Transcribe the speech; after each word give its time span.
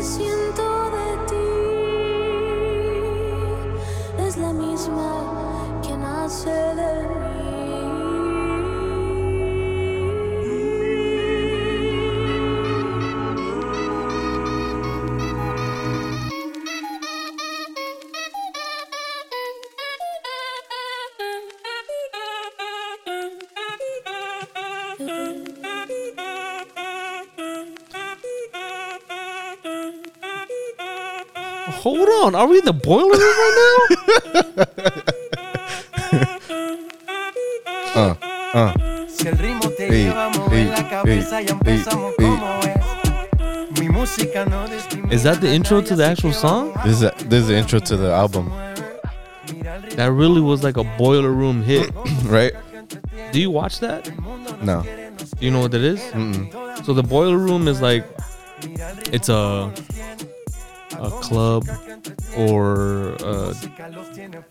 que 0.00 0.06
siento 0.06 0.39
Hold 31.90 32.08
on, 32.08 32.34
are 32.36 32.46
we 32.46 32.58
in 32.58 32.64
the 32.64 32.72
boiler 32.72 33.18
room 33.18 33.18
right 33.18 35.04
Uh, 37.92 38.14
uh. 38.54 38.72
Si 39.08 39.26
el 39.26 39.36
ritmo 39.36 39.68
te 39.76 39.84
Ey, 39.86 40.04
lleva 40.04 40.26
a 40.26 40.30
mover 40.30 40.58
ey, 40.58 40.66
la 40.66 40.88
cabeza, 40.88 41.40
ey, 41.40 41.46
ya 41.46 41.52
empezamos 41.52 42.14
ey, 42.18 42.24
como 42.24 42.46
es. 42.60 43.80
Mi 43.80 43.88
música 43.88 44.44
no. 44.46 44.66
Is 45.12 45.24
that 45.24 45.40
the 45.40 45.48
intro 45.52 45.80
to 45.82 45.96
the 45.96 46.04
actual 46.04 46.32
song? 46.32 46.72
This 46.84 47.02
is 47.02 47.10
this 47.28 47.42
is 47.42 47.48
the 47.48 47.56
intro 47.56 47.80
to 47.80 47.96
the 47.96 48.12
album. 48.12 48.50
That 49.96 50.12
really 50.12 50.40
was 50.40 50.62
like 50.62 50.76
a 50.76 50.84
boiler 50.96 51.32
room 51.32 51.62
hit. 51.62 51.90
right? 52.26 52.52
Do 53.32 53.40
you 53.40 53.50
watch 53.50 53.80
that? 53.80 54.08
No. 54.62 54.82
Do 54.82 55.44
you 55.44 55.50
know 55.50 55.60
what 55.60 55.72
that 55.72 55.82
is? 55.82 56.00
Mm-mm. 56.12 56.84
So 56.84 56.92
the 56.92 57.02
boiler 57.02 57.36
room 57.38 57.66
is 57.66 57.80
like 57.82 58.04
it's 59.12 59.28
a 59.28 59.72
a 61.00 61.10
club 61.10 61.66
or 62.36 63.14
a 63.20 63.54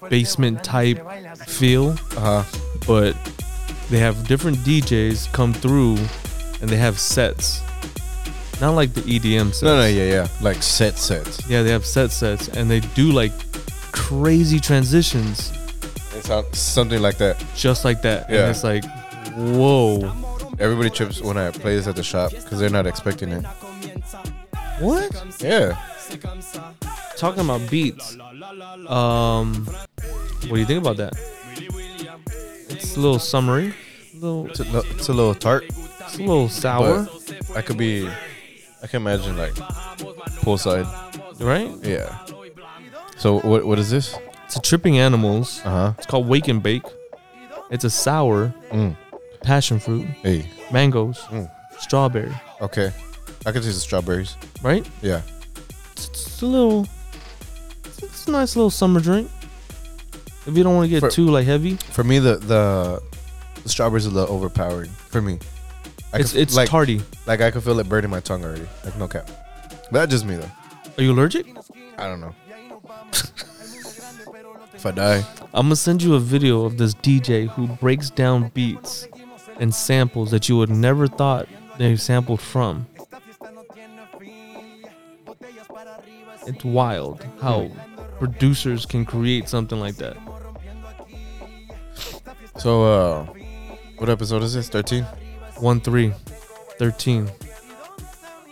basement 0.09 0.63
type 0.63 0.99
feel, 1.45 1.91
Uh 2.17 2.43
huh. 2.43 2.59
but 2.87 3.15
they 3.89 3.99
have 3.99 4.27
different 4.27 4.57
DJs 4.59 5.31
come 5.33 5.53
through 5.53 5.97
and 6.61 6.69
they 6.69 6.77
have 6.77 6.99
sets. 6.99 7.61
Not 8.61 8.71
like 8.71 8.93
the 8.93 9.01
EDM 9.01 9.47
sets. 9.51 9.61
No, 9.63 9.77
no, 9.77 9.87
yeah, 9.87 10.03
yeah. 10.11 10.27
Like 10.41 10.61
set 10.61 10.97
sets. 10.97 11.47
Yeah, 11.49 11.63
they 11.63 11.71
have 11.71 11.85
set 11.85 12.11
sets 12.11 12.49
and 12.49 12.69
they 12.69 12.81
do 12.81 13.11
like 13.11 13.31
crazy 13.91 14.59
transitions 14.59 15.51
It 16.15 16.25
sounds 16.25 16.57
something 16.57 17.01
like 17.01 17.17
that. 17.19 17.41
just 17.55 17.85
like 17.85 18.01
that. 18.01 18.29
Yeah. 18.29 18.41
And 18.41 18.49
it's 18.51 18.63
like, 18.63 18.83
whoa. 19.35 20.11
Everybody 20.59 20.89
trips 20.89 21.21
when 21.21 21.37
I 21.37 21.51
play 21.51 21.75
this 21.77 21.87
at 21.87 21.95
the 21.95 22.03
shop 22.03 22.31
because 22.31 22.59
they're 22.59 22.69
not 22.69 22.85
expecting 22.85 23.29
it. 23.31 23.45
What? 24.79 25.09
Yeah. 25.39 25.77
Talking 27.17 27.41
about 27.45 27.69
beats. 27.69 28.15
Um 28.87 29.65
what 29.65 30.55
do 30.55 30.59
you 30.59 30.65
think 30.65 30.81
about 30.81 30.97
that? 30.97 31.13
It's 32.69 32.95
a 32.95 32.99
little 32.99 33.19
summery. 33.19 33.73
A 34.13 34.17
little 34.17 34.47
It's 34.47 34.59
a, 34.59 34.65
no, 34.65 34.79
it's 34.91 35.09
a 35.09 35.13
little 35.13 35.35
tart. 35.35 35.63
it's 35.65 36.15
a 36.15 36.19
little 36.19 36.49
sour, 36.49 37.07
But 37.47 37.57
I 37.57 37.61
could 37.61 37.77
be. 37.77 38.07
I 38.81 38.87
can 38.87 39.01
imagine 39.01 39.37
like 39.37 39.53
poolside. 40.43 40.85
right? 41.41 41.69
Yeah. 41.83 42.17
So 43.17 43.39
what 43.39 43.65
what 43.65 43.79
is 43.79 43.89
this? 43.89 44.15
It's 44.45 44.55
a 44.55 44.61
tripping 44.61 44.97
animals. 44.97 45.61
Uh 45.65 45.69
huh. 45.69 45.93
It's 45.97 46.07
called 46.07 46.27
Wake 46.27 46.47
and 46.47 46.63
Bake. 46.63 46.83
It's 47.69 47.83
a 47.83 47.89
sour, 47.89 48.53
Mm. 48.71 48.95
passion 49.43 49.79
fruit, 49.79 50.05
Hey. 50.23 50.49
mangoes, 50.71 51.19
Mm. 51.29 51.49
strawberry, 51.79 52.33
Okay. 52.61 52.91
I 53.45 53.51
can 53.51 53.61
taste 53.61 53.75
the 53.75 53.81
strawberries. 53.81 54.35
right? 54.63 54.85
Yeah. 55.03 55.21
It's, 56.39 56.43
a 56.43 56.47
little 56.47 56.87
it's, 57.83 58.01
it's 58.01 58.27
a 58.29 58.31
nice 58.31 58.55
little 58.55 58.69
summer 58.69 59.01
drink. 59.01 59.29
If 60.47 60.55
you 60.55 60.63
don't 60.63 60.73
want 60.73 60.85
to 60.85 60.89
get 60.89 61.01
For- 61.01 61.09
too 61.09 61.25
like 61.25 61.45
heavy, 61.45 61.75
For 61.75 62.01
me, 62.05 62.19
the 62.19 62.37
the, 62.37 63.03
the 63.61 63.67
strawberries 63.67 64.07
are 64.07 64.11
a 64.11 64.13
little 64.13 64.33
overpowering. 64.33 64.89
For 65.09 65.21
me, 65.21 65.37
I 66.13 66.19
it's 66.19 66.31
could- 66.31 66.39
it's 66.41 66.55
like 66.55 66.69
tardy. 66.69 67.01
like 67.27 67.41
I 67.41 67.51
could 67.51 67.61
feel 67.61 67.77
it 67.79 67.89
burning 67.89 68.09
my 68.09 68.21
tongue 68.21 68.45
already. 68.45 68.65
Like 68.85 68.97
no 68.97 69.09
cap. 69.09 69.29
But 69.91 69.91
that's 69.91 70.11
just 70.11 70.25
me 70.25 70.37
though. 70.37 70.49
Are 70.97 71.03
you 71.03 71.11
allergic? 71.11 71.45
I 71.97 72.05
don't 72.07 72.21
know. 72.21 72.33
if 74.73 74.85
I 74.85 74.91
die, 74.91 75.25
I'm 75.53 75.65
gonna 75.65 75.75
send 75.75 76.01
you 76.01 76.15
a 76.15 76.21
video 76.21 76.63
of 76.63 76.77
this 76.77 76.93
DJ 76.93 77.49
who 77.49 77.67
breaks 77.67 78.09
down 78.09 78.47
beats 78.53 79.09
and 79.59 79.75
samples 79.75 80.31
that 80.31 80.47
you 80.47 80.55
would 80.55 80.69
never 80.69 81.05
thought 81.05 81.49
they 81.77 81.97
sampled 81.97 82.39
from. 82.39 82.87
It's 86.49 86.63
wild 86.65 87.25
how 87.41 87.69
producers 88.17 88.85
can 88.85 89.05
create 89.05 89.47
something 89.47 89.79
like 89.79 89.95
that. 89.97 90.17
so 92.57 92.83
uh, 92.83 93.25
what 93.97 94.09
episode 94.09 94.41
is 94.43 94.53
this? 94.53 94.67
Thirteen. 94.69 95.05
1 95.59 95.81
3 95.81 96.13
13 96.77 97.27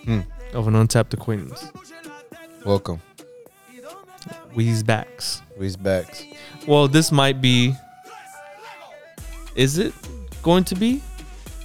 Hmm. 0.04 0.20
of 0.54 0.68
an 0.68 0.76
untapped 0.76 1.14
acquaintance. 1.14 1.72
Welcome. 2.66 3.02
We's 4.54 4.84
backs. 4.84 5.42
We's 5.58 5.78
backs. 5.78 6.24
Well, 6.68 6.88
this 6.90 7.12
might 7.14 7.42
be. 7.42 7.74
Is 9.56 9.78
it 9.78 9.94
going 10.44 10.66
to 10.66 10.76
be 10.76 11.02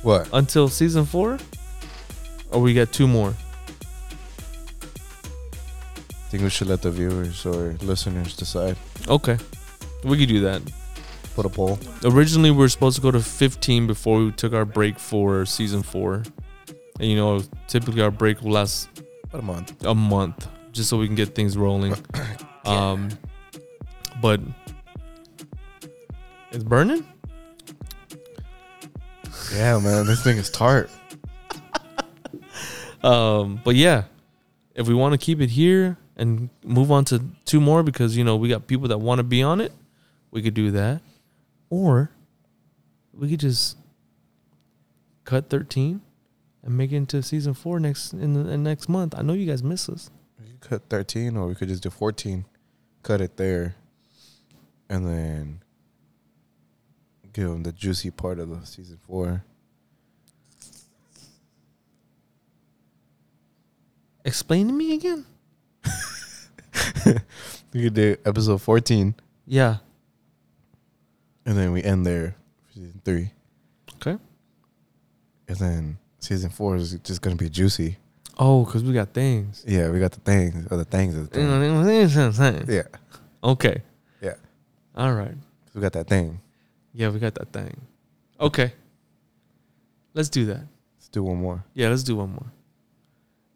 What? 0.03 0.28
until 0.32 0.69
season 0.69 1.04
four? 1.04 1.38
Or 2.53 2.60
we 2.62 2.72
got 2.72 2.93
two 2.93 3.09
more? 3.09 3.34
Think 6.32 6.44
we 6.44 6.48
should 6.48 6.69
let 6.69 6.81
the 6.81 6.91
viewers 6.91 7.44
or 7.44 7.76
listeners 7.82 8.34
decide. 8.34 8.75
Okay. 9.06 9.37
We 10.03 10.16
could 10.16 10.31
do 10.31 10.41
that. 10.41 10.62
Put 11.34 11.44
a 11.44 11.50
poll. 11.50 11.78
Originally, 12.04 12.50
we 12.50 12.56
were 12.56 12.70
supposed 12.70 12.97
to 12.97 13.03
go 13.03 13.10
to 13.10 13.20
15 13.20 13.87
before 13.87 14.19
we 14.25 14.32
took 14.32 14.54
our 14.54 14.65
break 14.65 14.98
for 14.98 15.44
season 15.44 15.82
four. 15.82 16.22
And 16.98 17.10
you 17.10 17.16
know, 17.16 17.43
typically 17.69 18.00
our 18.00 18.10
break 18.10 18.41
will 18.41 18.53
last 18.53 18.88
About 19.28 19.41
a 19.41 19.44
month. 19.44 19.84
a 19.84 19.94
month 19.94 20.48
just 20.72 20.88
so 20.88 20.97
we 20.97 21.06
can 21.06 21.16
get 21.16 21.34
things 21.34 21.56
rolling. 21.56 21.94
Um, 22.64 23.09
but 24.20 24.41
it's 26.53 26.62
burning. 26.62 27.04
Yeah, 29.53 29.81
man. 29.81 30.06
This 30.06 30.22
thing 30.22 30.38
is 30.38 30.49
tart. 30.49 30.88
Um, 33.03 33.60
but 33.64 33.75
yeah, 33.75 34.04
if 34.76 34.87
we 34.87 34.94
want 34.94 35.10
to 35.12 35.19
keep 35.19 35.41
it 35.41 35.50
here 35.50 35.99
and 36.22 36.48
move 36.64 36.90
on 36.90 37.04
to 37.06 37.22
two 37.44 37.60
more 37.60 37.82
because 37.82 38.16
you 38.16 38.24
know 38.24 38.36
we 38.36 38.48
got 38.48 38.66
people 38.66 38.88
that 38.88 38.98
want 38.98 39.18
to 39.18 39.24
be 39.24 39.42
on 39.42 39.60
it, 39.60 39.72
we 40.30 40.40
could 40.40 40.54
do 40.54 40.70
that, 40.70 41.02
or 41.68 42.10
we 43.12 43.28
could 43.28 43.40
just 43.40 43.76
cut 45.24 45.50
thirteen 45.50 46.00
and 46.62 46.76
make 46.76 46.92
it 46.92 46.96
into 46.96 47.22
season 47.22 47.54
four 47.54 47.80
next 47.80 48.12
in 48.12 48.34
the 48.34 48.50
in 48.50 48.62
next 48.62 48.88
month. 48.88 49.14
I 49.16 49.22
know 49.22 49.32
you 49.32 49.46
guys 49.46 49.62
miss 49.62 49.88
us. 49.88 50.10
We 50.40 50.46
could 50.46 50.60
cut 50.60 50.82
13 50.88 51.36
or 51.36 51.46
we 51.46 51.54
could 51.54 51.68
just 51.68 51.82
do 51.82 51.90
14. 51.90 52.44
Cut 53.02 53.20
it 53.20 53.36
there. 53.36 53.74
And 54.88 55.06
then 55.06 55.62
give 57.32 57.48
them 57.48 57.62
the 57.62 57.72
juicy 57.72 58.10
part 58.10 58.38
of 58.38 58.48
the 58.48 58.64
season 58.66 58.98
four. 59.06 59.44
Explain 64.24 64.68
to 64.68 64.72
me 64.72 64.94
again. 64.94 65.26
We 67.75 67.82
could 67.84 67.94
do 67.94 68.16
episode 68.26 68.60
14 68.60 69.15
Yeah. 69.47 69.76
and 71.47 71.56
then 71.56 71.72
we 71.72 71.82
end 71.82 72.04
there 72.04 72.37
for 72.66 72.72
season 72.75 73.00
three. 73.04 73.31
Okay. 73.97 74.19
And 75.48 75.56
then 75.56 75.98
season 76.19 76.50
four 76.50 76.76
is 76.76 76.93
just 77.03 77.22
going 77.22 77.37
to 77.37 77.43
be 77.43 77.48
juicy. 77.48 77.97
Oh, 78.38 78.65
because 78.65 78.82
we 78.84 78.93
got 78.93 79.12
things. 79.15 79.65
Yeah, 79.66 79.88
we 79.91 80.00
got 80.00 80.12
the 80.12 80.20
things. 80.20 80.67
Or 80.70 80.76
the 80.76 80.84
things. 80.84 81.14
Of 81.17 81.31
the 81.31 81.37
thing. 82.37 82.64
Yeah. 82.69 82.82
Okay. 83.43 83.82
Yeah. 84.20 84.35
All 84.96 85.12
right. 85.14 85.35
We 85.75 85.81
got 85.81 85.93
that 85.93 86.08
thing. 86.08 86.40
Yeah, 86.93 87.08
we 87.08 87.19
got 87.19 87.35
that 87.37 87.52
thing. 87.52 87.81
Okay. 88.40 88.73
Let's 90.14 90.28
do 90.28 90.44
that. 90.46 90.67
Let's 90.99 91.08
do 91.11 91.23
one 91.23 91.38
more. 91.38 91.64
Yeah, 91.75 91.88
let's 91.88 92.02
do 92.02 92.17
one 92.17 92.31
more. 92.31 92.52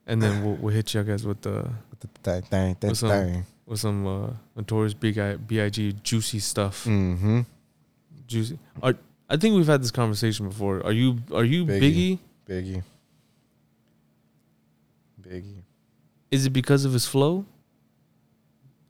And 0.06 0.22
then 0.22 0.44
we'll, 0.44 0.54
we'll 0.54 0.74
hit 0.74 0.94
you 0.94 1.02
guys 1.02 1.26
With 1.26 1.42
the 1.42 1.68
thing, 2.22 2.42
thing, 2.42 2.74
thing, 2.74 2.90
up? 2.90 2.96
thing. 2.96 3.46
with 3.66 3.80
some 3.80 4.06
uh, 4.06 4.30
notorious 4.54 4.94
big 4.94 5.18
juicy 6.02 6.38
stuff. 6.38 6.84
Mm-hmm. 6.84 7.40
Juicy. 8.26 8.58
Are, 8.82 8.94
I 9.28 9.36
think 9.36 9.56
we've 9.56 9.66
had 9.66 9.82
this 9.82 9.90
conversation 9.90 10.48
before. 10.48 10.84
Are 10.84 10.92
you 10.92 11.18
are 11.34 11.44
you 11.44 11.64
Biggie? 11.64 12.18
Biggie. 12.48 12.82
Biggie. 12.82 12.82
Biggie. 15.22 15.62
Is 16.30 16.46
it 16.46 16.50
because 16.50 16.84
of 16.84 16.92
his 16.92 17.06
flow? 17.06 17.44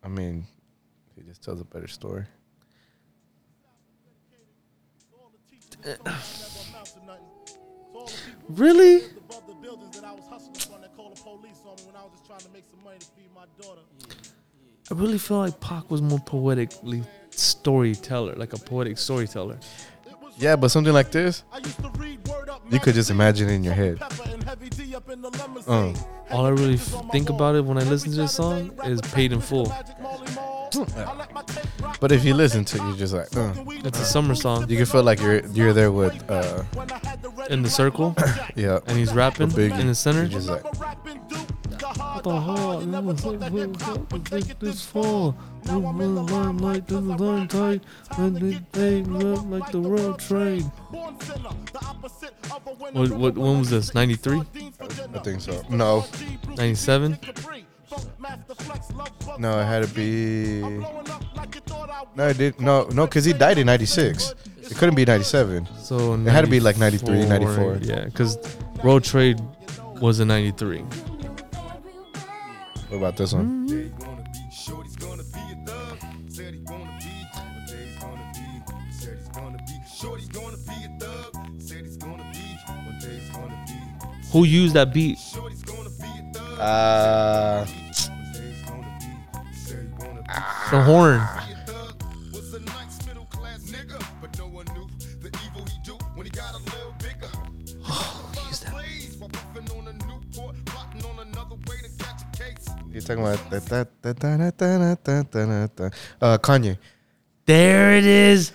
I 0.02 0.08
mean, 0.08 0.46
he 1.14 1.22
just 1.22 1.42
tells 1.42 1.60
a 1.60 1.64
better 1.64 1.88
story. 1.88 2.24
Really? 8.48 9.02
Police 11.36 11.60
on 11.66 11.76
me 11.76 11.82
when 11.86 11.96
I 11.96 12.04
was 12.04 12.12
just 12.12 12.26
trying 12.26 12.40
to 12.40 12.48
make 12.50 12.64
some 12.70 12.82
money 12.84 12.98
to 12.98 13.06
feed 13.06 13.30
my 13.34 13.44
daughter. 13.60 13.80
I 14.90 14.94
really 14.94 15.18
feel 15.18 15.38
like 15.38 15.58
Pac 15.60 15.90
was 15.90 16.00
more 16.00 16.20
poetically 16.20 17.02
storyteller, 17.30 18.34
like 18.36 18.52
a 18.52 18.58
poetic 18.58 18.98
storyteller. 18.98 19.58
Yeah, 20.38 20.56
but 20.56 20.68
something 20.68 20.92
like 20.92 21.10
this, 21.10 21.44
I 21.52 21.58
used 21.58 21.82
to 21.82 21.90
read 21.96 22.26
word 22.28 22.48
up 22.50 22.62
you 22.70 22.78
could 22.78 22.94
just 22.94 23.10
imagine 23.10 23.48
it 23.48 23.54
in 23.54 23.64
your 23.64 23.74
head. 23.74 23.98
Pepper 23.98 24.28
and 24.30 24.42
Heavy 24.44 24.68
D 24.68 24.94
up 24.94 25.08
in 25.08 25.22
the 25.22 25.30
limousine. 25.30 25.96
Uh. 25.96 26.34
All 26.34 26.44
I 26.44 26.50
really 26.50 26.74
f- 26.74 27.10
think 27.12 27.30
about 27.30 27.54
it 27.54 27.64
when 27.64 27.78
I 27.78 27.84
listen 27.84 28.10
to 28.10 28.16
this 28.16 28.34
song 28.34 28.78
is 28.84 29.00
paid 29.00 29.32
in 29.32 29.40
full. 29.40 29.72
But 32.00 32.12
if 32.12 32.24
you 32.24 32.34
listen 32.34 32.64
to 32.66 32.76
it, 32.76 32.82
you're 32.82 32.96
just 32.96 33.14
like, 33.14 33.36
uh. 33.36 33.52
It's 33.84 34.00
a 34.00 34.04
summer 34.04 34.34
song 34.34 34.68
You 34.68 34.76
can 34.76 34.86
feel 34.86 35.02
like 35.02 35.20
you're 35.20 35.44
you're 35.48 35.72
there 35.72 35.92
with, 35.92 36.14
uh, 36.30 36.64
in 37.50 37.62
the 37.62 37.70
circle, 37.70 38.14
yeah. 38.56 38.80
and 38.86 38.98
he's 38.98 39.14
rapping 39.14 39.48
Biggie. 39.48 39.78
in 39.78 39.86
the 39.86 39.94
center. 39.94 40.20
You're 40.22 40.40
just 40.40 40.48
like, 40.48 40.64
What 40.64 42.24
the 42.24 42.40
hell? 42.40 42.82
Take 44.24 44.58
this 44.58 44.84
fall. 44.84 45.36
Limelight 45.66 46.86
to 46.88 46.94
the 46.94 47.16
line 47.16 47.48
tight, 47.48 47.82
and 48.18 48.36
they 48.36 48.60
they 48.72 49.02
look 49.02 49.44
like 49.46 49.70
the 49.72 49.80
world 49.80 50.18
trade. 50.18 50.64
What, 52.92 53.10
what, 53.10 53.34
when 53.36 53.58
was 53.58 53.70
this? 53.70 53.94
93? 53.94 54.38
I 54.38 55.18
think 55.20 55.40
so. 55.40 55.62
No, 55.68 56.04
97? 56.56 57.18
No, 59.38 59.60
it 59.60 59.64
had 59.64 59.86
to 59.86 59.94
be. 59.94 60.60
No, 62.14 62.28
it 62.28 62.38
did 62.38 62.60
no 62.60 62.84
no 62.88 63.06
because 63.06 63.24
he 63.24 63.32
died 63.32 63.58
in 63.58 63.66
'96. 63.66 64.34
It 64.62 64.76
couldn't 64.76 64.94
be 64.94 65.04
'97. 65.04 65.66
So 65.78 66.14
it 66.14 66.26
had 66.26 66.44
to 66.44 66.50
be 66.50 66.60
like 66.60 66.78
'93, 66.78 67.26
'94. 67.26 67.78
Yeah, 67.82 68.04
because 68.06 68.38
World 68.82 69.04
Trade 69.04 69.40
was 70.00 70.20
in 70.20 70.28
'93. 70.28 70.80
What 72.88 72.98
about 72.98 73.16
this 73.16 73.32
one? 73.32 73.68
Mm-hmm. 73.68 74.06
Who 84.32 84.44
used 84.44 84.74
that 84.74 84.92
beat? 84.92 85.18
Uh, 86.58 87.64
the 90.70 90.82
horn. 90.82 91.20
be 91.46 91.52
a 91.52 91.56
thug. 91.66 92.02
Was 92.32 92.54
a 92.54 92.60
nice 92.60 93.06
middle 93.06 93.24
class 93.26 93.60
nigga, 93.60 94.04
but 94.20 94.36
no 94.38 94.46
one 94.48 94.66
knew 94.74 94.86
the 95.20 95.28
evil 95.46 95.64
he 95.64 95.78
do 95.84 95.94
when 96.14 96.26
he 96.26 96.30
got 96.30 96.52
a 96.54 96.58
little 96.58 96.94
bigger. 96.98 97.30
Use 98.48 98.60
that. 98.60 98.72
Plays 98.72 99.16
while 99.18 99.30
puffing 99.30 99.68
on 99.78 99.88
a 99.88 99.92
Newport, 99.92 100.56
plotting 100.66 101.04
on 101.04 101.26
another 101.26 101.56
way 101.68 101.76
to 101.82 102.04
catch 102.04 102.22
a 102.22 102.36
case. 102.36 102.66
you're 102.92 103.00
talking 103.02 103.22
about 103.22 103.50
da, 103.50 103.60
da, 103.60 104.12
da, 104.12 104.50
da, 104.50 104.50
da, 104.50 104.94
da, 105.02 105.22
da, 105.22 105.66
da. 105.74 105.84
Uh, 106.20 106.38
Kanye. 106.38 106.76
There 107.46 107.96
it 107.96 108.04
is. 108.06 108.52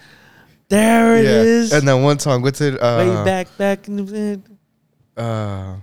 There 0.67 1.17
it 1.17 1.25
is. 1.25 1.73
And 1.73 1.87
then 1.87 2.03
one 2.03 2.19
song. 2.19 2.41
What's 2.41 2.61
it? 2.61 2.79
Uh, 2.81 2.97
Way 2.97 3.25
back, 3.25 3.57
back 3.57 3.87
in 3.87 3.97
the 4.05 4.41
Uh, 5.17 5.75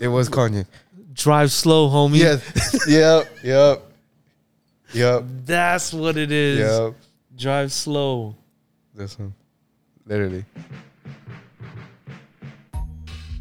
it 0.00 0.08
was 0.08 0.28
Kanye. 0.28 0.66
Drive 1.12 1.52
slow, 1.52 1.88
homie. 1.88 2.18
Yes. 2.18 2.88
yep. 2.88 3.28
Yep. 3.42 3.93
Yep. 4.94 5.24
That's 5.44 5.92
what 5.92 6.16
it 6.16 6.30
is. 6.30 6.58
Yep. 6.60 6.94
Drive 7.36 7.72
slow. 7.72 8.36
This 8.94 9.18
one. 9.18 9.34
Literally. 10.06 10.44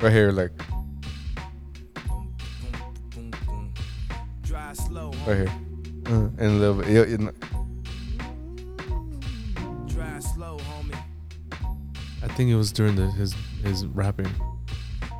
Right 0.01 0.11
here, 0.11 0.31
like 0.31 0.51
Drive 4.41 4.75
slow, 4.77 5.11
right 5.25 5.37
here. 5.37 5.51
Uh, 6.07 6.29
and 6.37 6.41
a 6.41 6.49
little 6.49 6.75
bit. 6.81 6.89
Yeah, 6.89 7.05
yeah, 7.05 7.31
drive 9.87 10.21
slow, 10.23 10.57
homie. 10.57 10.97
I 12.21 12.27
think 12.35 12.49
it 12.49 12.55
was 12.55 12.71
during 12.73 12.95
the, 12.95 13.09
his 13.11 13.33
his 13.63 13.85
rapping. 13.87 14.27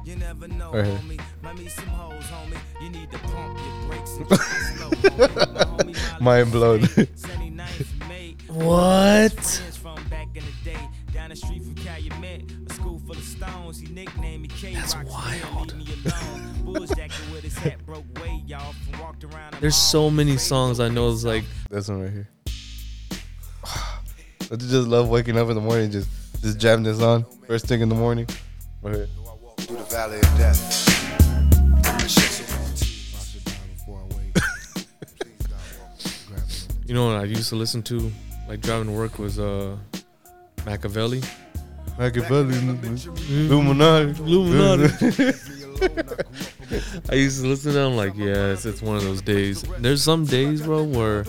You 0.04 0.18
never 0.18 0.48
know, 0.50 0.74
Right 0.74 0.86
here. 0.86 0.98
homie. 0.98 1.22
Might 1.42 1.58
meet 1.58 1.72
some 1.72 1.86
hoes, 1.88 2.24
homie. 2.26 2.58
You 2.84 2.90
need 2.90 3.10
to 3.12 3.18
pump 3.20 3.58
your 3.58 3.88
brakes 3.88 4.18
and 4.18 4.28
drive 4.28 4.40
slow, 4.76 4.90
homie. 4.90 5.93
Mind 6.24 6.52
blown. 6.54 6.82
what? 8.48 9.36
That's 9.36 9.84
wild. 14.96 15.76
There's 19.60 19.76
so 19.76 20.10
many 20.10 20.38
songs 20.38 20.80
I 20.80 20.88
know. 20.88 21.12
It's 21.12 21.26
like 21.26 21.44
this 21.70 21.90
one 21.90 22.04
right 22.04 22.12
here. 22.12 22.30
I 23.66 24.56
just 24.56 24.88
love 24.88 25.10
waking 25.10 25.38
up 25.38 25.50
in 25.50 25.56
the 25.56 25.62
morning, 25.62 25.92
just 25.92 26.08
just 26.42 26.58
jamming 26.58 26.86
this 26.86 27.02
on 27.02 27.26
first 27.48 27.68
thing 27.68 27.82
in 27.82 27.90
the 27.90 27.96
morning. 27.96 28.30
Right 28.82 28.96
here. 28.96 29.10
Through 29.58 29.76
the 29.76 29.84
valley 29.84 30.20
of 30.20 30.38
death. 30.38 30.83
You 36.94 37.00
know 37.00 37.08
what 37.08 37.16
I 37.16 37.24
used 37.24 37.50
to 37.50 37.56
listen 37.56 37.82
to, 37.84 38.12
like 38.48 38.62
driving 38.62 38.86
to 38.86 38.92
work 38.94 39.18
was 39.18 39.40
uh 39.40 39.76
Machiavelli. 40.64 41.24
Machiavelli, 41.98 42.56
Illuminati, 43.50 44.12
Illuminati. 44.22 45.34
I 47.10 47.16
used 47.16 47.42
to 47.42 47.48
listen 47.48 47.72
to 47.72 47.80
them 47.80 47.96
like, 47.96 48.16
yes, 48.16 48.68
it's 48.68 48.84
one 48.84 48.98
of 48.98 49.02
those 49.04 49.24
days. 49.24 49.64
There's 49.80 50.04
some 50.04 50.26
days, 50.26 50.62
bro, 50.62 50.84
where 50.84 51.26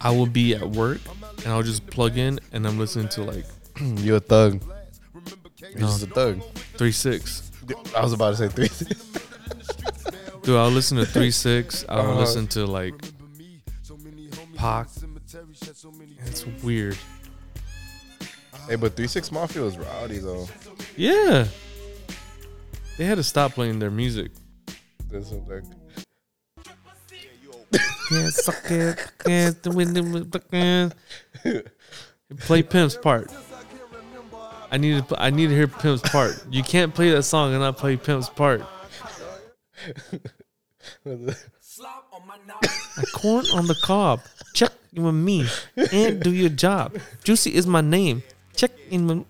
I 0.00 0.12
will 0.12 0.26
be 0.26 0.54
at 0.54 0.70
work 0.70 1.00
and 1.38 1.48
I'll 1.48 1.64
just 1.64 1.84
plug 1.88 2.16
in 2.16 2.38
and 2.52 2.68
I'm 2.68 2.78
listening 2.78 3.08
to 3.10 3.24
like 3.24 3.46
you 3.80 4.14
a 4.14 4.20
thug. 4.20 4.62
You're 5.60 5.80
No. 5.80 5.86
just 5.88 6.04
a 6.04 6.06
thug. 6.06 6.40
three 6.78 6.92
six. 6.92 7.50
I 7.96 8.00
was 8.04 8.12
about 8.12 8.30
to 8.30 8.36
say 8.36 8.46
three 8.48 8.68
six. 8.68 9.10
Dude, 10.44 10.54
I'll 10.56 10.70
listen 10.70 10.98
to 10.98 11.04
three 11.06 11.32
six. 11.32 11.84
I'll 11.88 11.98
Uh-huh. 12.12 12.20
listen 12.20 12.46
to 12.48 12.64
like 12.64 12.94
Pac. 14.64 14.88
It's 16.24 16.46
weird. 16.62 16.96
hey, 18.66 18.76
but 18.76 18.96
Three 18.96 19.06
Six 19.06 19.30
Mafia 19.30 19.60
was 19.60 19.76
rowdy 19.76 20.20
though. 20.20 20.48
Yeah. 20.96 21.46
They 22.96 23.04
had 23.04 23.16
to 23.16 23.22
stop 23.22 23.52
playing 23.52 23.78
their 23.78 23.90
music. 23.90 24.30
This 25.10 25.28
one, 25.28 25.44
like, 25.44 25.64
Yeah, 28.10 28.30
suck 28.30 28.70
it. 28.70 29.12
Yeah, 29.26 29.50
the 29.62 29.70
wind 29.70 29.98
in 29.98 30.12
the 30.12 30.24
fucking- 31.44 31.62
Play 32.38 32.62
Pimp's 32.62 32.96
part. 32.96 33.30
I 34.70 34.78
need 34.78 35.06
to. 35.06 35.22
I 35.22 35.28
need 35.28 35.48
to 35.48 35.54
hear 35.54 35.68
Pimp's 35.68 36.08
part. 36.08 36.42
You 36.50 36.62
can't 36.62 36.94
play 36.94 37.10
that 37.10 37.24
song 37.24 37.52
and 37.52 37.60
not 37.60 37.76
play 37.76 37.98
Pimp's 37.98 38.30
part. 38.30 38.62
A 42.96 43.06
corn 43.12 43.44
on 43.52 43.66
the 43.66 43.74
cob. 43.82 44.20
Check 44.94 44.98
in 44.98 45.06
with 45.06 45.14
me 45.14 45.46
and 45.92 46.20
do 46.20 46.32
your 46.32 46.50
job. 46.50 46.96
Juicy 47.24 47.54
is 47.54 47.66
my 47.66 47.80
name. 47.80 48.22
Check 48.54 48.70
in 48.90 49.08
with. 49.08 49.24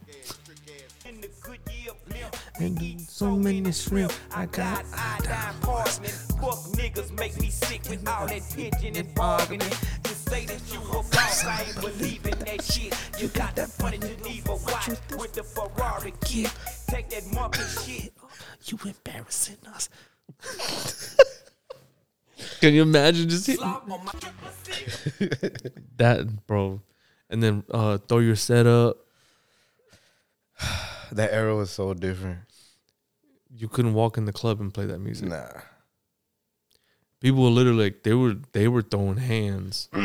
And 2.60 2.78
do 2.78 2.98
so 2.98 3.30
many 3.36 3.72
shrimp. 3.72 4.12
I 4.30 4.44
got. 4.46 4.84
iodine 4.94 5.54
poisoning. 5.62 6.10
Fuck 6.10 6.58
niggas 6.76 7.18
make 7.18 7.40
me 7.40 7.48
sick 7.48 7.80
with 7.88 8.06
all 8.06 8.26
that 8.26 8.42
bitching 8.42 8.98
and 8.98 9.14
bargaining. 9.14 9.66
You 10.06 10.10
say 10.10 10.44
that 10.44 10.60
you 10.70 10.80
a 10.80 11.02
boss, 11.02 11.44
I 11.46 11.64
ain't 11.66 11.80
believing 11.80 12.38
that 12.40 12.62
shit. 12.62 12.94
You 13.18 13.28
got 13.28 13.56
that 13.56 13.70
funny 13.70 13.98
Geneva 13.98 14.56
watch 14.66 14.88
with 15.18 15.32
the 15.32 15.42
Ferrari 15.42 16.12
kid. 16.20 16.50
Take 16.88 17.08
that 17.08 17.24
monkey 17.34 17.62
shit. 17.84 18.12
You 18.66 18.78
embarrassing 18.84 19.56
us. 19.74 19.88
Can 22.60 22.74
you 22.74 22.82
imagine 22.82 23.28
just 23.28 23.46
hitting 23.46 23.62
Slop 23.62 23.90
on 23.90 24.04
my 24.04 24.12
that, 25.96 26.46
bro? 26.46 26.80
And 27.30 27.42
then 27.42 27.64
uh 27.70 27.98
throw 27.98 28.18
your 28.18 28.36
set 28.36 28.66
up. 28.66 28.98
that 31.12 31.32
era 31.32 31.54
was 31.54 31.70
so 31.70 31.94
different. 31.94 32.40
You 33.56 33.68
couldn't 33.68 33.94
walk 33.94 34.18
in 34.18 34.24
the 34.24 34.32
club 34.32 34.60
and 34.60 34.72
play 34.74 34.86
that 34.86 34.98
music. 34.98 35.28
Nah. 35.28 35.46
People 37.20 37.44
were 37.44 37.50
literally 37.50 37.84
like 37.84 38.02
they 38.02 38.14
were 38.14 38.36
they 38.52 38.68
were 38.68 38.82
throwing 38.82 39.16
hands. 39.16 39.88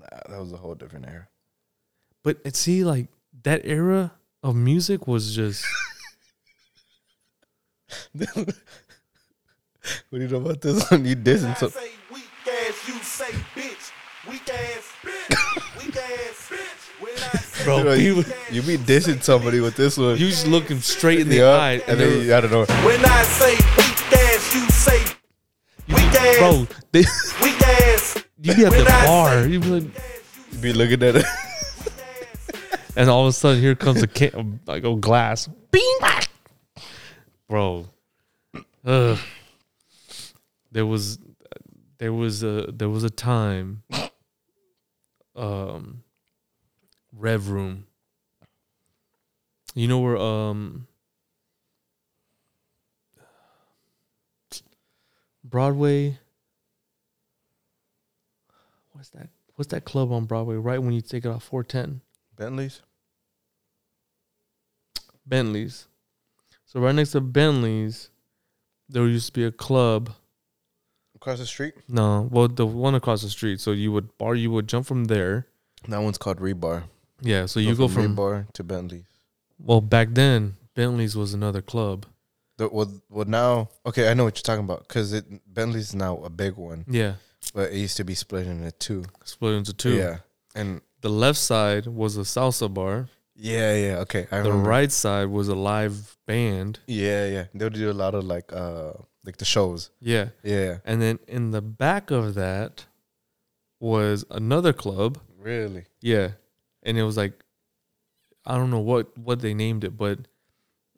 Nah, 0.00 0.20
that 0.30 0.40
was 0.40 0.50
a 0.50 0.56
whole 0.56 0.74
different 0.74 1.06
era. 1.06 1.28
But 2.24 2.38
it 2.42 2.56
see 2.56 2.84
like 2.84 3.08
that 3.42 3.60
era 3.64 4.12
of 4.42 4.56
music 4.56 5.06
was 5.06 5.34
just 5.34 5.62
What 10.10 10.18
do 10.18 10.24
you 10.24 10.28
know 10.30 10.38
about 10.38 10.60
this 10.60 10.90
one? 10.90 11.04
You 11.04 11.16
dissing 11.16 11.56
so 11.56 11.68
say 11.68 11.90
weak 12.12 12.24
ass, 12.46 12.88
you 12.88 12.94
say 13.02 13.30
bitch. 13.54 13.90
Weak 14.28 14.48
ass 14.50 14.92
bitch. 15.02 15.78
Weak 15.78 15.96
ass 15.96 16.50
bitch. 16.50 17.00
When 17.00 17.14
I 17.14 17.64
bro. 17.64 17.78
You, 17.78 17.84
know, 18.16 18.22
people, 18.22 18.32
you 18.50 18.62
be 18.62 18.76
dissing 18.78 19.22
somebody 19.22 19.60
with 19.60 19.76
this 19.76 19.96
one. 19.96 20.10
you 20.18 20.28
just 20.28 20.46
look 20.46 20.64
him 20.68 20.80
straight 20.80 21.20
in 21.20 21.28
the 21.28 21.36
Yeah, 21.36 21.50
eye, 21.50 21.72
and, 21.86 22.00
and 22.00 22.28
then 22.28 22.32
I 22.32 22.40
don't 22.40 22.50
know. 22.50 22.64
When 22.84 23.00
I 23.04 23.22
say 23.22 23.52
weak 23.78 24.12
ass, 24.12 24.54
you 24.54 24.68
say 24.68 25.14
weak 25.88 26.20
ass. 26.20 26.38
bro, 26.38 26.66
they, 26.92 27.00
Weak 27.42 27.62
ass. 27.62 28.22
you 28.42 28.54
be 28.54 28.64
at 28.64 28.72
the 28.72 28.78
When 28.78 28.86
I 28.88 29.06
bar, 29.06 29.46
you 29.46 29.60
be 29.60 29.66
like, 29.68 30.02
You 30.52 30.58
be 30.58 30.72
looking 30.72 31.02
at 31.02 31.16
it. 31.16 31.24
and 32.96 33.08
all 33.08 33.22
of 33.22 33.28
a 33.28 33.32
sudden 33.32 33.60
here 33.60 33.74
comes 33.74 34.02
a 34.02 34.06
can, 34.06 34.60
like 34.66 34.84
a 34.84 34.94
glass, 34.96 35.48
bing, 35.70 35.98
bro. 37.48 37.86
Ugh. 38.84 39.18
There 40.72 40.86
was, 40.86 41.18
there 41.98 42.12
was 42.12 42.42
a 42.42 42.70
there 42.72 42.88
was 42.88 43.04
a 43.04 43.10
time, 43.10 43.82
um, 45.36 46.02
Rev 47.12 47.48
Room. 47.48 47.86
You 49.74 49.88
know 49.88 49.98
where 49.98 50.16
um. 50.16 50.86
Broadway. 55.42 56.18
What's 58.92 59.10
that? 59.10 59.28
What's 59.56 59.70
that 59.72 59.84
club 59.84 60.12
on 60.12 60.26
Broadway? 60.26 60.54
Right 60.56 60.80
when 60.80 60.92
you 60.92 61.00
take 61.00 61.24
it 61.24 61.28
off 61.28 61.42
four 61.44 61.64
ten. 61.64 62.02
Bentleys. 62.36 62.82
Bentley's. 65.26 65.88
So 66.66 66.80
right 66.80 66.94
next 66.94 67.12
to 67.12 67.20
Bentley's, 67.20 68.10
there 68.88 69.06
used 69.06 69.26
to 69.26 69.32
be 69.32 69.44
a 69.44 69.52
club. 69.52 70.10
Across 71.20 71.38
the 71.40 71.46
street. 71.46 71.74
No, 71.88 72.28
well, 72.30 72.48
the 72.48 72.66
one 72.66 72.94
across 72.94 73.22
the 73.22 73.28
street. 73.28 73.60
So 73.60 73.72
you 73.72 73.92
would 73.92 74.16
bar, 74.18 74.34
you 74.34 74.50
would 74.50 74.66
jump 74.68 74.86
from 74.86 75.04
there. 75.04 75.46
That 75.88 75.98
one's 75.98 76.16
called 76.18 76.38
Rebar. 76.38 76.84
Yeah. 77.20 77.46
So 77.46 77.60
you 77.60 77.74
go 77.74 77.88
from, 77.88 78.16
Rebar 78.16 78.50
to 78.54 78.64
Bentley's. 78.64 79.04
well 79.58 79.80
back 79.82 80.08
then 80.12 80.56
Bentley's 80.74 81.16
was 81.16 81.34
another 81.34 81.60
club. 81.60 82.06
The, 82.56 82.68
well, 82.68 82.90
well, 83.10 83.26
now 83.26 83.68
okay, 83.86 84.10
I 84.10 84.14
know 84.14 84.24
what 84.24 84.36
you're 84.36 84.42
talking 84.42 84.64
about 84.64 84.86
because 84.88 85.12
it 85.12 85.24
Bentley's 85.52 85.88
is 85.90 85.94
now 85.94 86.16
a 86.24 86.30
big 86.30 86.56
one, 86.56 86.84
Yeah, 86.88 87.14
but 87.54 87.70
it 87.72 87.76
used 87.76 87.96
to 87.98 88.04
be 88.04 88.14
split 88.14 88.46
into 88.46 88.70
two. 88.72 89.04
split 89.24 89.54
into 89.54 89.72
two. 89.74 89.96
Yeah, 89.96 90.18
and 90.54 90.80
The 91.02 91.08
left 91.10 91.38
side 91.38 91.86
was 91.86 92.16
a 92.16 92.22
salsa 92.24 92.72
bar. 92.72 93.08
yeah, 93.34 93.74
yeah. 93.76 93.96
Okay, 94.04 94.26
I 94.30 94.38
The 94.40 94.50
remember. 94.50 94.68
right 94.68 94.92
side 94.92 95.28
was 95.28 95.48
a 95.48 95.54
live 95.54 96.16
band. 96.26 96.80
Yeah, 96.86 97.26
yeah. 97.26 97.44
They 97.54 97.64
would 97.64 97.74
do 97.74 97.90
a 97.90 97.96
lot 98.04 98.14
of 98.14 98.24
like 98.24 98.52
uh 98.52 98.92
like 99.24 99.36
the 99.38 99.44
shows. 99.44 99.90
Yeah. 100.00 100.30
Yeah, 100.42 100.78
And 100.84 101.00
then 101.02 101.18
in 101.28 101.50
the 101.50 101.60
back 101.62 102.10
of 102.10 102.34
that 102.34 102.86
was 103.78 104.24
another 104.30 104.72
club. 104.72 105.18
really. 105.38 105.84
Yeah, 106.00 106.32
and 106.82 106.96
it 106.98 107.02
was 107.02 107.16
like, 107.16 107.34
I 108.46 108.56
don't 108.56 108.70
know 108.70 108.80
what 108.80 109.16
what 109.18 109.40
they 109.40 109.54
named 109.54 109.84
it, 109.84 109.96
but 109.96 110.18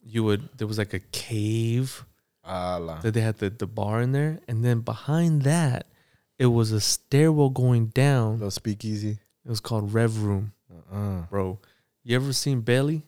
you 0.05 0.25
would 0.25 0.49
there 0.57 0.67
was 0.67 0.79
like 0.79 0.95
a 0.95 1.01
cave 1.01 2.05
Allah. 2.45 3.01
that 3.03 3.15
they 3.15 3.21
had 3.21 3.39
the 3.39 3.51
the 3.51 3.67
bar 3.67 4.01
in 4.01 4.13
there, 4.13 4.39
and 4.49 4.65
then 4.65 4.81
behind 4.81 5.43
that, 5.43 5.87
it 6.39 6.47
was 6.47 6.71
a 6.73 6.81
stairwell 6.81 7.51
going 7.51 7.87
down. 7.89 8.35
Little 8.35 8.51
speakeasy. 8.51 9.19
It 9.45 9.49
was 9.49 9.61
called 9.61 9.93
Rev 9.93 10.23
Room, 10.23 10.53
Uh 10.93 11.23
bro. 11.31 11.59
You 12.05 12.15
ever 12.17 12.33
seen 12.33 12.61
Belly? 12.63 13.03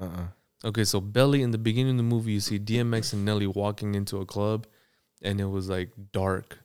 uh. 0.00 0.04
Uh 0.04 0.26
Okay, 0.64 0.84
so 0.84 1.00
Belly 1.00 1.42
in 1.42 1.50
the 1.50 1.58
beginning 1.58 1.92
of 1.92 1.96
the 1.98 2.02
movie, 2.02 2.32
you 2.32 2.40
see 2.40 2.58
DMX 2.58 3.12
and 3.12 3.24
Nelly 3.24 3.46
walking 3.46 3.94
into 3.94 4.18
a 4.18 4.26
club, 4.26 4.66
and 5.20 5.38
it 5.38 5.44
was 5.44 5.68
like 5.68 5.90
dark. 6.12 6.58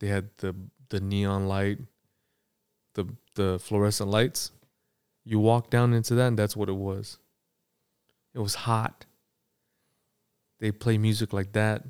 They 0.00 0.08
had 0.08 0.30
the 0.38 0.54
the 0.88 1.00
neon 1.00 1.46
light, 1.46 1.78
the 2.94 3.06
the 3.34 3.60
fluorescent 3.60 4.10
lights. 4.10 4.50
You 5.24 5.38
walk 5.38 5.70
down 5.70 5.92
into 5.92 6.14
that, 6.16 6.26
and 6.28 6.38
that's 6.38 6.56
what 6.56 6.68
it 6.68 6.76
was. 6.76 7.18
It 8.34 8.40
was 8.40 8.54
hot. 8.54 9.04
They 10.58 10.72
play 10.72 10.98
music 10.98 11.32
like 11.32 11.52
that. 11.52 11.84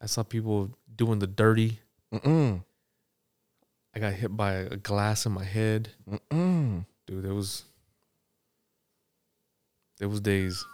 I 0.00 0.06
saw 0.06 0.22
people 0.22 0.70
doing 0.94 1.18
the 1.18 1.26
dirty. 1.26 1.80
Mm 2.12 2.62
I 3.96 4.00
got 4.00 4.12
hit 4.12 4.36
by 4.36 4.52
a 4.54 4.76
glass 4.76 5.24
in 5.24 5.32
my 5.32 5.44
head, 5.44 5.90
mm. 6.08 6.18
Mm 6.30 6.86
dude. 7.06 7.24
it 7.24 7.32
was 7.32 7.64
there 10.04 10.10
was 10.10 10.20
days. 10.20 10.66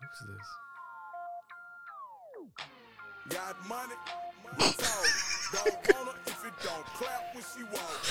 What's 0.00 0.20
this? 0.26 0.48
Got 3.28 3.68
money, 3.68 3.94
we 4.58 4.64
talk. 4.64 5.06
Don't 5.52 5.64
want 5.94 6.08
her 6.08 6.16
if 6.26 6.44
it 6.44 6.52
don't 6.64 6.86
clap 6.86 7.32
when 7.32 7.44
she 7.54 7.62
walk. 7.72 8.04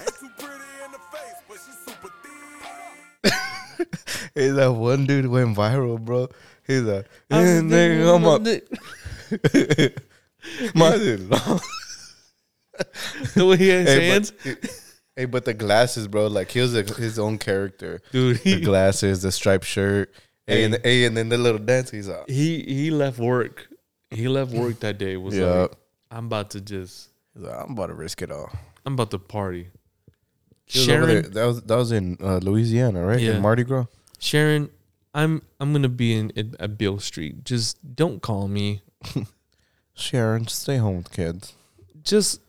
Ain't 0.00 0.14
too 0.20 0.30
pretty 0.38 0.70
in 0.84 0.92
the 0.92 1.00
face, 1.10 1.40
but 1.48 1.56
she's 1.56 1.78
super 1.84 2.12
thin. 2.22 3.32
Hey, 4.36 4.50
that 4.50 4.72
one 4.74 5.06
dude 5.06 5.26
went 5.26 5.56
viral, 5.56 5.98
bro. 6.00 6.28
He's 6.68 6.82
like, 6.82 7.08
hey, 7.28 7.60
nigga, 7.64 8.14
I'm 8.14 8.24
up. 8.26 8.42
My 10.76 10.96
dude, 10.96 11.28
long. 11.28 11.60
The 13.34 13.46
way 13.46 13.56
he 13.56 13.68
had 13.68 13.86
his 13.86 13.94
Hey, 13.96 14.08
hands, 14.08 14.30
but, 14.30 14.82
hey, 15.16 15.24
but 15.26 15.44
the 15.44 15.54
glasses, 15.54 16.08
bro. 16.08 16.26
Like 16.26 16.50
he 16.50 16.60
was 16.60 16.74
a, 16.74 16.82
his 16.82 17.18
own 17.18 17.38
character. 17.38 18.00
dude. 18.10 18.38
The 18.38 18.60
glasses, 18.64 19.22
the 19.22 19.32
striped 19.32 19.64
shirt, 19.64 20.12
hey, 20.46 20.64
and, 20.64 20.78
hey, 20.82 21.04
and 21.04 21.16
then 21.16 21.28
the 21.28 21.38
little 21.38 21.58
dance. 21.60 21.90
He's 21.90 22.08
like, 22.08 22.28
he 22.28 22.62
he 22.62 22.90
left 22.90 23.18
work. 23.18 23.68
He 24.10 24.28
left 24.28 24.52
work 24.52 24.80
that 24.80 24.98
day. 24.98 25.16
Was 25.16 25.36
yeah. 25.36 25.46
like, 25.46 25.72
I'm 26.10 26.26
about 26.26 26.50
to 26.50 26.60
just, 26.60 27.08
like, 27.34 27.54
I'm 27.64 27.72
about 27.72 27.86
to 27.86 27.94
risk 27.94 28.20
it 28.20 28.30
all. 28.30 28.50
I'm 28.84 28.94
about 28.94 29.10
to 29.12 29.18
party. 29.18 29.68
He 30.66 30.80
was 30.80 30.88
over 30.88 31.06
there- 31.06 31.22
Sharon, 31.22 31.32
that 31.32 31.44
was 31.46 31.62
that 31.62 31.76
was 31.76 31.92
in 31.92 32.18
uh, 32.20 32.38
Louisiana, 32.42 33.04
right? 33.04 33.20
Yeah. 33.20 33.32
In 33.36 33.42
Mardi 33.42 33.64
Gras. 33.64 33.86
Sharon, 34.18 34.70
I'm 35.14 35.42
I'm 35.60 35.72
gonna 35.72 35.88
be 35.88 36.14
in 36.14 36.32
at, 36.36 36.60
at 36.60 36.78
Bill 36.78 36.98
Street. 36.98 37.44
Just 37.44 37.94
don't 37.96 38.20
call 38.22 38.48
me. 38.48 38.82
Sharon, 39.94 40.46
stay 40.48 40.78
home 40.78 40.98
with 40.98 41.10
kids. 41.10 41.54
Just 42.02 42.40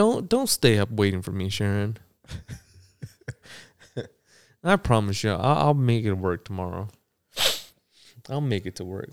don't 0.00 0.28
don't 0.30 0.48
stay 0.48 0.78
up 0.78 0.90
waiting 0.90 1.20
for 1.20 1.32
me, 1.32 1.50
Sharon. 1.50 1.98
I 4.64 4.76
promise 4.76 5.22
you, 5.22 5.30
I'll, 5.30 5.58
I'll 5.66 5.74
make 5.74 6.06
it 6.06 6.14
work 6.14 6.46
tomorrow. 6.46 6.88
I'll 8.30 8.40
make 8.40 8.64
it 8.64 8.76
to 8.76 8.84
work. 8.84 9.10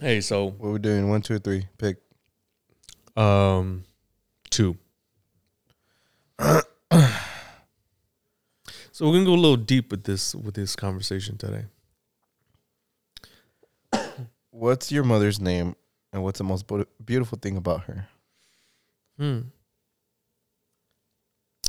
Hey, 0.00 0.20
so 0.20 0.50
What 0.50 0.72
we 0.72 0.78
doing? 0.80 1.08
One, 1.08 1.22
two, 1.22 1.38
three. 1.38 1.68
Pick. 1.78 1.96
um, 3.16 3.84
two. 4.50 4.76
so 6.40 6.62
we're 9.00 9.12
gonna 9.12 9.24
go 9.24 9.34
a 9.34 9.44
little 9.44 9.56
deep 9.56 9.90
with 9.90 10.04
this 10.04 10.34
with 10.34 10.54
this 10.54 10.76
conversation 10.76 11.38
today. 11.38 11.64
What's 14.50 14.92
your 14.92 15.04
mother's 15.04 15.40
name, 15.40 15.74
and 16.12 16.22
what's 16.22 16.38
the 16.38 16.44
most 16.44 16.66
beautiful 17.04 17.38
thing 17.38 17.56
about 17.56 17.84
her? 17.84 18.08
Hmm. 19.18 19.40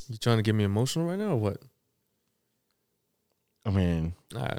You 0.09 0.17
trying 0.17 0.37
to 0.37 0.43
get 0.43 0.55
me 0.55 0.63
emotional 0.63 1.05
right 1.05 1.17
now 1.17 1.31
or 1.31 1.37
what? 1.37 1.57
I 3.65 3.69
mean, 3.69 4.13
I, 4.35 4.57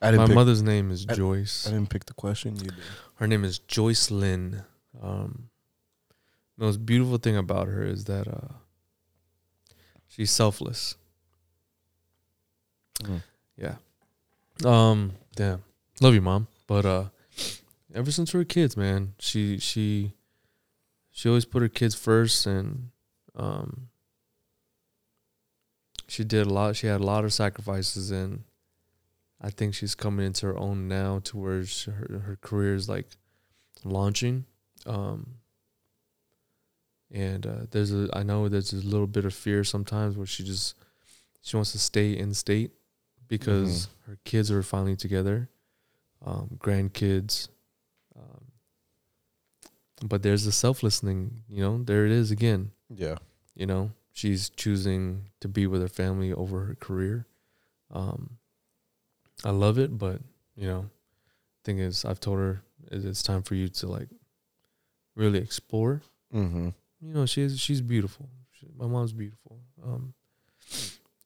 I 0.00 0.12
my 0.12 0.26
pick, 0.26 0.34
mother's 0.34 0.62
name 0.62 0.90
is 0.90 1.06
I- 1.08 1.14
Joyce. 1.14 1.66
I 1.66 1.70
didn't 1.70 1.90
pick 1.90 2.06
the 2.06 2.14
question. 2.14 2.54
You 2.56 2.70
did. 2.70 2.74
Her 3.16 3.26
name 3.26 3.44
is 3.44 3.58
Joyce 3.58 4.10
Lynn. 4.10 4.62
Um, 5.02 5.48
the 6.56 6.66
most 6.66 6.86
beautiful 6.86 7.18
thing 7.18 7.36
about 7.36 7.66
her 7.66 7.82
is 7.82 8.04
that 8.04 8.28
uh, 8.28 8.54
she's 10.06 10.30
selfless. 10.30 10.94
Mm. 13.02 13.22
Yeah. 13.56 13.74
Um. 14.64 15.12
Damn. 15.34 15.64
Love 16.00 16.14
you, 16.14 16.22
mom. 16.22 16.46
But 16.68 16.86
uh, 16.86 17.04
ever 17.94 18.10
since 18.10 18.34
we 18.34 18.38
were 18.38 18.44
kids, 18.44 18.76
man, 18.76 19.14
she 19.18 19.58
she 19.58 20.14
she 21.10 21.28
always 21.28 21.44
put 21.44 21.62
her 21.62 21.68
kids 21.68 21.94
first, 21.94 22.46
and 22.46 22.90
um, 23.36 23.88
she 26.08 26.24
did 26.24 26.46
a 26.46 26.50
lot. 26.50 26.76
She 26.76 26.88
had 26.88 27.00
a 27.00 27.04
lot 27.04 27.24
of 27.24 27.32
sacrifices, 27.32 28.10
and 28.10 28.44
I 29.40 29.50
think 29.50 29.74
she's 29.74 29.94
coming 29.94 30.26
into 30.26 30.46
her 30.46 30.58
own 30.58 30.88
now, 30.88 31.20
to 31.24 31.38
where 31.38 31.64
she, 31.64 31.90
her 31.90 32.22
her 32.26 32.38
career 32.40 32.74
is 32.74 32.88
like 32.88 33.06
launching. 33.84 34.44
Um, 34.86 35.36
and 37.10 37.46
uh, 37.46 37.66
there's 37.70 37.92
a 37.92 38.08
I 38.12 38.24
know 38.24 38.48
there's 38.48 38.72
a 38.72 38.76
little 38.76 39.06
bit 39.06 39.24
of 39.24 39.32
fear 39.32 39.62
sometimes 39.62 40.16
where 40.16 40.26
she 40.26 40.42
just 40.42 40.74
she 41.42 41.56
wants 41.56 41.72
to 41.72 41.78
stay 41.78 42.16
in 42.16 42.34
state 42.34 42.72
because 43.28 43.88
her 44.06 44.18
kids 44.24 44.50
are 44.50 44.62
finally 44.62 44.96
together, 44.96 45.48
um, 46.24 46.58
grandkids. 46.58 47.48
Um, 48.16 48.46
but 50.02 50.22
there's 50.22 50.44
the 50.44 50.52
self 50.52 50.82
listening, 50.82 51.42
you 51.48 51.62
know. 51.62 51.82
There 51.82 52.06
it 52.06 52.12
is 52.12 52.30
again. 52.30 52.72
Yeah. 52.88 53.16
You 53.54 53.66
know, 53.66 53.90
she's 54.12 54.50
choosing 54.50 55.26
to 55.40 55.48
be 55.48 55.66
with 55.66 55.82
her 55.82 55.88
family 55.88 56.32
over 56.32 56.64
her 56.64 56.74
career. 56.74 57.26
Um, 57.90 58.38
I 59.44 59.50
love 59.50 59.78
it, 59.78 59.96
but 59.98 60.20
you 60.56 60.66
know, 60.66 60.90
thing 61.64 61.78
is, 61.78 62.04
I've 62.04 62.20
told 62.20 62.38
her 62.38 62.62
it's 62.90 63.22
time 63.22 63.42
for 63.42 63.54
you 63.54 63.68
to 63.68 63.86
like 63.86 64.08
really 65.14 65.38
explore. 65.38 66.02
Mm-hmm. 66.32 66.68
You 67.00 67.14
know, 67.14 67.26
she's 67.26 67.58
she's 67.60 67.80
beautiful. 67.80 68.28
She, 68.52 68.66
my 68.76 68.86
mom's 68.86 69.12
beautiful. 69.12 69.58
Um, 69.84 70.14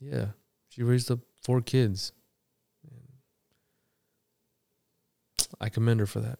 yeah, 0.00 0.26
she 0.68 0.82
raised 0.82 1.10
up 1.10 1.20
four 1.42 1.60
kids. 1.60 2.12
I 5.60 5.68
commend 5.70 6.00
her 6.00 6.06
for 6.06 6.20
that. 6.20 6.38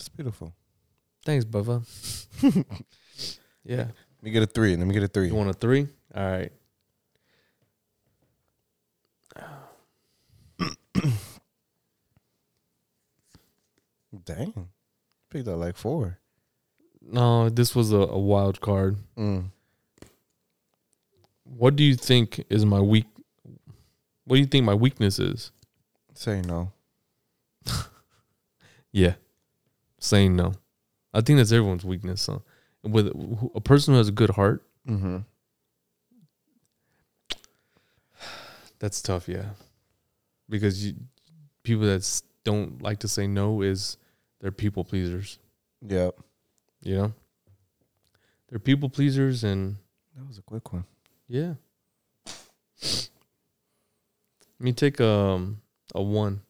That's 0.00 0.08
beautiful. 0.08 0.54
Thanks, 1.26 1.44
Bubba. 1.44 1.84
yeah. 3.64 3.76
Let 3.76 4.22
me 4.22 4.30
get 4.30 4.42
a 4.42 4.46
three. 4.46 4.74
Let 4.74 4.86
me 4.86 4.94
get 4.94 5.02
a 5.02 5.08
three. 5.08 5.26
You 5.26 5.34
want 5.34 5.50
a 5.50 5.52
three? 5.52 5.88
All 6.14 6.22
right. 6.24 6.50
Dang. 14.24 14.70
Picked 15.28 15.48
up 15.48 15.58
like 15.58 15.76
four. 15.76 16.16
No, 17.02 17.50
this 17.50 17.76
was 17.76 17.92
a, 17.92 17.98
a 17.98 18.18
wild 18.18 18.62
card. 18.62 18.96
Mm. 19.18 19.50
What 21.44 21.76
do 21.76 21.84
you 21.84 21.94
think 21.94 22.46
is 22.48 22.64
my 22.64 22.80
weak? 22.80 23.04
What 24.24 24.36
do 24.36 24.40
you 24.40 24.46
think 24.46 24.64
my 24.64 24.72
weakness 24.72 25.18
is? 25.18 25.52
Say 26.14 26.40
no. 26.40 26.72
Yeah, 28.92 29.14
saying 30.00 30.34
no. 30.34 30.54
I 31.14 31.20
think 31.20 31.36
that's 31.38 31.52
everyone's 31.52 31.84
weakness. 31.84 32.26
Huh? 32.26 32.38
With 32.82 33.06
a 33.54 33.60
person 33.60 33.94
who 33.94 33.98
has 33.98 34.08
a 34.08 34.12
good 34.12 34.30
heart, 34.30 34.66
Mm-hmm. 34.88 35.18
that's 38.78 39.02
tough. 39.02 39.28
Yeah, 39.28 39.44
because 40.48 40.84
you, 40.86 40.94
people 41.62 41.84
that 41.86 42.22
don't 42.44 42.82
like 42.82 42.98
to 43.00 43.08
say 43.08 43.26
no 43.26 43.60
is 43.62 43.96
they're 44.40 44.50
people 44.50 44.84
pleasers. 44.84 45.38
Yeah, 45.86 46.10
You 46.82 46.96
know, 46.96 47.12
they're 48.48 48.58
people 48.58 48.88
pleasers, 48.88 49.44
and 49.44 49.76
That 50.16 50.26
was 50.26 50.38
a 50.38 50.42
quick 50.42 50.72
one. 50.72 50.84
yeah. 51.28 51.54
Let 52.82 54.64
me 54.64 54.72
take 54.72 55.00
um 55.00 55.60
a 55.94 56.02
one. 56.02 56.40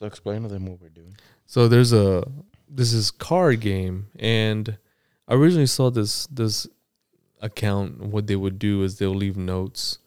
So 0.00 0.06
explain 0.06 0.42
to 0.44 0.48
them 0.48 0.64
what 0.64 0.80
we're 0.80 0.88
doing. 0.88 1.14
So 1.44 1.68
there's 1.68 1.92
a 1.92 2.24
this 2.66 2.94
is 2.94 3.10
card 3.10 3.60
game, 3.60 4.06
and 4.18 4.78
I 5.28 5.34
originally 5.34 5.66
saw 5.66 5.90
this 5.90 6.26
this 6.28 6.66
account. 7.42 8.00
What 8.00 8.26
they 8.26 8.36
would 8.36 8.58
do 8.58 8.82
is 8.82 8.96
they'll 8.96 9.10
leave 9.10 9.36
notes 9.36 9.98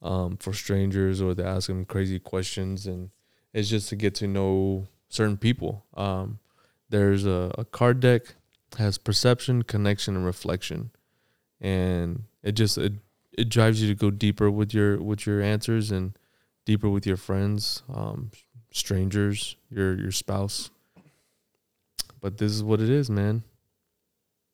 um, 0.00 0.38
for 0.38 0.54
strangers, 0.54 1.20
or 1.20 1.34
they 1.34 1.44
ask 1.44 1.66
them 1.66 1.84
crazy 1.84 2.18
questions, 2.18 2.86
and 2.86 3.10
it's 3.52 3.68
just 3.68 3.90
to 3.90 3.96
get 3.96 4.14
to 4.16 4.26
know 4.26 4.88
certain 5.10 5.36
people. 5.36 5.84
Um, 5.94 6.38
there's 6.88 7.26
a, 7.26 7.52
a 7.58 7.66
card 7.66 8.00
deck 8.00 8.22
has 8.78 8.96
perception, 8.96 9.64
connection, 9.64 10.16
and 10.16 10.24
reflection, 10.24 10.92
and 11.60 12.22
it 12.42 12.52
just 12.52 12.78
it 12.78 12.94
it 13.36 13.50
drives 13.50 13.82
you 13.82 13.88
to 13.88 13.94
go 13.94 14.10
deeper 14.10 14.50
with 14.50 14.72
your 14.72 14.96
with 14.96 15.26
your 15.26 15.42
answers 15.42 15.90
and 15.90 16.16
deeper 16.64 16.88
with 16.88 17.06
your 17.06 17.18
friends. 17.18 17.82
Um, 17.92 18.30
strangers, 18.70 19.56
your 19.70 19.94
your 19.98 20.12
spouse. 20.12 20.70
But 22.20 22.38
this 22.38 22.52
is 22.52 22.62
what 22.64 22.80
it 22.80 22.88
is, 22.90 23.08
man. 23.10 23.42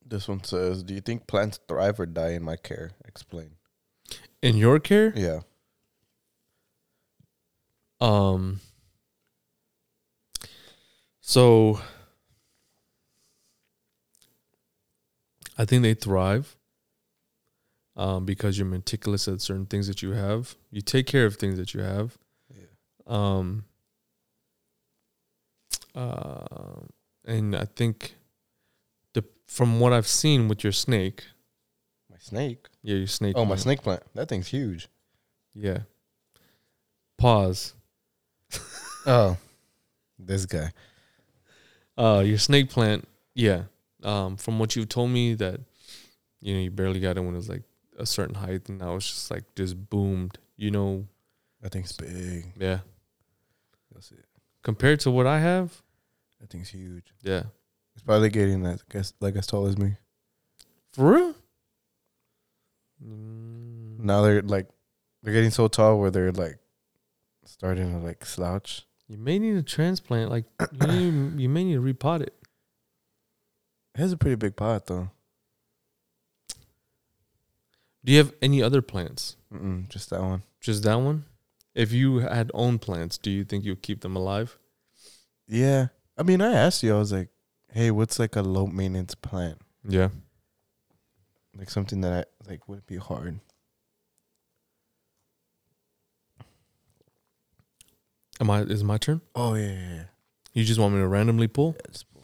This 0.04 0.28
one 0.28 0.42
says, 0.45 0.83
"Do 0.83 0.95
you 0.95 1.00
think 1.00 1.26
plants 1.26 1.59
thrive 1.69 1.99
or 2.00 2.07
die 2.07 2.31
in 2.33 2.42
my 2.42 2.57
care?" 2.57 2.90
Explain. 3.07 3.52
In 4.42 4.57
your 4.57 4.78
care, 4.81 5.12
Yeah. 5.16 5.40
um 8.00 8.61
so 11.21 11.81
I 15.57 15.64
think 15.64 15.83
they 15.83 15.95
thrive 15.95 16.57
um 17.97 18.25
because 18.25 18.58
you're 18.58 18.67
meticulous 18.67 19.28
at 19.28 19.41
certain 19.41 19.67
things 19.67 19.86
that 19.86 20.02
you 20.02 20.13
have. 20.13 20.56
You 20.71 20.80
take 20.80 21.06
care 21.06 21.26
of 21.26 21.36
things 21.36 21.58
that 21.58 21.75
you 21.75 21.80
have. 21.80 22.19
Yeah. 22.50 22.67
Um 23.06 23.65
uh, 25.95 26.81
and 27.25 27.55
I 27.57 27.67
think 27.76 28.15
the 29.15 29.25
from 29.47 29.81
what 29.81 29.93
I've 29.93 30.07
seen 30.09 30.49
with 30.49 30.63
your 30.65 30.73
snake, 30.73 31.25
My 32.11 32.17
snake. 32.19 32.67
yeah, 32.83 32.97
your 32.97 33.07
snake. 33.07 33.35
Oh, 33.37 33.45
my 33.45 33.57
snake 33.57 33.83
plant. 33.83 34.02
That 34.15 34.28
thing's 34.28 34.49
huge. 34.49 34.89
Yeah. 35.55 35.81
Pause. 37.19 37.75
Oh, 39.05 39.37
this 40.17 40.47
guy. 40.47 40.71
Uh, 41.99 42.23
your 42.25 42.39
snake 42.39 42.71
plant. 42.71 43.09
Yeah. 43.35 43.63
Um, 44.05 44.37
from 44.37 44.61
what 44.61 44.76
you've 44.76 44.89
told 44.89 45.11
me 45.11 45.35
that, 45.35 45.59
you 46.41 46.55
know, 46.55 46.61
you 46.61 46.71
barely 46.71 47.00
got 47.00 47.17
it 47.17 47.21
when 47.21 47.35
it 47.35 47.37
was 47.37 47.49
like 47.49 47.65
a 47.99 48.07
certain 48.07 48.37
height, 48.37 48.69
and 48.69 48.78
now 48.78 48.95
it's 48.95 49.11
just 49.11 49.28
like 49.28 49.43
just 49.57 49.75
boomed. 49.91 50.39
You 50.57 50.71
know, 50.71 51.07
That 51.63 51.73
thing's 51.73 51.91
big. 51.91 52.52
yeah. 52.57 52.78
That's 53.93 54.13
it. 54.13 54.25
Compared 54.62 55.00
to 55.00 55.10
what 55.10 55.26
I 55.26 55.40
have, 55.40 55.82
That 56.40 56.50
thing's 56.50 56.68
huge. 56.70 57.12
yeah. 57.22 57.44
It's 57.94 58.02
probably 58.04 58.30
getting 58.30 58.62
that 58.62 58.80
guess 58.88 59.12
like 59.20 59.36
as 59.36 59.46
tall 59.46 59.66
as 59.66 59.76
me. 59.76 59.96
For 60.92 61.12
real. 61.14 61.34
Mm, 63.04 63.98
Now 64.00 64.22
they're 64.22 64.42
like 64.42 64.68
they're 65.22 65.34
getting 65.34 65.50
so 65.50 65.68
tall 65.68 65.98
where 66.00 66.10
they're 66.10 66.32
like 66.32 66.58
starting 67.44 67.90
to 67.92 67.98
like 67.98 68.25
slouch. 68.25 68.86
you 69.08 69.18
may 69.18 69.38
need 69.38 69.56
a 69.56 69.62
transplant. 69.62 70.30
Like 70.30 70.44
you, 70.80 70.86
need, 70.86 71.40
you 71.40 71.48
may 71.48 71.64
need 71.64 71.75
to 71.75 71.82
repot 71.82 72.20
it. 72.22 72.34
It 73.94 74.00
has 74.00 74.12
a 74.12 74.16
pretty 74.16 74.36
big 74.36 74.56
pot 74.56 74.86
though. 74.86 75.10
Do 78.04 78.12
you 78.12 78.18
have 78.18 78.32
any 78.42 78.62
other 78.62 78.82
plants? 78.82 79.36
Mm-mm, 79.52 79.88
just 79.88 80.10
that 80.10 80.20
one. 80.22 80.42
Just 80.60 80.82
that 80.84 80.96
one? 80.96 81.25
If 81.75 81.93
you 81.93 82.19
had 82.19 82.50
own 82.52 82.78
plants, 82.78 83.17
do 83.19 83.30
you 83.30 83.45
think 83.45 83.65
you'll 83.65 83.76
keep 83.76 84.02
them 84.02 84.17
alive? 84.17 84.58
Yeah. 85.47 85.89
I 86.19 86.23
mean, 86.23 86.41
I 86.41 86.52
asked 86.52 86.82
you. 86.82 86.95
I 86.95 86.99
was 86.99 87.13
like, 87.13 87.28
"Hey, 87.73 87.91
what's 87.91 88.19
like 88.19 88.37
a 88.37 88.43
low 88.43 88.67
maintenance 88.67 89.15
plant? 89.15 89.58
Yeah. 89.89 90.11
Like 91.56 91.71
something 91.71 92.02
that 92.02 92.28
I 92.47 92.50
like 92.50 92.69
would 92.69 92.87
be 92.87 92.97
hard." 92.97 93.41
Am 98.41 98.50
I? 98.50 98.63
Is 98.63 98.82
it 98.82 98.85
my 98.85 98.99
turn? 98.99 99.23
Oh 99.35 99.54
yeah, 99.54 99.67
yeah. 99.67 99.95
yeah. 99.95 100.04
You 100.52 100.65
just 100.65 100.78
want 100.78 100.95
me 100.95 101.00
to 101.00 101.08
randomly 101.08 101.49
pull? 101.49 101.76
Yeah, 101.76 101.91
just 101.91 102.13
pull. 102.13 102.23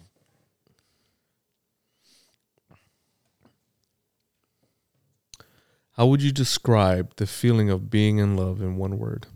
How 5.92 6.06
would 6.06 6.22
you 6.22 6.30
describe 6.32 7.16
the 7.16 7.26
feeling 7.26 7.70
of 7.70 7.90
being 7.90 8.18
in 8.18 8.36
love 8.36 8.60
in 8.60 8.76
one 8.76 8.98
word? 8.98 9.26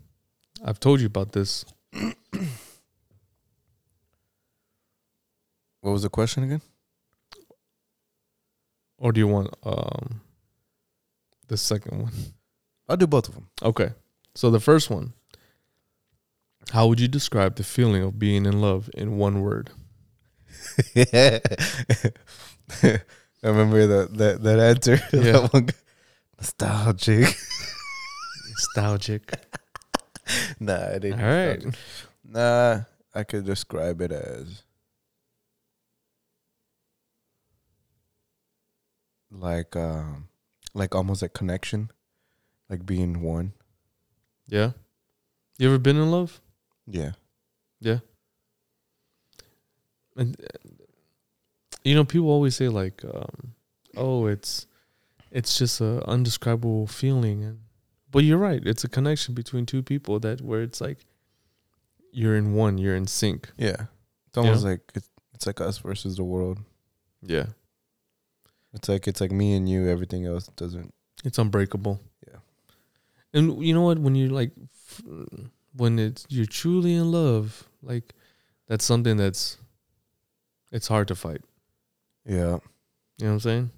I've 0.63 0.79
told 0.79 1.01
you 1.01 1.07
about 1.07 1.33
this. 1.33 1.65
What 5.81 5.91
was 5.91 6.03
the 6.03 6.09
question 6.09 6.43
again? 6.43 6.61
Or 8.97 9.11
do 9.11 9.19
you 9.19 9.27
want 9.27 9.53
um 9.63 10.21
the 11.47 11.57
second 11.57 12.01
one? 12.01 12.13
I'll 12.87 12.97
do 12.97 13.07
both 13.07 13.27
of 13.27 13.35
them. 13.35 13.49
Okay. 13.61 13.91
So 14.35 14.49
the 14.49 14.61
first 14.61 14.89
one. 14.89 15.13
How 16.71 16.87
would 16.87 17.01
you 17.01 17.09
describe 17.09 17.55
the 17.55 17.63
feeling 17.63 18.01
of 18.03 18.17
being 18.17 18.45
in 18.45 18.61
love 18.61 18.89
in 18.93 19.17
one 19.17 19.41
word? 19.41 19.69
I 20.95 21.41
remember 23.43 23.85
that 23.85 24.17
that 24.17 24.43
that 24.43 24.59
answer. 24.59 24.99
Yeah. 25.11 25.31
that 25.33 25.53
one. 25.53 25.69
Nostalgic. 26.39 27.35
Nostalgic. 28.49 29.33
nah, 30.59 30.85
it 30.87 31.05
ain't. 31.05 31.21
All 31.21 31.27
right. 31.27 31.63
nostalgic. 31.63 31.79
Nah, 32.25 32.81
I 33.13 33.23
could 33.23 33.45
describe 33.45 34.01
it 34.01 34.11
as 34.11 34.63
like 39.31 39.75
um 39.75 40.29
like 40.73 40.95
almost 40.95 41.23
a 41.23 41.29
connection, 41.29 41.91
like 42.69 42.85
being 42.85 43.21
one. 43.21 43.53
Yeah. 44.47 44.71
You 45.57 45.67
ever 45.69 45.77
been 45.77 45.97
in 45.97 46.11
love? 46.11 46.41
Yeah. 46.87 47.11
Yeah. 47.79 47.99
And 50.15 50.39
uh, 50.41 50.69
you 51.83 51.95
know, 51.95 52.05
people 52.05 52.29
always 52.29 52.55
say 52.55 52.69
like, 52.69 53.03
um, 53.03 53.53
"Oh, 53.97 54.27
it's 54.27 54.67
it's 55.31 55.57
just 55.57 55.81
a 55.81 56.07
undescribable 56.07 56.87
feeling," 56.87 57.43
and 57.43 57.59
but 58.13 58.23
you're 58.23 58.37
right. 58.37 58.61
It's 58.65 58.83
a 58.85 58.87
connection 58.89 59.33
between 59.33 59.65
two 59.65 59.83
people 59.83 60.19
that 60.21 60.39
where 60.41 60.61
it's 60.61 60.79
like 60.79 60.99
you're 62.13 62.37
in 62.37 62.53
one, 62.53 62.77
you're 62.77 62.95
in 62.95 63.07
sync. 63.07 63.51
Yeah. 63.57 63.87
It's 64.27 64.37
almost 64.37 64.63
like 64.63 64.79
it's, 64.95 65.09
it's 65.33 65.45
like 65.45 65.59
us 65.59 65.79
versus 65.79 66.15
the 66.15 66.23
world. 66.23 66.59
Yeah, 67.21 67.47
It's 68.73 68.87
like 68.89 69.07
it's 69.07 69.21
like 69.21 69.31
me 69.31 69.53
and 69.55 69.67
you. 69.69 69.87
Everything 69.89 70.25
else 70.25 70.47
doesn't. 70.55 70.93
it's 71.25 71.37
unbreakable. 71.37 71.99
Yeah. 72.27 72.39
And 73.33 73.63
you 73.63 73.73
know 73.73 73.81
what? 73.83 73.99
When 73.99 74.15
you're 74.15 74.29
like 74.29 74.51
when 75.75 75.99
it's 75.99 76.25
you're 76.29 76.45
truly 76.45 76.93
in 76.95 77.11
love, 77.11 77.67
like 77.81 78.13
that's 78.67 78.83
something 78.85 79.17
that's 79.17 79.57
it's 80.71 80.87
hard 80.87 81.07
to 81.09 81.15
fight. 81.15 81.41
Yeah. 82.25 82.35
You 83.17 83.25
know 83.25 83.27
what 83.27 83.31
I'm 83.33 83.39
saying? 83.39 83.71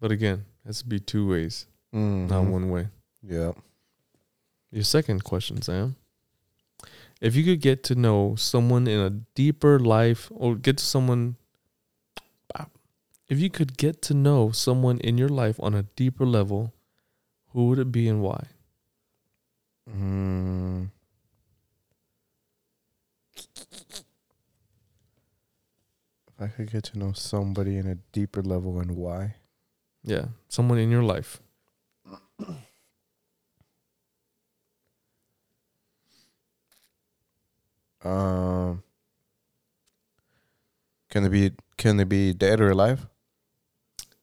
But 0.00 0.12
again, 0.12 0.44
it 0.64 0.68
has 0.68 0.78
to 0.82 0.86
be 0.86 0.98
two 1.00 1.28
ways, 1.28 1.66
Mhm. 1.96 2.28
not 2.28 2.44
one 2.44 2.70
way. 2.70 2.88
Yeah. 3.22 3.52
Your 4.70 4.84
second 4.84 5.24
question, 5.24 5.62
Sam. 5.62 5.96
If 7.20 7.34
you 7.34 7.44
could 7.44 7.60
get 7.60 7.82
to 7.84 7.94
know 7.94 8.36
someone 8.36 8.86
in 8.86 9.00
a 9.00 9.10
deeper 9.34 9.78
life 9.78 10.30
or 10.34 10.54
get 10.54 10.76
to 10.78 10.84
someone 10.84 11.36
if 13.28 13.40
you 13.40 13.50
could 13.50 13.76
get 13.76 14.02
to 14.02 14.14
know 14.14 14.52
someone 14.52 14.98
in 15.00 15.18
your 15.18 15.28
life 15.28 15.58
on 15.58 15.74
a 15.74 15.82
deeper 15.82 16.24
level, 16.24 16.72
who 17.48 17.66
would 17.68 17.78
it 17.78 17.90
be 17.90 18.08
and 18.08 18.22
why? 18.22 18.46
Mm. 19.90 20.90
If 26.28 26.40
I 26.40 26.46
could 26.48 26.70
get 26.70 26.84
to 26.84 26.98
know 26.98 27.12
somebody 27.12 27.76
in 27.78 27.86
a 27.86 27.96
deeper 28.12 28.42
level 28.42 28.78
and 28.78 28.96
why. 28.96 29.36
Yeah, 30.04 30.26
someone 30.48 30.78
in 30.78 30.90
your 30.90 31.02
life. 31.02 31.40
Um 38.04 38.82
Can 41.10 41.22
they 41.22 41.28
be 41.28 41.52
can 41.76 41.96
they 41.96 42.04
be 42.04 42.32
dead 42.32 42.60
or 42.60 42.70
alive? 42.70 43.06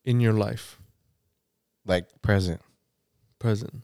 In 0.06 0.19
your 0.19 0.34
life. 0.34 0.80
Like 1.86 2.21
present. 2.21 2.62
Present. 3.39 3.84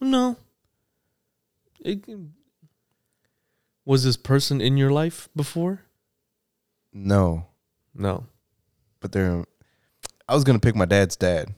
No. 0.00 0.36
It 1.80 2.04
can, 2.04 2.34
was 3.84 4.04
this 4.04 4.16
person 4.16 4.60
in 4.60 4.76
your 4.76 4.90
life 4.90 5.28
before? 5.34 5.82
No. 6.92 7.46
No. 7.94 8.26
But 9.00 9.12
they're 9.12 9.44
I 10.32 10.34
was 10.34 10.44
gonna 10.44 10.58
pick 10.60 10.74
my 10.74 10.86
dad's 10.86 11.14
dad. 11.14 11.52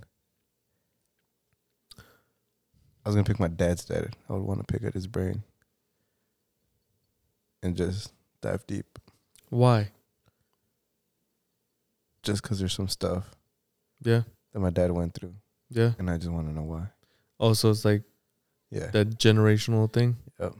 I 1.96 2.02
was 3.08 3.14
gonna 3.14 3.22
pick 3.22 3.38
my 3.38 3.46
dad's 3.46 3.84
dad. 3.84 4.16
I 4.28 4.32
would 4.32 4.42
want 4.42 4.66
to 4.66 4.72
pick 4.72 4.82
at 4.82 4.94
his 4.94 5.06
brain. 5.06 5.44
And 7.62 7.76
just 7.76 8.12
dive 8.40 8.66
deep. 8.66 8.98
Why? 9.48 9.92
Just 12.24 12.42
because 12.42 12.58
there's 12.58 12.72
some 12.74 12.88
stuff 12.88 13.36
Yeah. 14.00 14.22
that 14.52 14.58
my 14.58 14.70
dad 14.70 14.90
went 14.90 15.14
through. 15.14 15.36
Yeah. 15.70 15.92
And 16.00 16.10
I 16.10 16.18
just 16.18 16.32
want 16.32 16.48
to 16.48 16.52
know 16.52 16.64
why. 16.64 16.88
Also, 17.38 17.70
it's 17.70 17.84
like 17.84 18.02
Yeah. 18.70 18.90
that 18.90 19.20
generational 19.20 19.92
thing. 19.92 20.16
Yep. 20.40 20.54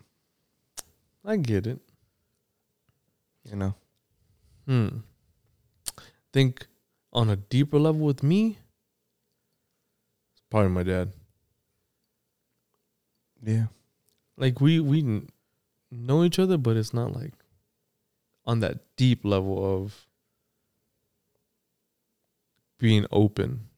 I 1.25 1.37
get 1.39 1.67
it. 1.67 1.81
You 3.43 3.57
know? 3.57 3.75
Hmm. 4.67 4.99
Think 6.33 6.69
on 7.15 7.31
a 7.31 7.37
deeper 7.37 7.79
level 7.79 8.01
with 8.05 8.23
me. 8.23 8.59
It's 10.33 10.43
probably 10.51 10.71
my 10.71 10.83
dad. 10.83 11.13
Yeah. 13.43 13.67
Like 14.37 14.61
we 14.61 14.81
we 14.81 15.23
know 15.91 16.25
each 16.25 16.39
other, 16.39 16.57
but 16.59 16.77
it's 16.77 16.93
not 16.95 17.15
like 17.15 17.33
on 18.47 18.61
that 18.61 18.79
deep 18.97 19.25
level 19.25 19.83
of 19.83 20.07
being 22.79 23.07
open 23.11 23.69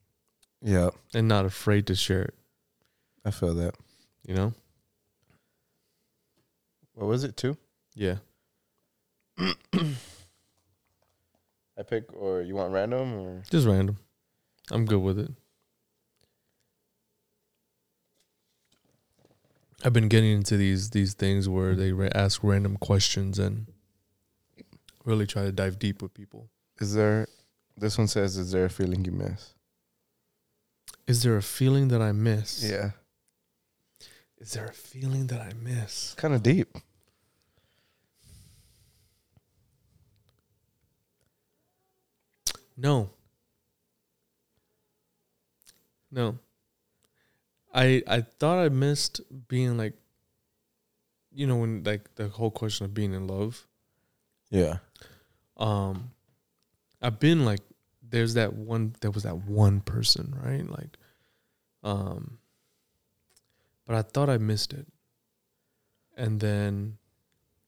Yeah. 0.63 0.91
and 1.15 1.29
not 1.29 1.45
afraid 1.45 1.87
to 1.89 1.95
share 1.95 2.23
it. 2.23 2.35
I 3.25 3.31
feel 3.31 3.55
that. 3.55 3.75
You 4.27 4.35
know? 4.35 4.53
What 6.95 7.07
was 7.07 7.23
it, 7.25 7.37
two? 7.37 7.57
Yeah. 7.95 8.17
I 11.79 11.83
pick, 11.83 12.13
or 12.15 12.43
you 12.43 12.55
want 12.55 12.73
random, 12.73 13.15
or? 13.15 13.43
Just 13.51 13.67
random. 13.67 13.99
I'm 14.71 14.85
good 14.87 15.01
with 15.01 15.19
it. 15.19 15.31
I've 19.85 19.93
been 19.93 20.09
getting 20.09 20.33
into 20.33 20.57
these 20.57 20.91
these 20.91 21.15
things 21.15 21.49
where 21.49 21.75
they 21.75 21.93
ra- 21.93 22.09
ask 22.15 22.43
random 22.43 22.77
questions 22.79 23.39
and 23.39 23.67
really 25.05 25.27
try 25.27 25.45
to 25.45 25.53
dive 25.53 25.79
deep 25.79 26.03
with 26.03 26.15
people. 26.15 26.49
Is 26.81 26.95
there, 26.95 27.27
this 27.77 27.97
one 27.97 28.09
says, 28.09 28.37
is 28.37 28.53
there 28.53 28.65
a 28.65 28.71
feeling 28.71 29.05
you 29.05 29.13
miss? 29.13 29.55
Is 31.07 31.23
there 31.23 31.37
a 31.37 31.43
feeling 31.43 31.89
that 31.89 32.03
I 32.03 32.13
miss? 32.13 32.69
Yeah. 32.69 32.91
Is 34.39 34.53
there 34.53 34.67
a 34.67 34.73
feeling 34.73 35.29
that 35.29 35.41
I 35.41 35.53
miss? 35.63 36.15
Kind 36.15 36.35
of 36.35 36.43
deep. 36.43 36.77
No. 42.77 43.11
No. 46.11 46.39
I 47.75 48.03
I 48.07 48.21
thought 48.23 48.59
I 48.59 48.69
missed 48.69 49.21
being 49.49 49.77
like 49.77 49.95
you 51.33 51.47
know 51.47 51.57
when 51.57 51.85
like 51.85 52.15
the 52.15 52.29
whole 52.29 52.51
question 52.51 52.85
of 52.87 52.95
being 52.95 53.13
in 53.13 53.27
love. 53.27 53.67
Yeah. 54.51 54.79
um 55.57 56.11
I've 57.03 57.21
been 57.21 57.45
like 57.45 57.61
there's 58.09 58.35
that 58.35 58.55
one 58.55 58.95
there 59.01 59.11
was 59.11 59.25
that 59.25 59.37
one 59.37 59.81
person, 59.81 60.35
right? 60.43 60.69
Like 60.69 60.97
um 61.83 62.39
but 63.87 63.95
I 63.97 64.03
thought 64.03 64.29
I 64.31 64.39
missed 64.39 64.73
it. 64.73 64.87
And 66.17 66.41
then 66.41 66.97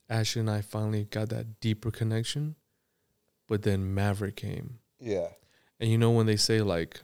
Ashley 0.09 0.41
and 0.41 0.51
I 0.51 0.63
finally 0.63 1.05
got 1.05 1.29
that 1.29 1.61
deeper 1.61 1.91
connection. 1.91 2.57
But 3.47 3.63
then 3.63 3.95
Maverick 3.95 4.37
came. 4.37 4.79
Yeah. 5.01 5.29
And 5.81 5.91
you 5.91 5.99
know 5.99 6.11
when 6.11 6.27
they 6.27 6.37
say 6.37 6.61
like 6.63 7.01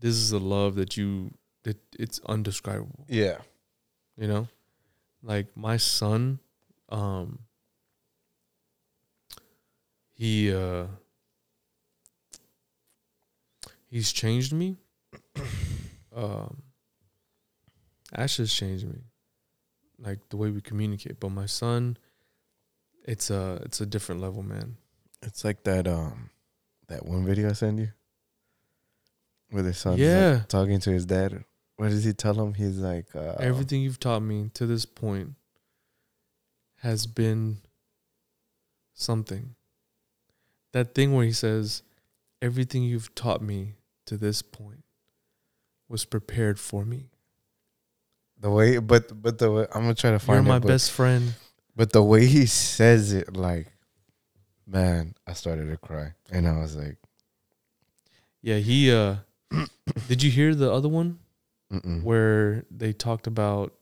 this 0.00 0.14
is 0.14 0.32
a 0.32 0.38
love 0.38 0.76
that 0.76 0.96
you 0.96 1.32
that 1.64 1.76
it's 1.98 2.20
undescribable. 2.26 3.04
Yeah. 3.08 3.38
you 4.16 4.28
know? 4.28 4.48
Like 5.22 5.56
my 5.56 5.76
son 5.76 6.38
um 6.88 7.40
he 10.14 10.52
uh 10.54 10.86
he's 13.86 14.12
changed 14.12 14.52
me. 14.52 14.76
Um 16.16 16.62
ash 18.12 18.38
has 18.38 18.52
changed 18.52 18.88
me 18.88 18.98
like 20.00 20.18
the 20.30 20.36
way 20.36 20.50
we 20.50 20.60
communicate. 20.60 21.20
But 21.20 21.30
my 21.30 21.46
son 21.46 21.96
it's 23.04 23.30
a 23.30 23.60
it's 23.64 23.80
a 23.80 23.86
different 23.86 24.20
level 24.20 24.42
man. 24.42 24.76
It's 25.22 25.44
like 25.44 25.64
that, 25.64 25.86
um, 25.88 26.30
that 26.88 27.04
one 27.06 27.24
video 27.24 27.50
I 27.50 27.52
sent 27.52 27.78
you 27.78 27.90
where 29.50 29.62
the 29.62 29.72
son 29.74 29.98
Yeah. 29.98 30.42
talking 30.48 30.80
to 30.80 30.90
his 30.90 31.06
dad. 31.06 31.44
What 31.76 31.90
does 31.90 32.04
he 32.04 32.12
tell 32.12 32.34
him? 32.34 32.54
He's 32.54 32.78
like, 32.78 33.14
uh, 33.14 33.36
everything 33.38 33.82
you've 33.82 34.00
taught 34.00 34.20
me 34.20 34.50
to 34.54 34.66
this 34.66 34.84
point 34.84 35.34
has 36.80 37.06
been 37.06 37.58
something. 38.94 39.54
That 40.72 40.94
thing 40.94 41.14
where 41.14 41.24
he 41.24 41.32
says, 41.32 41.82
everything 42.42 42.82
you've 42.82 43.14
taught 43.14 43.40
me 43.42 43.74
to 44.06 44.16
this 44.16 44.42
point 44.42 44.84
was 45.88 46.04
prepared 46.04 46.58
for 46.58 46.84
me. 46.84 47.10
The 48.40 48.50
way, 48.50 48.78
but 48.78 49.20
but 49.22 49.38
the 49.38 49.50
way 49.50 49.66
I'm 49.74 49.82
gonna 49.82 49.94
try 49.94 50.10
to 50.10 50.14
You're 50.14 50.20
find 50.20 50.46
my 50.46 50.56
it. 50.56 50.60
But, 50.60 50.68
best 50.68 50.92
friend. 50.92 51.34
but 51.74 51.92
the 51.92 52.02
way 52.02 52.26
he 52.26 52.46
says 52.46 53.12
it, 53.12 53.36
like, 53.36 53.68
man, 54.68 55.16
I 55.26 55.32
started 55.32 55.66
to 55.70 55.76
cry, 55.78 56.14
and 56.30 56.46
I 56.48 56.58
was 56.58 56.76
like, 56.76 56.98
Yeah, 58.42 58.58
he 58.58 58.90
uh 58.92 59.16
did 60.06 60.22
you 60.22 60.30
hear 60.30 60.54
the 60.54 60.72
other 60.72 60.88
one 60.88 61.18
Mm-mm. 61.72 62.04
where 62.04 62.64
they 62.70 62.92
talked 62.92 63.26
about 63.26 63.74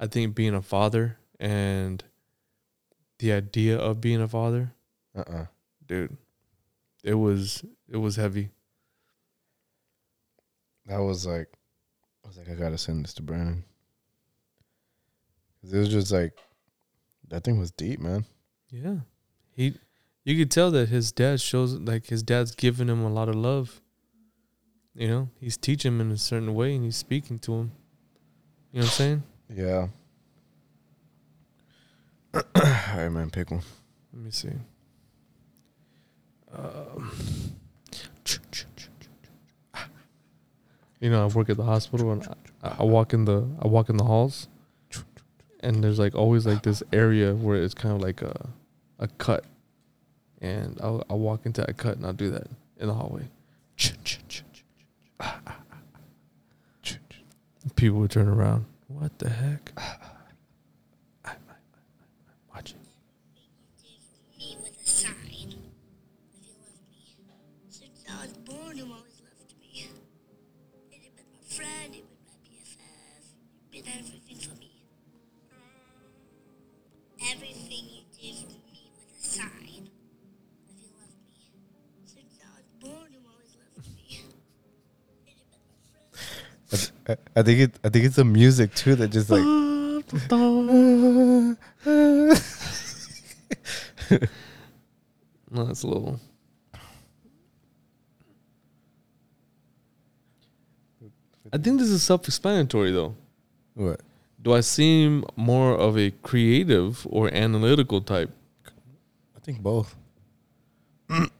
I 0.00 0.06
think 0.06 0.34
being 0.34 0.54
a 0.54 0.62
father 0.62 1.18
and 1.40 2.04
the 3.18 3.32
idea 3.32 3.78
of 3.78 4.00
being 4.00 4.22
a 4.22 4.28
father? 4.28 4.72
uh-uh. 5.16 5.46
Dude, 5.86 6.16
it 7.04 7.14
was 7.14 7.64
it 7.88 7.98
was 7.98 8.16
heavy. 8.16 8.50
That 10.86 10.98
was 10.98 11.26
like, 11.26 11.48
I 12.24 12.28
was 12.28 12.38
like, 12.38 12.48
I 12.50 12.54
gotta 12.54 12.78
send 12.78 13.04
this 13.04 13.14
to 13.14 13.22
Brandon. 13.22 13.64
It 15.62 15.76
was 15.76 15.90
just 15.90 16.12
like, 16.12 16.32
that 17.28 17.44
thing 17.44 17.58
was 17.58 17.70
deep, 17.72 18.00
man. 18.00 18.26
Yeah. 18.70 19.00
He 19.50 19.74
you 20.26 20.36
could 20.36 20.50
tell 20.50 20.72
that 20.72 20.88
his 20.88 21.12
dad 21.12 21.40
shows 21.40 21.74
like 21.74 22.06
his 22.06 22.24
dad's 22.24 22.52
giving 22.52 22.88
him 22.88 23.04
a 23.04 23.08
lot 23.08 23.28
of 23.28 23.36
love. 23.36 23.80
You 24.92 25.08
know, 25.08 25.28
he's 25.40 25.56
teaching 25.56 25.92
him 25.92 26.00
in 26.00 26.10
a 26.10 26.18
certain 26.18 26.52
way 26.52 26.74
and 26.74 26.84
he's 26.84 26.96
speaking 26.96 27.38
to 27.40 27.52
him. 27.52 27.72
You 28.72 28.80
know 28.80 28.86
what 28.86 28.86
I'm 28.86 28.90
saying? 28.90 29.22
Yeah. 29.54 29.86
All 32.34 32.42
right, 32.96 33.08
man, 33.08 33.30
pick 33.30 33.52
one. 33.52 33.62
Let 34.12 34.24
me 34.24 34.30
see. 34.32 34.50
Um, 36.52 37.12
you 40.98 41.08
know, 41.08 41.22
I 41.22 41.26
work 41.26 41.50
at 41.50 41.56
the 41.56 41.62
hospital 41.62 42.10
and 42.10 42.26
I, 42.62 42.68
I, 42.68 42.76
I 42.80 42.82
walk 42.82 43.14
in 43.14 43.26
the 43.26 43.46
I 43.62 43.68
walk 43.68 43.90
in 43.90 43.96
the 43.96 44.04
halls, 44.04 44.48
and 45.60 45.84
there's 45.84 46.00
like 46.00 46.16
always 46.16 46.46
like 46.46 46.64
this 46.64 46.82
area 46.92 47.32
where 47.32 47.62
it's 47.62 47.74
kind 47.74 47.94
of 47.94 48.00
like 48.00 48.22
a 48.22 48.48
a 48.98 49.06
cut, 49.06 49.44
and 50.40 50.78
I'll 50.82 51.04
I'll 51.08 51.18
walk 51.18 51.46
into 51.46 51.60
that 51.62 51.76
cut 51.76 51.96
and 51.96 52.06
I'll 52.06 52.12
do 52.12 52.30
that 52.30 52.46
in 52.78 52.88
the 52.88 52.94
hallway. 52.94 53.28
People 57.74 57.98
would 57.98 58.10
turn 58.10 58.28
around. 58.28 58.64
What 58.88 59.18
the 59.18 59.28
heck? 59.28 59.72
Ah, 59.76 59.98
ah, 60.00 60.08
ah. 60.12 60.15
I, 87.08 87.42
think 87.42 87.60
it. 87.60 87.78
I 87.84 87.88
think 87.88 88.04
it's 88.04 88.16
the 88.16 88.24
music 88.24 88.74
too 88.74 88.94
that 88.96 89.08
just 89.08 89.30
like. 89.30 89.42
No, 95.50 95.64
that's 95.64 95.82
a 95.82 95.86
little. 95.86 96.20
I 101.52 101.58
think 101.58 101.78
this 101.78 101.88
is 101.88 102.02
self-explanatory, 102.02 102.90
though. 102.92 103.14
what? 103.74 104.00
Do 104.42 104.52
I 104.52 104.60
seem 104.60 105.24
more 105.34 105.74
of 105.74 105.96
a 105.96 106.10
creative 106.10 107.06
or 107.08 107.32
analytical 107.32 108.00
type? 108.00 108.30
I 109.34 109.40
think 109.40 109.60
both. 109.60 109.96
I 111.08 111.30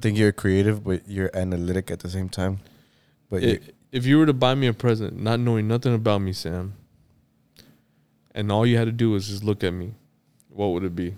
think 0.00 0.16
you're 0.16 0.32
creative, 0.32 0.82
but 0.84 1.02
you're 1.06 1.30
analytic 1.34 1.90
at 1.90 2.00
the 2.00 2.08
same 2.08 2.28
time. 2.28 2.60
But 3.30 3.42
you, 3.42 3.60
if 3.92 4.06
you 4.06 4.18
were 4.18 4.26
to 4.26 4.32
buy 4.32 4.54
me 4.54 4.66
a 4.66 4.72
present, 4.72 5.18
not 5.20 5.40
knowing 5.40 5.66
nothing 5.68 5.94
about 5.94 6.20
me, 6.20 6.32
Sam, 6.32 6.74
and 8.34 8.50
all 8.52 8.66
you 8.66 8.76
had 8.76 8.84
to 8.86 8.92
do 8.92 9.10
was 9.10 9.28
just 9.28 9.42
look 9.44 9.64
at 9.64 9.72
me, 9.72 9.94
what 10.48 10.68
would 10.68 10.84
it 10.84 10.94
be? 10.94 11.14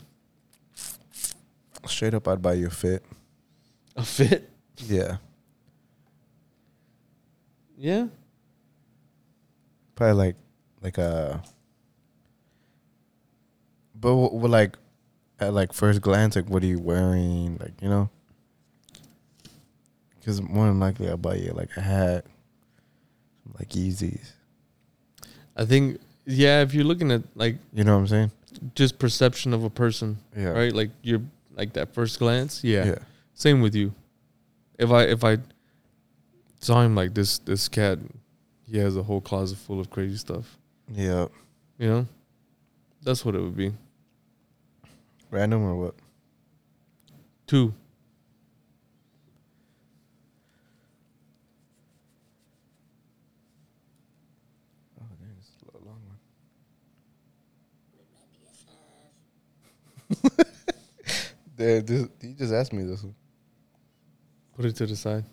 straight 1.86 2.14
up, 2.14 2.26
I'd 2.26 2.42
buy 2.42 2.54
you 2.54 2.66
a 2.66 2.70
fit. 2.70 3.04
A 3.94 4.02
fit? 4.02 4.50
Yeah, 4.78 5.18
Yeah. 7.78 8.08
probably 9.94 10.14
like 10.14 10.36
like 10.82 10.98
a. 10.98 11.42
But 13.94 14.08
w- 14.10 14.28
w- 14.28 14.48
like, 14.48 14.76
at 15.40 15.54
like 15.54 15.72
first 15.72 16.02
glance, 16.02 16.36
like 16.36 16.50
what 16.50 16.62
are 16.62 16.66
you 16.66 16.78
wearing? 16.80 17.56
Like 17.58 17.80
you 17.80 17.88
know. 17.88 18.10
Because 20.26 20.42
more 20.42 20.66
than 20.66 20.80
likely, 20.80 21.08
I'll 21.08 21.16
buy 21.16 21.36
you 21.36 21.52
like 21.52 21.68
a 21.76 21.80
hat, 21.80 22.24
like 23.56 23.68
Yeezys. 23.68 24.32
I 25.56 25.64
think, 25.64 26.00
yeah, 26.24 26.62
if 26.62 26.74
you're 26.74 26.82
looking 26.82 27.12
at 27.12 27.22
like 27.36 27.58
You 27.72 27.84
know 27.84 27.92
what 27.94 28.00
I'm 28.00 28.06
saying? 28.08 28.32
just 28.74 28.98
perception 28.98 29.54
of 29.54 29.62
a 29.62 29.70
person, 29.70 30.18
Yeah. 30.36 30.48
right? 30.48 30.72
Like 30.72 30.90
you're 31.02 31.22
like 31.54 31.74
that 31.74 31.94
first 31.94 32.18
glance. 32.18 32.64
Yeah. 32.64 32.86
Yeah. 32.86 32.98
Same 33.34 33.60
with 33.60 33.76
you. 33.76 33.94
If 34.80 34.90
I 34.90 35.02
if 35.04 35.22
I 35.22 35.38
saw 36.58 36.82
him 36.82 36.96
like 36.96 37.14
this 37.14 37.38
this 37.38 37.68
cat, 37.68 38.00
he 38.68 38.78
has 38.78 38.96
a 38.96 39.04
whole 39.04 39.20
closet 39.20 39.58
full 39.58 39.78
of 39.78 39.90
crazy 39.90 40.16
stuff. 40.16 40.58
Yeah. 40.92 41.28
You 41.78 41.88
know? 41.88 42.06
That's 43.04 43.24
what 43.24 43.36
it 43.36 43.40
would 43.42 43.56
be. 43.56 43.72
Random 45.30 45.62
or 45.62 45.76
what? 45.76 45.94
Two. 47.46 47.72
Oh, 55.00 55.04
dang, 55.20 55.36
it's 55.38 55.50
a 55.74 55.78
long 55.86 56.00
this, 61.56 62.08
you 62.20 62.34
just 62.34 62.52
asked 62.52 62.72
me 62.72 62.84
this 62.84 63.02
one. 63.02 63.14
Put 64.54 64.66
it 64.66 64.76
to 64.76 64.86
the 64.86 64.96
side. 64.96 65.24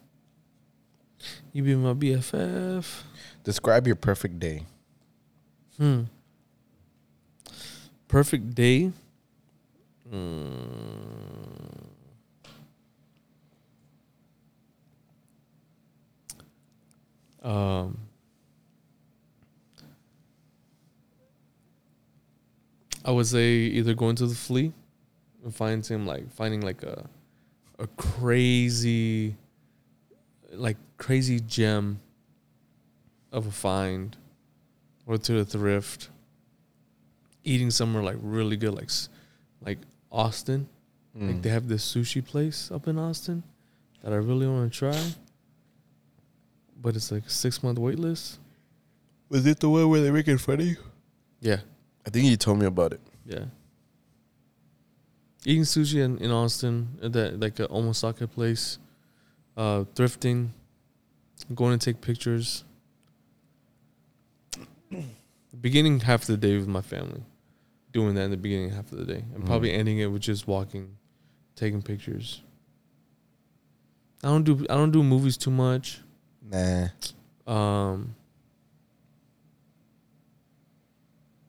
You 1.51 1.63
be 1.63 1.75
my 1.75 1.93
BFF. 1.93 3.03
Describe 3.43 3.87
your 3.87 3.95
perfect 3.95 4.39
day. 4.39 4.65
Hmm. 5.77 6.03
Perfect 8.07 8.53
day. 8.53 8.91
Mm. 10.11 10.63
Um. 17.41 17.97
I 23.05 23.11
would 23.11 23.27
say 23.27 23.49
either 23.49 23.93
going 23.93 24.15
to 24.17 24.27
the 24.27 24.35
flea 24.35 24.71
and 25.43 25.53
find 25.53 25.85
some 25.85 26.05
like 26.05 26.29
finding 26.31 26.61
like 26.61 26.83
a 26.83 27.07
a 27.79 27.87
crazy 27.97 29.35
like 30.53 30.77
crazy 30.97 31.39
gem 31.39 31.99
of 33.31 33.47
a 33.47 33.51
find 33.51 34.15
or 35.05 35.17
to 35.17 35.33
the 35.33 35.45
thrift 35.45 36.09
eating 37.43 37.71
somewhere 37.71 38.03
like 38.03 38.17
really 38.21 38.55
good 38.55 38.73
like 38.73 38.89
like 39.65 39.79
Austin 40.11 40.61
like 41.15 41.35
Mm. 41.35 41.41
they 41.43 41.49
have 41.49 41.67
this 41.67 41.85
sushi 41.93 42.25
place 42.25 42.71
up 42.71 42.87
in 42.87 42.97
Austin 42.97 43.43
that 44.01 44.11
I 44.13 44.15
really 44.15 44.47
want 44.47 44.71
to 44.73 44.79
try 44.79 44.99
but 46.81 46.95
it's 46.95 47.11
like 47.11 47.25
a 47.27 47.29
6 47.29 47.61
month 47.63 47.77
wait 47.79 47.99
list 47.99 48.39
Was 49.29 49.45
it 49.45 49.59
the 49.59 49.69
one 49.69 49.89
where 49.89 50.01
they 50.01 50.09
make 50.11 50.27
it 50.27 50.39
funny? 50.39 50.75
yeah 51.39 51.57
I 52.05 52.09
think 52.09 52.25
you 52.25 52.35
told 52.37 52.57
me 52.59 52.65
about 52.65 52.93
it. 52.93 53.01
yeah 53.25 53.45
eating 55.45 55.63
sushi 55.63 55.99
in, 56.03 56.17
in 56.19 56.31
Austin 56.31 56.87
at 57.01 57.13
that 57.13 57.39
like 57.39 57.59
a 57.59 57.67
omasake 57.67 58.29
place 58.31 58.77
uh 59.57 59.83
thrifting 59.95 60.49
going 61.53 61.77
to 61.77 61.83
take 61.93 62.01
pictures. 62.01 62.63
Beginning 65.59 65.99
half 66.01 66.21
of 66.21 66.27
the 66.27 66.37
day 66.37 66.57
with 66.57 66.67
my 66.67 66.81
family. 66.81 67.23
Doing 67.91 68.15
that 68.15 68.23
in 68.23 68.31
the 68.31 68.37
beginning 68.37 68.69
half 68.71 68.91
of 68.91 68.97
the 68.97 69.05
day. 69.05 69.23
And 69.33 69.45
probably 69.45 69.69
Mm. 69.69 69.77
ending 69.77 69.99
it 69.99 70.07
with 70.07 70.21
just 70.21 70.47
walking 70.47 70.97
taking 71.55 71.81
pictures. 71.81 72.41
I 74.23 74.27
don't 74.29 74.43
do 74.43 74.65
i 74.69 74.75
don't 74.75 74.91
do 74.91 75.03
movies 75.03 75.37
too 75.37 75.51
much. 75.51 75.99
Nah. 76.41 76.87
um 77.45 78.15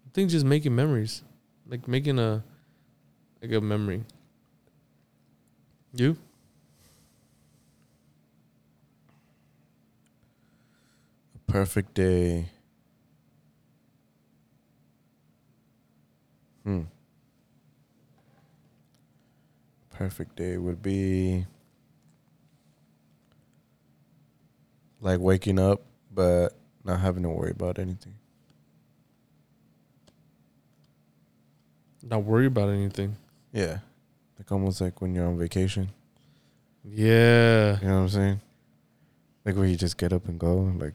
i 0.07 0.11
think 0.13 0.31
just 0.31 0.45
making 0.45 0.75
memories. 0.75 1.23
Like 1.69 1.87
making 1.89 2.19
a 2.19 2.43
like 3.45 3.51
good 3.51 3.63
memory 3.63 4.03
you 5.93 6.17
A 11.35 11.53
Perfect 11.53 11.95
day. 11.95 12.47
Hmm. 16.65 16.85
Perfect 19.91 20.37
day 20.37 20.57
would 20.57 20.83
be 20.83 21.47
like 25.01 25.21
waking 25.21 25.59
up 25.59 25.83
but 26.11 26.57
not 26.83 27.01
having 27.01 27.23
to 27.25 27.29
worry 27.29 27.51
about 27.51 27.79
anything. 27.79 28.15
not 32.03 32.25
worry 32.25 32.47
about 32.47 32.69
anything 32.69 33.17
Yeah. 33.55 33.79
Like 34.37 34.51
almost 34.51 34.81
like 34.81 35.01
when 35.01 35.15
you're 35.15 35.27
on 35.27 35.39
vacation. 35.39 35.89
yeah 36.85 37.79
You 37.81 37.89
know 37.89 37.95
what 37.95 38.01
I'm 38.01 38.09
saying? 38.09 38.41
Like 39.45 39.55
where 39.55 39.65
you 39.65 39.77
just 39.77 39.97
get 39.97 40.13
up 40.13 40.27
and 40.27 40.39
go. 40.39 40.75
Like 40.77 40.95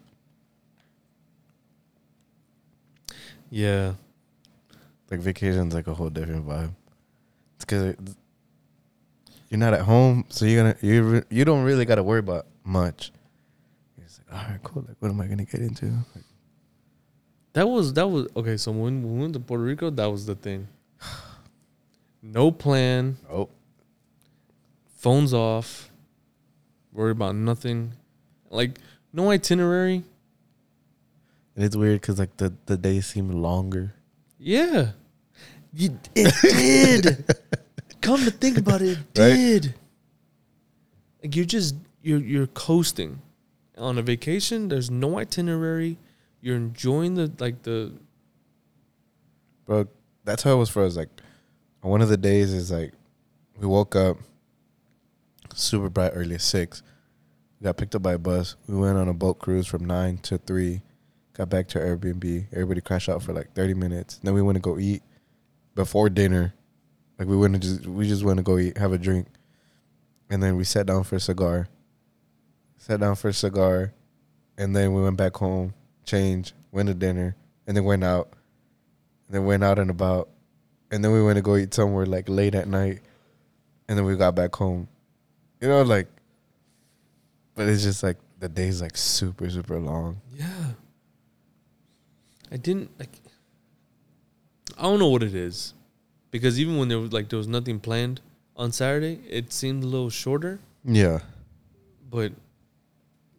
yeah 3.49 3.93
like 5.09 5.21
vacation's 5.21 5.73
like 5.73 5.87
a 5.87 5.93
whole 5.93 6.09
different 6.09 6.45
vibe. 6.45 6.73
It's 7.55 7.65
because 7.65 7.95
you're 9.49 9.57
not 9.57 9.73
at 9.73 9.81
home, 9.81 10.25
so 10.29 10.45
you're 10.45 10.61
gonna 10.61 10.75
you 10.81 11.03
re- 11.03 11.23
you 11.29 11.45
don't 11.45 11.63
really 11.63 11.85
got 11.85 11.95
to 11.95 12.03
worry 12.03 12.19
about 12.19 12.45
much. 12.63 13.11
You're 13.97 14.05
like, 14.05 14.43
all 14.43 14.51
right, 14.51 14.63
cool. 14.63 14.85
Like, 14.87 14.97
what 14.99 15.09
am 15.09 15.19
I 15.19 15.25
gonna 15.25 15.45
get 15.45 15.61
into? 15.61 15.85
Like, 15.85 16.25
that 17.53 17.67
was 17.67 17.93
that 17.93 18.07
was 18.07 18.27
okay 18.35 18.57
so 18.57 18.71
when 18.71 19.01
we 19.01 19.19
went 19.21 19.33
to 19.33 19.39
puerto 19.39 19.63
rico 19.63 19.89
that 19.89 20.05
was 20.05 20.27
the 20.27 20.35
thing 20.35 20.67
no 22.21 22.51
plan 22.51 23.17
oh, 23.31 23.49
phones 24.97 25.33
off, 25.33 25.89
worry 26.91 27.11
about 27.11 27.35
nothing. 27.35 27.93
Like 28.49 28.79
no 29.13 29.29
itinerary. 29.31 30.03
And 31.55 31.65
it's 31.65 31.75
weird 31.75 32.01
because 32.01 32.19
like 32.19 32.37
the 32.37 32.53
the 32.65 32.77
days 32.77 33.05
seem 33.07 33.29
longer. 33.29 33.93
Yeah, 34.37 34.91
you, 35.73 35.99
it 36.15 37.03
did. 37.03 37.25
Come 38.01 38.23
to 38.23 38.31
think 38.31 38.57
about 38.57 38.81
it, 38.81 38.97
it 39.13 39.19
Right? 39.19 39.33
did. 39.35 39.73
Like 41.21 41.35
you're 41.35 41.45
just 41.45 41.75
you're 42.01 42.19
you're 42.19 42.47
coasting 42.47 43.21
on 43.77 43.97
a 43.97 44.01
vacation. 44.01 44.69
There's 44.69 44.89
no 44.89 45.19
itinerary. 45.19 45.97
You're 46.41 46.55
enjoying 46.55 47.15
the 47.15 47.31
like 47.39 47.63
the 47.63 47.91
bro. 49.65 49.87
That's 50.23 50.43
how 50.43 50.53
it 50.53 50.57
was 50.57 50.69
for 50.69 50.83
us. 50.85 50.95
Like, 50.95 51.09
one 51.81 52.01
of 52.01 52.09
the 52.09 52.17
days 52.17 52.53
is 52.53 52.71
like, 52.71 52.93
we 53.57 53.67
woke 53.67 53.95
up 53.95 54.17
super 55.53 55.89
bright 55.89 56.11
early 56.13 56.35
at 56.35 56.41
six. 56.41 56.83
Got 57.61 57.77
picked 57.77 57.95
up 57.95 58.01
by 58.01 58.13
a 58.13 58.17
bus. 58.17 58.55
We 58.67 58.77
went 58.77 58.97
on 58.97 59.09
a 59.09 59.13
boat 59.13 59.39
cruise 59.39 59.67
from 59.67 59.85
nine 59.85 60.17
to 60.19 60.37
three. 60.37 60.81
Got 61.33 61.49
back 61.49 61.67
to 61.69 61.79
Airbnb. 61.79 62.47
Everybody 62.51 62.81
crashed 62.81 63.09
out 63.09 63.21
for 63.21 63.33
like 63.33 63.53
thirty 63.53 63.73
minutes. 63.73 64.19
Then 64.23 64.33
we 64.33 64.41
went 64.41 64.55
to 64.55 64.61
go 64.61 64.79
eat 64.79 65.03
before 65.75 66.09
dinner. 66.09 66.53
Like 67.17 67.27
we 67.27 67.35
went 67.35 67.53
to 67.55 67.59
just 67.59 67.85
we 67.85 68.07
just 68.07 68.23
went 68.23 68.37
to 68.37 68.43
go 68.43 68.57
eat, 68.57 68.77
have 68.77 68.93
a 68.93 68.97
drink, 68.97 69.27
and 70.29 70.41
then 70.41 70.55
we 70.55 70.63
sat 70.63 70.85
down 70.85 71.03
for 71.03 71.17
a 71.17 71.19
cigar. 71.19 71.67
Sat 72.77 73.01
down 73.01 73.15
for 73.15 73.27
a 73.27 73.33
cigar, 73.33 73.93
and 74.57 74.73
then 74.73 74.93
we 74.93 75.01
went 75.01 75.17
back 75.17 75.35
home, 75.35 75.73
changed, 76.05 76.53
went 76.71 76.87
to 76.87 76.93
dinner, 76.93 77.35
and 77.67 77.75
then 77.75 77.83
went 77.83 78.05
out 78.05 78.33
and 79.29 79.35
then 79.35 79.45
went 79.45 79.63
out 79.63 79.77
and 79.77 79.91
about, 79.91 80.29
and 80.91 81.03
then 81.03 81.11
we 81.11 81.21
went 81.23 81.37
to 81.37 81.41
go 81.41 81.55
eat 81.55 81.73
somewhere 81.73 82.05
like 82.05 82.27
late 82.29 82.55
at 82.55 82.67
night, 82.67 83.01
and 83.87 83.97
then 83.97 84.05
we 84.05 84.15
got 84.15 84.35
back 84.35 84.55
home. 84.55 84.87
You 85.61 85.67
know, 85.67 85.81
like, 85.83 86.07
but 87.55 87.67
it's 87.67 87.83
just 87.83 88.03
like 88.03 88.17
the 88.39 88.49
day's 88.49 88.81
like 88.81 88.95
super 88.97 89.49
super 89.49 89.79
long. 89.79 90.21
yeah. 90.35 90.71
I 92.51 92.57
didn't 92.57 92.89
like. 92.99 93.09
I 94.77 94.83
don't 94.83 94.99
know 94.99 95.09
what 95.09 95.23
it 95.23 95.35
is, 95.35 95.73
because 96.31 96.59
even 96.59 96.77
when 96.77 96.87
there 96.87 96.99
was 96.99 97.11
like 97.11 97.29
there 97.29 97.37
was 97.37 97.47
nothing 97.47 97.79
planned 97.79 98.21
on 98.55 98.71
Saturday, 98.71 99.19
it 99.29 99.51
seemed 99.53 99.83
a 99.83 99.87
little 99.87 100.09
shorter. 100.09 100.59
Yeah, 100.85 101.19
But 102.09 102.31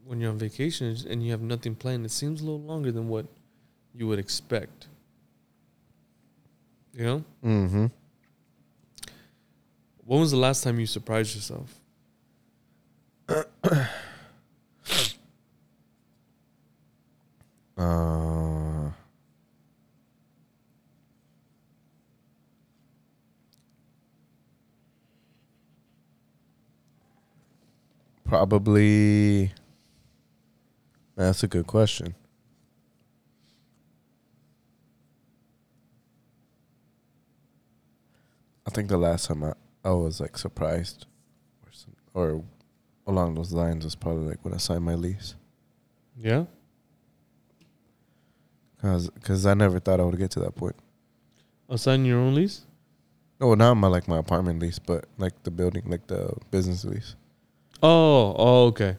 when 0.04 0.20
you're 0.20 0.30
on 0.30 0.38
vacation 0.38 0.94
and 1.08 1.24
you 1.24 1.30
have 1.30 1.40
nothing 1.40 1.74
planned, 1.74 2.04
it 2.04 2.10
seems 2.10 2.42
a 2.42 2.44
little 2.44 2.60
longer 2.60 2.92
than 2.92 3.08
what 3.08 3.26
you 3.94 4.06
would 4.06 4.18
expect. 4.18 4.86
You 6.94 7.04
know? 7.04 7.24
mm-hmm. 7.44 7.86
When 10.04 10.20
was 10.20 10.32
the 10.32 10.36
last 10.36 10.64
time 10.64 10.80
you 10.80 10.86
surprised 10.86 11.34
yourself? 11.34 11.80
Uh, 17.76 18.90
probably. 28.24 29.50
That's 31.16 31.42
a 31.42 31.48
good 31.48 31.66
question. 31.66 32.14
I 38.70 38.72
think 38.72 38.88
the 38.88 38.98
last 38.98 39.26
time 39.26 39.42
I, 39.42 39.52
I 39.84 39.90
was 39.90 40.20
like 40.20 40.38
surprised, 40.38 41.06
or, 41.66 41.72
some, 41.72 41.92
or 42.14 42.44
along 43.04 43.34
those 43.34 43.52
lines 43.52 43.84
was 43.84 43.96
probably 43.96 44.28
like 44.28 44.44
when 44.44 44.54
I 44.54 44.58
signed 44.58 44.84
my 44.84 44.94
lease. 44.94 45.34
Yeah? 46.16 46.44
Cause, 48.80 49.10
cause 49.24 49.44
I 49.44 49.54
never 49.54 49.80
thought 49.80 49.98
I 49.98 50.04
would 50.04 50.16
get 50.16 50.30
to 50.32 50.40
that 50.40 50.54
point. 50.54 50.76
Oh, 51.68 51.74
signing 51.74 52.06
your 52.06 52.20
own 52.20 52.36
lease? 52.36 52.60
No, 53.40 53.54
not 53.54 53.74
my 53.74 53.88
like 53.88 54.06
my 54.06 54.18
apartment 54.18 54.60
lease, 54.60 54.78
but 54.78 55.06
like 55.18 55.42
the 55.42 55.50
building, 55.50 55.82
like 55.86 56.06
the 56.06 56.32
business 56.52 56.84
lease. 56.84 57.16
Oh, 57.82 58.36
oh, 58.38 58.66
okay. 58.66 58.96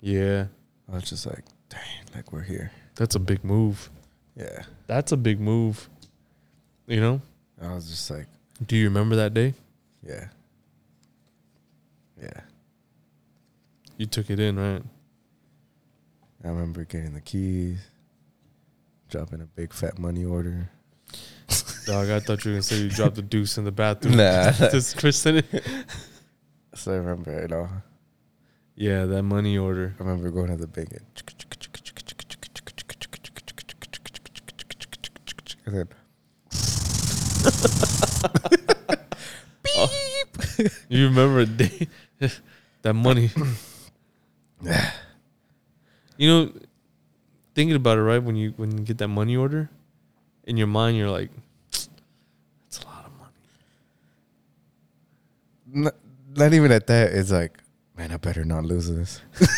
Yeah. 0.00 0.46
I 0.88 0.94
was 0.94 1.02
just 1.02 1.26
like, 1.26 1.42
dang, 1.68 1.80
like 2.14 2.32
we're 2.32 2.42
here. 2.42 2.70
That's 2.94 3.16
a 3.16 3.20
big 3.20 3.42
move. 3.42 3.90
Yeah. 4.36 4.62
That's 4.86 5.10
a 5.10 5.16
big 5.16 5.40
move. 5.40 5.90
You 6.86 7.00
know? 7.00 7.22
I 7.60 7.74
was 7.74 7.90
just 7.90 8.08
like, 8.08 8.28
Do 8.66 8.76
you 8.76 8.84
remember 8.84 9.16
that 9.16 9.34
day? 9.34 9.54
yeah. 10.06 10.28
Yeah. 12.20 12.40
You 13.96 14.06
took 14.06 14.30
it 14.30 14.38
in, 14.38 14.58
right? 14.58 14.82
I 16.44 16.48
remember 16.48 16.84
getting 16.84 17.14
the 17.14 17.20
keys, 17.20 17.78
dropping 19.08 19.40
a 19.40 19.46
big 19.46 19.72
fat 19.72 19.98
money 19.98 20.24
order. 20.24 20.70
Dog, 21.86 22.10
I 22.10 22.20
thought 22.20 22.44
you 22.44 22.50
were 22.50 22.54
gonna 22.56 22.62
say 22.62 22.76
you 22.76 22.90
dropped 22.90 23.16
the 23.16 23.22
deuce 23.22 23.58
in 23.58 23.64
the 23.64 23.72
bathroom. 23.72 24.16
Nah. 24.16 24.50
Does 24.52 24.94
Chris? 24.94 25.26
So 26.74 26.92
I 26.92 26.96
remember, 26.96 27.40
you 27.42 27.48
know, 27.48 27.68
Yeah, 28.76 29.04
that 29.06 29.22
money 29.22 29.58
order. 29.58 29.94
I 29.98 30.02
remember 30.02 30.30
going 30.30 30.50
to 30.50 30.56
the 30.56 30.66
bank 30.66 30.92
and 30.92 31.04
and 35.66 35.76
then 35.76 35.88
You 40.88 41.06
remember 41.06 41.40
a 41.40 41.46
that 42.82 42.94
money. 42.94 43.30
you 46.16 46.28
know, 46.28 46.52
thinking 47.54 47.76
about 47.76 47.98
it, 47.98 48.02
right? 48.02 48.22
When 48.22 48.36
you 48.36 48.52
when 48.56 48.76
you 48.76 48.84
get 48.84 48.98
that 48.98 49.08
money 49.08 49.36
order, 49.36 49.70
in 50.44 50.56
your 50.56 50.66
mind 50.66 50.96
you're 50.96 51.10
like, 51.10 51.30
that's 51.70 51.88
a 52.82 52.86
lot 52.86 53.04
of 53.06 53.12
money. 53.18 53.32
not, 55.84 55.94
not 56.36 56.52
even 56.52 56.72
at 56.72 56.86
that. 56.88 57.12
It's 57.12 57.30
like, 57.30 57.58
man, 57.96 58.12
I 58.12 58.16
better 58.16 58.44
not 58.44 58.64
lose 58.64 58.90
this. 58.90 59.20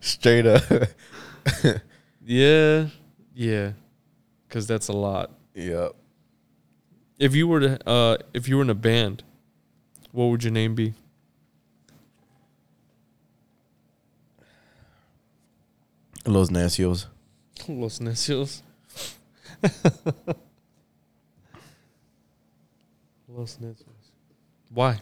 Straight 0.00 0.46
up. 0.46 0.62
Yeah, 2.22 2.86
yeah, 3.34 3.72
because 4.46 4.68
that's 4.68 4.86
a 4.86 4.92
lot. 4.92 5.32
yep. 5.52 5.96
If 7.20 7.36
you 7.36 7.46
were 7.46 7.60
to, 7.60 7.86
uh, 7.86 8.16
if 8.32 8.48
you 8.48 8.56
were 8.56 8.62
in 8.62 8.70
a 8.70 8.74
band, 8.74 9.22
what 10.10 10.28
would 10.28 10.42
your 10.42 10.54
name 10.54 10.74
be? 10.74 10.94
Los 16.24 16.48
Necios. 16.48 17.04
Los 17.68 17.98
Necios. 17.98 18.62
Los 23.28 23.58
Necios. 23.58 23.84
Why? 24.70 24.98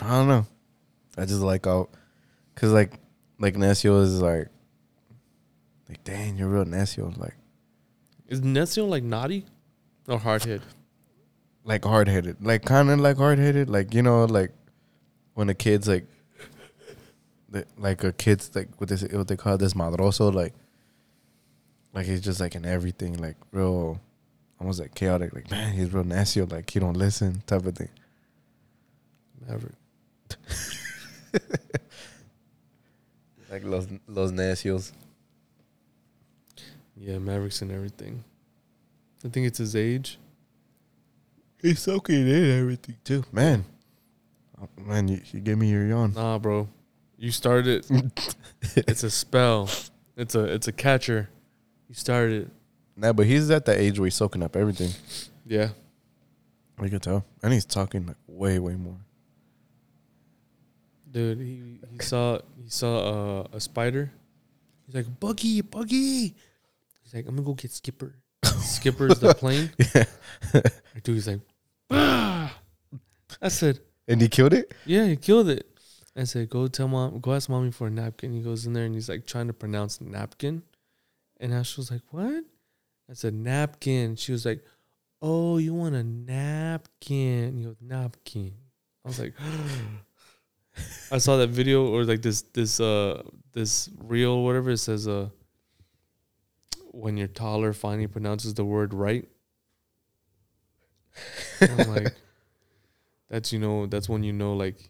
I 0.00 0.08
don't 0.08 0.26
know. 0.26 0.44
I 1.16 1.24
just 1.24 1.40
like 1.40 1.68
out, 1.68 1.90
cause 2.56 2.72
like, 2.72 2.94
like 3.38 3.54
Necio 3.54 4.02
is 4.02 4.20
like, 4.20 4.48
like 5.88 6.02
dang, 6.02 6.36
you're 6.36 6.48
real 6.48 6.64
Necio. 6.64 7.16
Like, 7.16 7.36
Is 8.26 8.40
Necio 8.40 8.88
like 8.88 9.04
naughty 9.04 9.46
or 10.08 10.18
hard 10.18 10.44
hit? 10.44 10.62
like 11.64 11.84
hard 11.84 12.08
headed, 12.08 12.44
like 12.44 12.64
kind 12.64 12.90
of 12.90 12.98
like 12.98 13.16
hard 13.16 13.38
headed, 13.38 13.70
like 13.70 13.94
you 13.94 14.02
know, 14.02 14.24
like 14.24 14.50
when 15.34 15.48
a 15.48 15.54
kid's 15.54 15.86
like, 15.86 16.06
the- 17.48 17.66
like 17.78 18.02
a 18.02 18.12
kid's 18.12 18.50
like 18.56 18.68
what 18.78 18.88
this 18.88 19.02
what 19.12 19.28
they 19.28 19.36
call 19.36 19.56
this 19.58 19.74
madroso, 19.74 20.34
like, 20.34 20.54
like 21.94 22.06
he's 22.06 22.20
just 22.20 22.40
like 22.40 22.54
in 22.56 22.64
everything, 22.64 23.14
like 23.18 23.36
real, 23.52 24.00
almost 24.58 24.80
like 24.80 24.94
chaotic, 24.96 25.32
like 25.34 25.50
man, 25.52 25.72
he's 25.72 25.92
real 25.92 26.02
Necio, 26.04 26.50
like 26.50 26.68
he 26.68 26.80
don't 26.80 26.96
listen, 26.96 27.42
type 27.46 27.64
of 27.64 27.76
thing. 27.76 27.90
Maverick. 29.46 29.74
Like 33.50 33.64
los 33.64 33.86
los 34.08 34.30
Necios. 34.32 34.92
Yeah, 36.96 37.18
Mavericks 37.18 37.60
and 37.60 37.70
everything. 37.70 38.24
I 39.24 39.28
think 39.28 39.46
it's 39.46 39.58
his 39.58 39.76
age. 39.76 40.18
He's 41.60 41.80
soaking 41.80 42.28
in 42.28 42.58
everything 42.58 42.96
too, 43.04 43.24
man. 43.30 43.64
Oh, 44.60 44.68
man, 44.80 45.08
you, 45.08 45.20
you 45.32 45.40
gave 45.40 45.58
me 45.58 45.70
your 45.70 45.86
yawn. 45.86 46.12
Nah, 46.14 46.38
bro. 46.38 46.68
You 47.16 47.30
started 47.30 47.86
it. 47.88 48.36
it's 48.76 49.04
a 49.04 49.10
spell. 49.10 49.70
It's 50.16 50.34
a 50.34 50.44
it's 50.44 50.66
a 50.66 50.72
catcher. 50.72 51.28
You 51.88 51.94
started 51.94 52.42
it. 52.42 52.50
Nah, 52.96 53.12
but 53.12 53.26
he's 53.26 53.48
at 53.50 53.64
the 53.64 53.80
age 53.80 53.98
where 53.98 54.06
he's 54.06 54.16
soaking 54.16 54.42
up 54.42 54.56
everything. 54.56 54.90
Yeah. 55.46 55.68
We 56.78 56.90
can 56.90 56.98
tell, 56.98 57.24
and 57.42 57.52
he's 57.52 57.64
talking 57.64 58.06
like 58.06 58.16
way, 58.26 58.58
way 58.58 58.74
more. 58.74 58.98
Dude, 61.10 61.38
he, 61.38 61.78
he 61.90 61.98
saw 62.00 62.38
he 62.60 62.68
saw 62.68 63.42
uh, 63.42 63.46
a 63.52 63.60
spider. 63.60 64.10
He's 64.86 64.94
like, 64.96 65.20
Buggy, 65.20 65.60
Buggy. 65.60 66.34
He's 67.02 67.14
like, 67.14 67.26
I'm 67.28 67.36
gonna 67.36 67.46
go 67.46 67.54
get 67.54 67.70
Skipper. 67.70 68.16
Skipper's 68.44 69.18
the 69.18 69.34
plane. 69.38 69.70
Yeah, 69.94 70.04
Dude, 71.02 71.14
he's 71.16 71.28
like, 71.28 71.40
ah. 71.90 72.54
I 73.40 73.48
said, 73.48 73.80
and 74.08 74.20
he 74.20 74.28
killed 74.28 74.52
it. 74.52 74.72
yeah, 74.84 75.06
he 75.06 75.16
killed 75.16 75.48
it. 75.48 75.66
I 76.14 76.24
said, 76.24 76.50
"Go 76.50 76.66
tell 76.68 76.88
mom. 76.88 77.20
Go 77.20 77.32
ask 77.32 77.48
mommy 77.48 77.70
for 77.70 77.86
a 77.86 77.90
napkin." 77.90 78.32
He 78.34 78.40
goes 78.42 78.66
in 78.66 78.72
there 78.74 78.84
and 78.84 78.94
he's 78.94 79.08
like 79.08 79.26
trying 79.26 79.46
to 79.46 79.52
pronounce 79.54 80.00
napkin, 80.00 80.62
and 81.40 81.54
Ash 81.54 81.76
was 81.78 81.90
like, 81.90 82.02
"What?" 82.10 82.44
I 83.10 83.14
said, 83.14 83.32
"Napkin." 83.34 84.16
She 84.16 84.32
was 84.32 84.44
like, 84.44 84.62
"Oh, 85.22 85.56
you 85.56 85.72
want 85.72 85.94
a 85.94 86.02
napkin?" 86.04 87.56
You 87.58 87.68
goes, 87.68 87.76
"Napkin." 87.80 88.52
I 89.04 89.08
was 89.08 89.18
like, 89.18 89.34
I 91.10 91.18
saw 91.18 91.36
that 91.38 91.48
video 91.48 91.86
or 91.88 92.04
like 92.04 92.20
this 92.22 92.42
this 92.52 92.78
uh 92.80 93.22
this 93.52 93.88
reel 94.04 94.44
whatever. 94.44 94.70
It 94.70 94.78
says 94.78 95.08
uh 95.08 95.30
when 96.92 97.16
your 97.16 97.28
toddler 97.28 97.72
finally 97.72 98.06
pronounces 98.06 98.54
the 98.54 98.64
word 98.64 98.94
right. 98.94 99.28
I'm 101.60 101.76
like, 101.94 102.14
that's 103.28 103.52
you 103.52 103.58
know 103.58 103.86
that's 103.86 104.08
when 104.08 104.22
you 104.22 104.32
know 104.32 104.54
like 104.54 104.88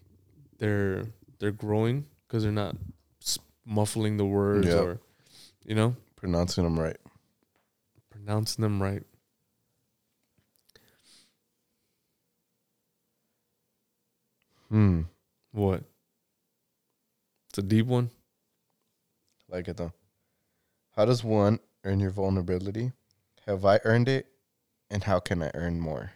they're 0.59 1.05
they're 1.39 1.51
growing 1.51 2.05
because 2.27 2.43
they're 2.43 2.51
not 2.51 2.75
muffling 3.65 4.17
the 4.17 4.25
words 4.25 4.67
Yeah. 4.67 4.79
or 4.79 4.99
you 5.65 5.75
know 5.75 5.95
Pronouncing 6.15 6.63
them 6.63 6.79
right. 6.79 6.97
pronouncing 8.09 8.61
them 8.61 8.81
right. 8.81 9.03
Hmm. 14.69 15.01
What? 15.51 15.83
It's 17.49 17.59
a 17.59 17.61
deep 17.61 17.85
one. 17.85 18.09
Like 19.49 19.67
it 19.67 19.77
though. 19.77 19.93
How 20.95 21.05
does 21.05 21.23
one 21.23 21.59
earn 21.83 21.99
your 21.99 22.11
vulnerability? 22.11 22.91
Have 23.45 23.65
I 23.65 23.79
earned 23.83 24.09
it? 24.09 24.27
And 24.89 25.03
how 25.03 25.19
can 25.19 25.41
I 25.41 25.51
earn 25.53 25.79
more? 25.79 26.11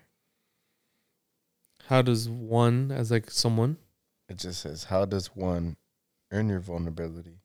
How 1.87 2.01
does 2.01 2.29
one 2.29 2.91
as 2.91 3.11
like 3.11 3.31
someone? 3.31 3.77
It 4.29 4.37
just 4.37 4.61
says, 4.61 4.85
How 4.85 5.05
does 5.05 5.35
one 5.35 5.77
earn 6.31 6.49
your 6.49 6.59
vulnerability? 6.59 7.39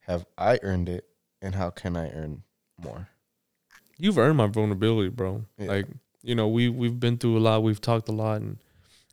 Have 0.00 0.26
I 0.36 0.58
earned 0.62 0.88
it? 0.88 1.04
And 1.40 1.54
how 1.54 1.70
can 1.70 1.96
I 1.96 2.10
earn 2.10 2.42
more? 2.82 3.08
You've 3.96 4.18
earned 4.18 4.36
my 4.36 4.46
vulnerability, 4.46 5.10
bro. 5.10 5.44
Yeah. 5.56 5.68
Like 5.68 5.86
you 6.22 6.34
know, 6.34 6.48
we 6.48 6.68
we've 6.68 6.98
been 6.98 7.18
through 7.18 7.38
a 7.38 7.40
lot. 7.40 7.62
We've 7.62 7.80
talked 7.80 8.08
a 8.08 8.12
lot, 8.12 8.40
and 8.40 8.58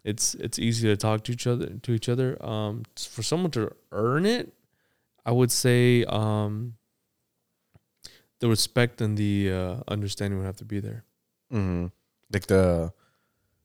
it's 0.04 0.36
it's 0.36 0.58
easy 0.58 0.88
to 0.88 0.98
talk 0.98 1.24
to 1.26 1.32
each 1.32 1.48
other 1.48 1.68
to 1.68 1.92
each 1.92 2.10
other. 2.10 2.44
Um, 2.44 2.84
for 2.98 3.24
someone 3.24 3.52
to 3.52 3.72
earn 3.92 4.26
it, 4.26 4.54
I 5.26 5.32
would 5.32 5.52
say 5.52 6.04
um, 6.06 6.76
the 8.40 8.48
respect 8.48 9.02
and 9.02 9.18
the 9.18 9.52
uh, 9.52 9.76
understanding 9.88 10.40
would 10.40 10.46
have 10.46 10.58
to 10.58 10.66
be 10.66 10.80
there. 10.80 11.04
Mm-hmm. 11.54 11.88
Like 12.32 12.48
the 12.48 12.94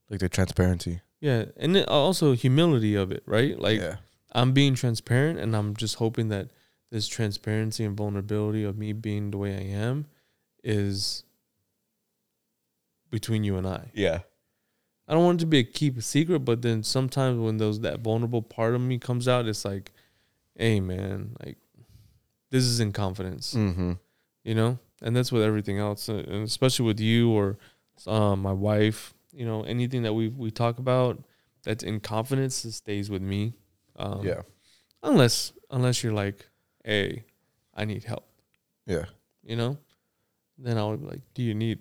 like 0.08 0.20
the 0.20 0.28
transparency. 0.28 1.00
Yeah, 1.20 1.46
and 1.56 1.76
also 1.86 2.32
humility 2.32 2.94
of 2.94 3.12
it, 3.12 3.22
right? 3.26 3.58
Like 3.58 3.80
yeah. 3.80 3.96
I'm 4.32 4.52
being 4.52 4.74
transparent, 4.74 5.38
and 5.38 5.54
I'm 5.54 5.76
just 5.76 5.96
hoping 5.96 6.28
that 6.28 6.48
this 6.90 7.06
transparency 7.06 7.84
and 7.84 7.96
vulnerability 7.96 8.64
of 8.64 8.76
me 8.76 8.92
being 8.92 9.30
the 9.30 9.38
way 9.38 9.54
I 9.54 9.62
am 9.78 10.06
is 10.64 11.24
between 13.10 13.44
you 13.44 13.56
and 13.56 13.66
I. 13.66 13.90
Yeah. 13.94 14.20
I 15.06 15.14
don't 15.14 15.24
want 15.24 15.40
it 15.40 15.44
to 15.44 15.46
be 15.46 15.58
a 15.58 15.64
keep 15.64 15.98
a 15.98 16.02
secret, 16.02 16.40
but 16.40 16.62
then 16.62 16.82
sometimes 16.84 17.38
when 17.40 17.56
those 17.56 17.80
that 17.80 18.00
vulnerable 18.00 18.42
part 18.42 18.74
of 18.74 18.80
me 18.80 18.98
comes 18.98 19.26
out, 19.26 19.46
it's 19.46 19.64
like, 19.64 19.92
hey 20.56 20.78
man, 20.78 21.36
like 21.44 21.58
this 22.50 22.64
is 22.64 22.80
in 22.80 22.92
confidence, 22.92 23.54
Mm-hmm. 23.54 23.92
You 24.44 24.54
know, 24.54 24.78
and 25.02 25.14
that's 25.16 25.30
with 25.32 25.42
everything 25.42 25.78
else, 25.78 26.08
uh, 26.08 26.14
and 26.26 26.42
especially 26.44 26.86
with 26.86 27.00
you 27.00 27.30
or 27.30 27.58
um, 28.06 28.40
my 28.42 28.52
wife, 28.52 29.14
you 29.32 29.44
know, 29.44 29.62
anything 29.64 30.02
that 30.02 30.12
we 30.14 30.28
we 30.28 30.50
talk 30.50 30.78
about 30.78 31.22
that's 31.64 31.84
in 31.84 32.00
confidence 32.00 32.64
it 32.64 32.72
stays 32.72 33.10
with 33.10 33.22
me. 33.22 33.54
Um, 33.96 34.22
yeah. 34.26 34.42
unless 35.02 35.52
unless 35.70 36.02
you're 36.02 36.12
like, 36.14 36.46
hey, 36.84 37.24
I 37.74 37.84
need 37.84 38.04
help, 38.04 38.26
Yeah. 38.86 39.04
you 39.44 39.56
know, 39.56 39.76
then 40.58 40.78
I 40.78 40.84
would 40.84 41.00
be 41.00 41.06
like, 41.06 41.22
do 41.34 41.42
you 41.42 41.54
need? 41.54 41.78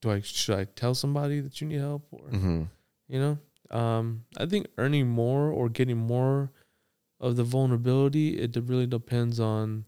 Do 0.00 0.10
I 0.12 0.20
should 0.20 0.56
I 0.58 0.64
tell 0.64 0.94
somebody 0.94 1.40
that 1.40 1.60
you 1.60 1.66
need 1.66 1.80
help 1.80 2.06
or 2.12 2.28
Mm-hmm. 2.30 2.62
you 3.08 3.18
know 3.20 3.38
um 3.70 4.24
i 4.38 4.46
think 4.46 4.66
earning 4.78 5.06
more 5.06 5.50
or 5.50 5.68
getting 5.68 5.96
more 5.98 6.50
of 7.20 7.36
the 7.36 7.44
vulnerability 7.44 8.38
it 8.40 8.56
really 8.64 8.86
depends 8.86 9.38
on 9.40 9.84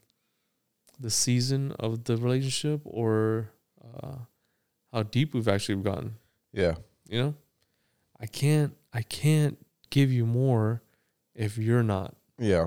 the 1.01 1.11
season 1.11 1.73
of 1.79 2.05
the 2.05 2.17
relationship 2.17 2.81
or 2.85 3.51
uh 3.95 4.17
how 4.93 5.03
deep 5.03 5.33
we've 5.35 5.49
actually 5.49 5.83
gotten 5.83 6.17
Yeah. 6.53 6.75
you 7.09 7.19
know 7.23 7.35
i 8.21 8.27
can't 8.27 8.77
i 8.93 9.03
can't 9.03 9.57
give 9.91 10.13
you 10.13 10.27
more 10.27 10.83
if 11.35 11.57
you're 11.59 11.83
not 11.83 12.15
Yeah. 12.39 12.67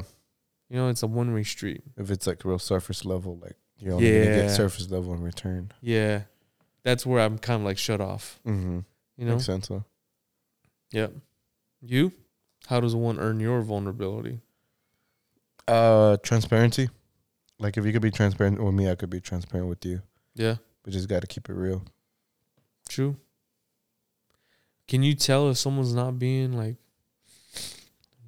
you 0.69 0.77
know 0.77 0.89
it's 0.89 1.03
a 1.03 1.07
one-way 1.07 1.43
street 1.43 1.81
If 1.97 2.09
it's 2.11 2.25
like 2.27 2.43
real 2.43 2.59
surface 2.59 3.05
level, 3.05 3.37
like 3.41 3.55
you're 3.77 3.93
only 3.93 4.09
gonna 4.11 4.25
get 4.41 4.49
surface 4.51 4.89
level 4.89 5.13
in 5.13 5.21
return. 5.21 5.71
yeah 5.81 6.23
that's 6.83 7.05
where 7.05 7.21
i'm 7.23 7.37
kind 7.37 7.61
of 7.61 7.65
like 7.65 7.77
shut 7.77 8.01
off 8.01 8.39
Mm-hmm. 8.47 8.79
you 9.17 9.25
know 9.25 9.33
Makes 9.33 9.45
sense 9.45 9.67
though. 9.67 9.83
yep 10.91 11.13
you 11.81 12.11
how 12.67 12.79
does 12.79 12.95
one 12.95 13.19
earn 13.19 13.39
your 13.39 13.61
vulnerability 13.61 14.39
Uh 15.67 16.17
transparency. 16.23 16.89
Like 17.59 17.77
if 17.77 17.85
you 17.85 17.91
could 17.93 18.01
be 18.01 18.11
transparent 18.11 18.61
with 18.63 18.73
me, 18.73 18.89
I 18.89 18.95
could 18.95 19.09
be 19.09 19.21
transparent 19.21 19.69
with 19.69 19.85
you. 19.85 20.01
yeah 20.35 20.55
We 20.85 20.91
just 20.91 21.07
gotta 21.07 21.27
keep 21.27 21.49
it 21.49 21.53
real. 21.53 21.83
True. 22.89 23.15
Can 24.87 25.01
you 25.03 25.13
tell 25.15 25.49
if 25.49 25.57
someone's 25.57 25.93
not 25.95 26.19
being 26.19 26.51
like, 26.53 26.75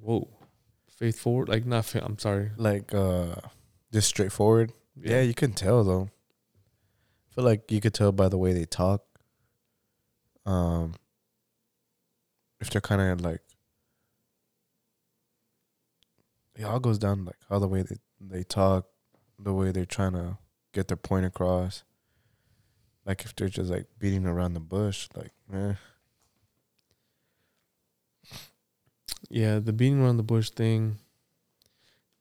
whoa, 0.00 0.28
faith 0.88 1.18
forward? 1.18 1.48
Like 1.48 1.66
not. 1.66 1.84
Fa- 1.84 2.04
I'm 2.04 2.18
sorry. 2.18 2.52
Like 2.56 2.94
uh 2.94 3.34
just 3.92 4.08
straightforward. 4.08 4.72
Yeah. 4.98 5.20
you 5.20 5.34
can 5.34 5.52
tell 5.52 5.84
though. 5.84 6.08
I 7.30 7.34
feel 7.34 7.44
like 7.44 7.70
you 7.70 7.80
could 7.80 7.92
tell 7.94 8.12
by 8.12 8.28
the 8.28 8.38
way 8.38 8.52
they 8.54 8.64
talk. 8.64 9.02
Um 10.46 10.94
if 12.60 12.70
they're 12.70 12.80
kinda 12.80 13.16
like 13.22 13.42
it 16.54 16.64
all 16.64 16.80
goes 16.80 16.98
down 16.98 17.26
like 17.26 17.36
how 17.50 17.58
the 17.58 17.68
way 17.68 17.82
they, 17.82 17.96
they 18.18 18.42
talk, 18.42 18.86
the 19.38 19.52
way 19.52 19.70
they're 19.70 19.84
trying 19.84 20.12
to 20.12 20.38
get 20.72 20.88
their 20.88 20.96
point 20.96 21.26
across. 21.26 21.84
Like 23.04 23.24
if 23.24 23.34
they're 23.36 23.48
just 23.48 23.70
like 23.70 23.86
beating 23.98 24.26
around 24.26 24.54
the 24.54 24.60
bush, 24.60 25.08
like 25.14 25.32
eh. 25.54 25.74
Yeah, 29.28 29.58
the 29.58 29.72
beating 29.72 30.00
around 30.00 30.16
the 30.16 30.22
bush 30.22 30.50
thing. 30.50 30.98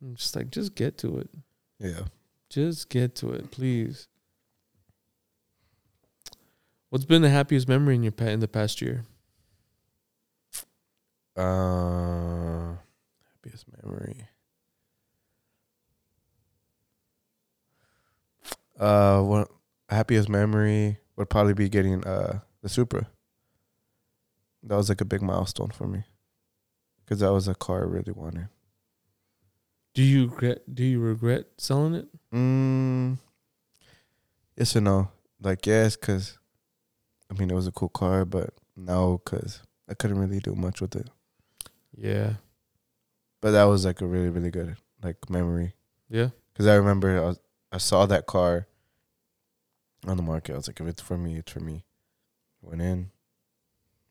I'm 0.02 0.16
just 0.16 0.36
like, 0.36 0.50
just 0.52 0.76
get 0.76 0.98
to 1.00 1.18
it. 1.20 1.30
Yeah. 1.80 2.02
Just 2.50 2.90
get 2.90 3.16
to 3.16 3.32
it, 3.32 3.52
please. 3.52 4.08
What's 6.90 7.06
been 7.06 7.22
the 7.22 7.30
happiest 7.30 7.68
memory 7.68 7.96
in 7.96 8.04
your 8.04 8.12
pa- 8.12 8.26
in 8.26 8.40
the 8.40 8.48
past 8.48 8.82
year? 8.82 9.04
Uh, 11.36 12.76
happiest 13.34 13.66
memory. 13.84 14.28
Uh, 18.80 19.22
what 19.22 19.50
happiest 19.90 20.28
memory 20.30 20.98
would 21.16 21.30
probably 21.30 21.54
be 21.54 21.70
getting 21.70 22.06
uh 22.06 22.40
the 22.62 22.70
Supra. 22.70 23.08
That 24.64 24.76
was 24.76 24.90
like 24.90 25.02
a 25.02 25.06
big 25.06 25.22
milestone 25.22 25.70
for 25.70 25.88
me, 25.88 26.04
because 27.04 27.20
that 27.20 27.32
was 27.32 27.48
a 27.48 27.56
car 27.56 27.84
I 27.84 27.86
really 27.86 28.12
wanted. 28.12 28.48
Do 29.94 30.02
you 30.04 30.26
regret? 30.28 30.64
Do 30.74 30.84
you 30.84 31.00
regret 31.00 31.46
selling 31.58 31.94
it? 31.94 32.08
Mm, 32.34 33.18
yes 34.58 34.76
and 34.76 34.86
no. 34.86 35.10
Like 35.42 35.66
yes, 35.66 35.96
cause 35.96 36.38
I 37.32 37.36
mean 37.40 37.50
it 37.50 37.56
was 37.56 37.68
a 37.68 37.72
cool 37.72 37.90
car, 37.90 38.26
but 38.26 38.54
no, 38.76 39.20
cause 39.20 39.62
I 39.88 39.94
couldn't 39.94 40.20
really 40.20 40.40
do 40.40 40.56
much 40.56 40.82
with 40.82 40.96
it. 40.96 41.10
Yeah. 41.96 42.34
But 43.42 43.52
that 43.52 43.66
was 43.66 43.86
like 43.86 44.02
a 44.02 44.08
really 44.08 44.30
really 44.30 44.52
good 44.52 44.76
like 45.04 45.30
memory. 45.30 45.76
Yeah. 46.10 46.30
Because 46.52 46.68
I 46.68 46.76
remember 46.76 47.18
I, 47.18 47.26
was, 47.26 47.40
I 47.76 47.78
saw 47.78 48.06
that 48.06 48.26
car 48.26 48.68
on 50.08 50.16
the 50.16 50.24
market. 50.24 50.54
I 50.54 50.56
was 50.56 50.68
like, 50.68 50.80
if 50.80 50.88
it's 50.88 51.02
for 51.02 51.18
me, 51.18 51.36
it's 51.36 51.52
for 51.52 51.60
me. 51.60 51.84
Went 52.62 52.82
in. 52.82 53.12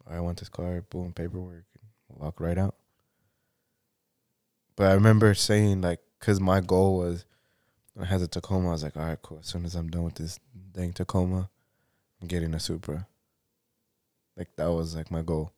I 0.07 0.21
want 0.21 0.39
this 0.39 0.51
car. 0.51 0.83
Boom, 0.83 1.15
paperwork. 1.15 1.65
Walk 2.11 2.41
right 2.41 2.59
out. 2.59 2.75
But 4.77 4.91
I 4.91 4.93
remember 4.93 5.33
saying 5.33 5.81
like, 5.81 6.01
because 6.21 6.41
my 6.41 6.61
goal 6.61 6.99
was, 6.99 7.25
when 7.95 8.05
I 8.05 8.09
had 8.11 8.21
the 8.21 8.29
Tacoma. 8.29 8.69
I 8.69 8.73
was 8.73 8.83
like, 8.83 8.99
all 8.99 9.05
right, 9.07 9.23
cool. 9.23 9.39
As 9.39 9.47
soon 9.47 9.65
as 9.65 9.75
I'm 9.75 9.89
done 9.89 10.03
with 10.03 10.17
this 10.17 10.39
dang 10.73 10.93
Tacoma, 10.93 11.49
I'm 12.21 12.29
getting 12.29 12.53
a 12.53 12.61
Supra. 12.61 13.07
Like 14.37 14.55
that 14.57 14.67
was 14.67 14.95
like 14.95 15.11
my 15.11 15.23
goal. 15.23 15.53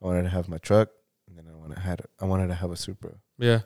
I 0.00 0.06
wanted 0.06 0.22
to 0.24 0.28
have 0.28 0.48
my 0.48 0.58
truck, 0.58 0.90
and 1.26 1.36
then 1.36 1.46
I 1.52 1.56
wanted 1.56 1.78
had 1.78 2.02
I 2.20 2.24
wanted 2.26 2.48
to 2.48 2.54
have 2.54 2.70
a 2.70 2.76
Supra, 2.76 3.14
Yeah. 3.36 3.60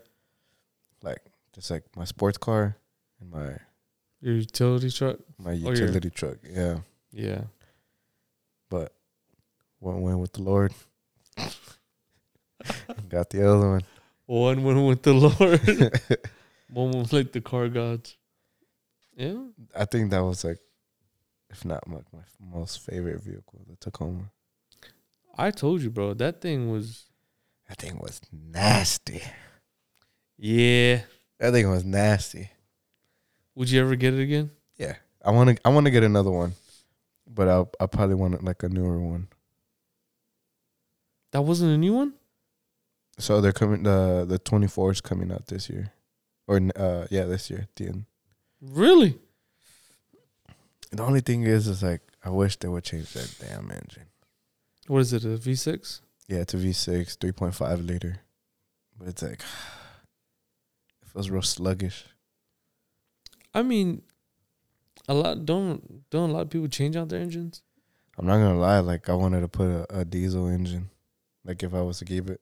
like 1.02 1.18
just 1.52 1.70
like 1.70 1.82
my 1.94 2.04
sports 2.04 2.38
car 2.38 2.76
and 3.20 3.28
my 3.30 3.56
Your 4.22 4.34
utility 4.36 4.90
truck. 4.90 5.18
my 5.38 5.50
Oh, 5.50 5.54
utility 5.72 6.08
truck. 6.10 6.38
Yeah, 6.48 6.78
Yeah. 7.10 7.42
but 8.70 8.94
one 9.80 10.00
went 10.00 10.18
with 10.20 10.32
the 10.32 10.42
Lord. 10.42 10.72
Got 13.08 13.30
the 13.30 13.46
other 13.48 13.68
one. 13.70 13.82
One 14.26 14.62
went 14.62 14.86
with 14.86 15.02
the 15.02 15.12
Lord. 15.14 16.00
One 16.72 16.92
was 16.92 17.12
like 17.12 17.32
the 17.32 17.40
car 17.42 17.68
gods. 17.68 18.16
Yeah. 19.14 19.34
I 19.76 19.84
think 19.84 20.10
that 20.10 20.20
was 20.24 20.42
like, 20.42 20.58
if 21.50 21.64
not 21.66 21.86
my, 21.86 21.98
my 22.14 22.22
most 22.40 22.80
favorite 22.80 23.20
vehicle, 23.22 23.60
the 23.68 23.76
Tacoma. 23.76 24.30
I 25.36 25.50
told 25.50 25.82
you, 25.82 25.90
bro. 25.90 26.14
That 26.14 26.40
thing 26.40 26.70
was. 26.70 27.04
That 27.68 27.78
thing 27.78 27.98
was 27.98 28.22
nasty. 28.32 29.20
Yeah. 30.38 31.02
That 31.40 31.52
thing 31.52 31.68
was 31.70 31.84
nasty. 31.84 32.48
Would 33.54 33.70
you 33.70 33.80
ever 33.80 33.96
get 33.96 34.14
it 34.14 34.22
again? 34.22 34.50
Yeah, 34.76 34.96
I 35.24 35.30
want 35.30 35.50
to. 35.50 35.66
I 35.66 35.70
want 35.70 35.86
to 35.86 35.90
get 35.90 36.02
another 36.02 36.30
one, 36.30 36.54
but 37.26 37.48
I'll. 37.48 37.70
I 37.80 37.86
probably 37.86 38.14
want 38.14 38.42
like 38.42 38.62
a 38.62 38.68
newer 38.68 38.98
one. 38.98 39.28
That 41.32 41.42
wasn't 41.42 41.72
a 41.72 41.78
new 41.78 41.94
one. 41.94 42.14
So 43.18 43.40
they're 43.40 43.52
coming. 43.52 43.82
The 43.82 44.24
the 44.26 44.38
twenty 44.38 44.68
four 44.68 44.90
is 44.90 45.00
coming 45.00 45.30
out 45.30 45.46
this 45.46 45.68
year, 45.68 45.92
or 46.46 46.60
uh 46.76 47.06
yeah, 47.10 47.24
this 47.24 47.50
year. 47.50 47.60
At 47.60 47.76
the 47.76 47.86
end. 47.86 48.04
Really? 48.60 49.18
The 50.90 51.02
only 51.02 51.20
thing 51.20 51.42
is, 51.42 51.68
is 51.68 51.82
like 51.82 52.02
I 52.24 52.30
wish 52.30 52.56
they 52.56 52.68
would 52.68 52.84
change 52.84 53.12
that 53.12 53.34
damn 53.40 53.70
engine. 53.70 54.06
What 54.86 55.00
is 55.00 55.12
it? 55.12 55.24
A 55.24 55.36
V 55.36 55.54
six? 55.54 56.00
Yeah, 56.28 56.38
it's 56.38 56.54
a 56.54 56.58
V 56.58 56.72
six, 56.72 57.16
three 57.16 57.32
point 57.32 57.54
five 57.54 57.80
liter, 57.80 58.20
but 58.98 59.08
it's 59.08 59.22
like 59.22 59.40
it 61.02 61.08
feels 61.12 61.30
real 61.30 61.42
sluggish. 61.42 62.06
I 63.54 63.62
mean, 63.62 64.02
a 65.08 65.14
lot 65.14 65.44
don't 65.44 66.08
don't 66.10 66.30
a 66.30 66.32
lot 66.32 66.42
of 66.42 66.50
people 66.50 66.68
change 66.68 66.96
out 66.96 67.08
their 67.08 67.20
engines. 67.20 67.62
I'm 68.18 68.26
not 68.26 68.38
gonna 68.38 68.58
lie, 68.58 68.80
like 68.80 69.08
I 69.08 69.14
wanted 69.14 69.40
to 69.40 69.48
put 69.48 69.68
a, 69.68 70.00
a 70.00 70.04
diesel 70.04 70.48
engine, 70.48 70.90
like 71.44 71.62
if 71.62 71.74
I 71.74 71.80
was 71.80 71.98
to 71.98 72.04
keep 72.04 72.30
it, 72.30 72.40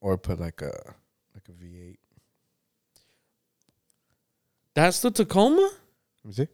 or 0.00 0.16
put 0.16 0.40
like 0.40 0.62
a 0.62 0.94
like 1.34 1.48
a 1.48 1.52
V8. 1.52 1.96
That's 4.74 5.00
the 5.00 5.10
Tacoma. 5.10 5.70
Let 6.24 6.24
me 6.24 6.32
see. 6.32 6.48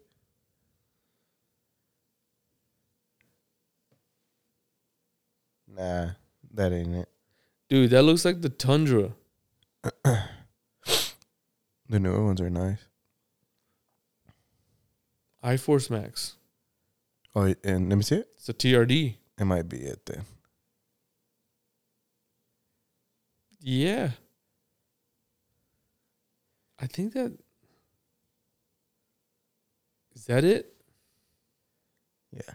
Nah, 5.76 6.11
that 6.52 6.72
ain't 6.72 6.94
it. 6.94 7.09
Dude, 7.68 7.90
that 7.90 8.02
looks 8.02 8.24
like 8.24 8.40
the 8.40 8.48
Tundra. 8.48 9.12
The 11.89 12.01
newer 12.01 12.24
ones 12.24 12.41
are 12.41 12.51
nice. 12.51 12.78
I 15.43 15.57
Force 15.59 15.91
Max. 15.91 16.37
Oh, 17.35 17.55
and 17.62 17.89
let 17.89 17.97
me 17.97 18.03
see 18.03 18.16
it. 18.16 18.28
It's 18.37 18.49
a 18.49 18.55
TRD. 18.55 19.16
It 19.39 19.45
might 19.45 19.68
be 19.68 19.78
it 19.78 20.07
then. 20.07 20.24
Yeah. 23.61 24.11
I 26.80 26.87
think 26.87 27.14
that 27.14 27.32
is 30.14 30.26
that 30.26 30.45
it? 30.45 30.74
Yeah. 32.32 32.55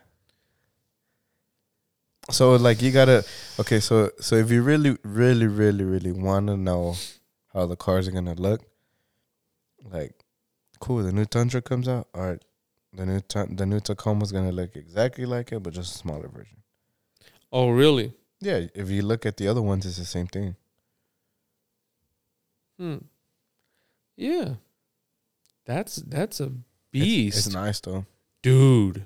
So 2.31 2.55
like 2.55 2.81
you 2.81 2.91
gotta 2.91 3.25
okay, 3.59 3.79
so 3.79 4.11
so 4.19 4.35
if 4.35 4.51
you 4.51 4.61
really, 4.61 4.97
really, 5.03 5.47
really, 5.47 5.83
really 5.83 6.11
wanna 6.11 6.57
know 6.57 6.95
how 7.53 7.65
the 7.65 7.75
cars 7.75 8.07
are 8.07 8.11
gonna 8.11 8.35
look, 8.35 8.61
like 9.91 10.13
cool, 10.79 11.03
the 11.03 11.11
new 11.11 11.25
Tundra 11.25 11.61
comes 11.61 11.87
out. 11.87 12.07
All 12.13 12.21
right. 12.29 12.43
The 12.93 13.05
new 13.05 13.19
Tun- 13.19 13.55
the 13.55 13.65
new 13.65 13.79
Tacoma's 13.79 14.31
gonna 14.31 14.51
look 14.51 14.75
exactly 14.75 15.25
like 15.25 15.51
it, 15.51 15.61
but 15.61 15.73
just 15.73 15.95
a 15.95 15.97
smaller 15.97 16.27
version. 16.27 16.57
Oh, 17.51 17.69
really? 17.69 18.13
Yeah, 18.41 18.67
if 18.73 18.89
you 18.89 19.01
look 19.01 19.25
at 19.25 19.37
the 19.37 19.47
other 19.47 19.61
ones, 19.61 19.85
it's 19.85 19.97
the 19.97 20.05
same 20.05 20.27
thing. 20.27 20.55
Hmm. 22.77 22.97
Yeah. 24.15 24.55
That's 25.65 25.97
that's 25.97 26.39
a 26.39 26.45
It's- 26.45 26.59
beast, 26.91 27.37
It's, 27.47 27.53
nice 27.53 27.79
though. 27.79 28.05
dude. 28.41 29.05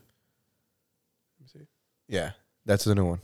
Yeah, 2.07 2.31
that's 2.65 2.83
the 2.83 2.93
new 2.95 3.05
one. 3.05 3.21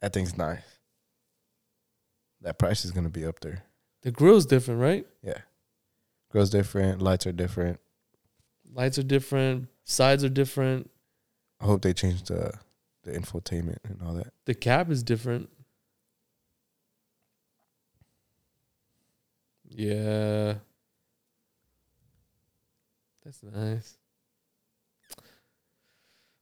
That 0.00 0.12
thing's 0.12 0.36
nice. 0.36 0.62
That 2.42 2.58
price 2.58 2.84
is 2.84 2.90
gonna 2.92 3.08
be 3.08 3.24
up 3.24 3.40
there. 3.40 3.64
The 4.06 4.12
grill's 4.12 4.46
different, 4.46 4.80
right? 4.80 5.04
Yeah, 5.20 5.38
girls 6.30 6.50
different, 6.50 7.02
lights 7.02 7.26
are 7.26 7.32
different. 7.32 7.80
Lights 8.72 8.98
are 8.98 9.02
different, 9.02 9.66
sides 9.82 10.22
are 10.22 10.28
different, 10.28 10.88
I 11.60 11.64
hope 11.64 11.82
they 11.82 11.92
change 11.92 12.22
the 12.22 12.52
the 13.02 13.10
infotainment 13.10 13.78
and 13.82 14.00
all 14.06 14.14
that. 14.14 14.32
the 14.44 14.54
cab 14.54 14.92
is 14.92 15.02
different. 15.02 15.48
Yeah. 19.68 20.54
That's 23.24 23.42
nice. 23.42 23.96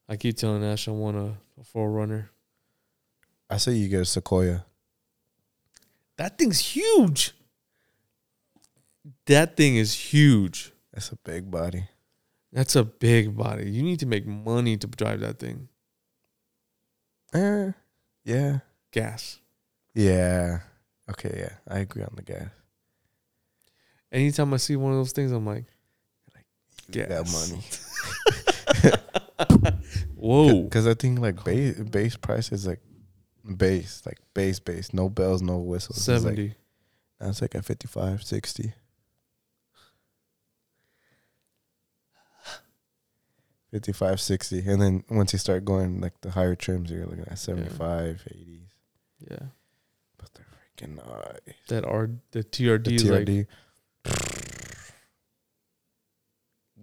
I 0.06 0.16
keep 0.16 0.36
telling 0.36 0.62
Ash 0.62 0.86
I 0.86 0.90
want 0.90 1.16
a, 1.16 1.34
a 1.58 1.64
4Runner. 1.64 2.28
I 3.48 3.56
say 3.56 3.72
you 3.72 3.88
get 3.88 4.02
a 4.02 4.04
Sequoia. 4.04 4.66
That 6.18 6.36
thing's 6.36 6.60
huge. 6.60 7.34
That 9.26 9.56
thing 9.56 9.76
is 9.76 9.92
huge. 9.94 10.72
That's 10.92 11.10
a 11.12 11.16
big 11.16 11.50
body. 11.50 11.84
That's 12.52 12.76
a 12.76 12.84
big 12.84 13.36
body. 13.36 13.70
You 13.70 13.82
need 13.82 13.98
to 14.00 14.06
make 14.06 14.26
money 14.26 14.76
to 14.76 14.86
drive 14.86 15.20
that 15.20 15.38
thing. 15.38 15.68
Eh, 17.34 17.72
yeah, 18.24 18.58
Gas. 18.92 19.40
yeah. 19.92 20.60
Okay, 21.10 21.34
yeah, 21.36 21.52
I 21.68 21.80
agree 21.80 22.02
on 22.02 22.12
the 22.16 22.22
gas. 22.22 22.48
Anytime 24.12 24.54
I 24.54 24.58
see 24.58 24.76
one 24.76 24.92
of 24.92 24.98
those 24.98 25.12
things, 25.12 25.32
I'm 25.32 25.44
like, 25.44 25.64
You 26.92 27.02
got 27.04 27.08
Gas. 27.26 27.50
money. 27.50 27.62
whoa. 30.14 30.62
Because 30.62 30.86
I 30.86 30.94
think 30.94 31.18
like 31.18 31.42
base 31.44 31.78
base 31.80 32.16
price 32.16 32.52
is 32.52 32.66
like 32.66 32.80
base, 33.56 34.02
like 34.06 34.18
base 34.32 34.60
base, 34.60 34.94
no 34.94 35.08
bells, 35.08 35.42
no 35.42 35.58
whistles. 35.58 35.98
It's 35.98 36.08
like- 36.08 36.22
70. 36.36 36.54
That's 37.20 37.42
like 37.42 37.54
at 37.54 37.64
55, 37.64 38.22
60. 38.22 38.72
55, 43.74 44.20
60. 44.20 44.58
And 44.68 44.80
then 44.80 45.04
once 45.10 45.32
you 45.32 45.38
start 45.40 45.64
going 45.64 46.00
like 46.00 46.12
the 46.20 46.30
higher 46.30 46.54
trims, 46.54 46.92
you're 46.92 47.06
looking 47.06 47.24
at 47.28 47.36
75, 47.40 48.22
80s. 48.32 48.60
yeah. 49.28 49.36
But 50.16 50.28
they're 50.32 50.46
freaking 50.86 50.94
nice. 50.94 51.56
That 51.66 51.84
R, 51.84 52.08
the 52.30 52.44
TRD, 52.44 52.84
The 52.84 52.94
is 52.94 53.04
like, 53.10 53.26
TRD. 53.26 53.46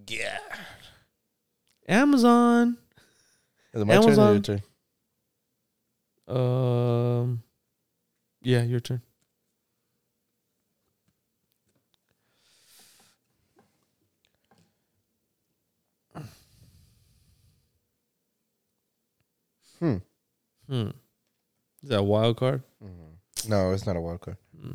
yeah. 0.10 0.38
Amazon. 1.88 2.78
Is 3.74 3.82
it 3.82 3.86
my 3.86 3.94
turn 4.02 4.20
or 4.20 4.34
your 4.34 4.42
turn? 4.42 4.62
Um, 6.28 7.44
yeah, 8.42 8.64
your 8.64 8.82
turn. 8.82 9.02
Hmm. 19.82 19.98
Hmm. 20.70 20.90
Is 21.82 21.90
that 21.90 22.00
a 22.00 22.04
wild 22.04 22.38
card? 22.38 22.62
Mhm. 22.82 23.50
No, 23.50 23.72
it's 23.72 23.88
not 23.88 23.96
a 23.96 24.02
wild 24.02 24.22
card. 24.22 24.38
Hmm. 24.56 24.72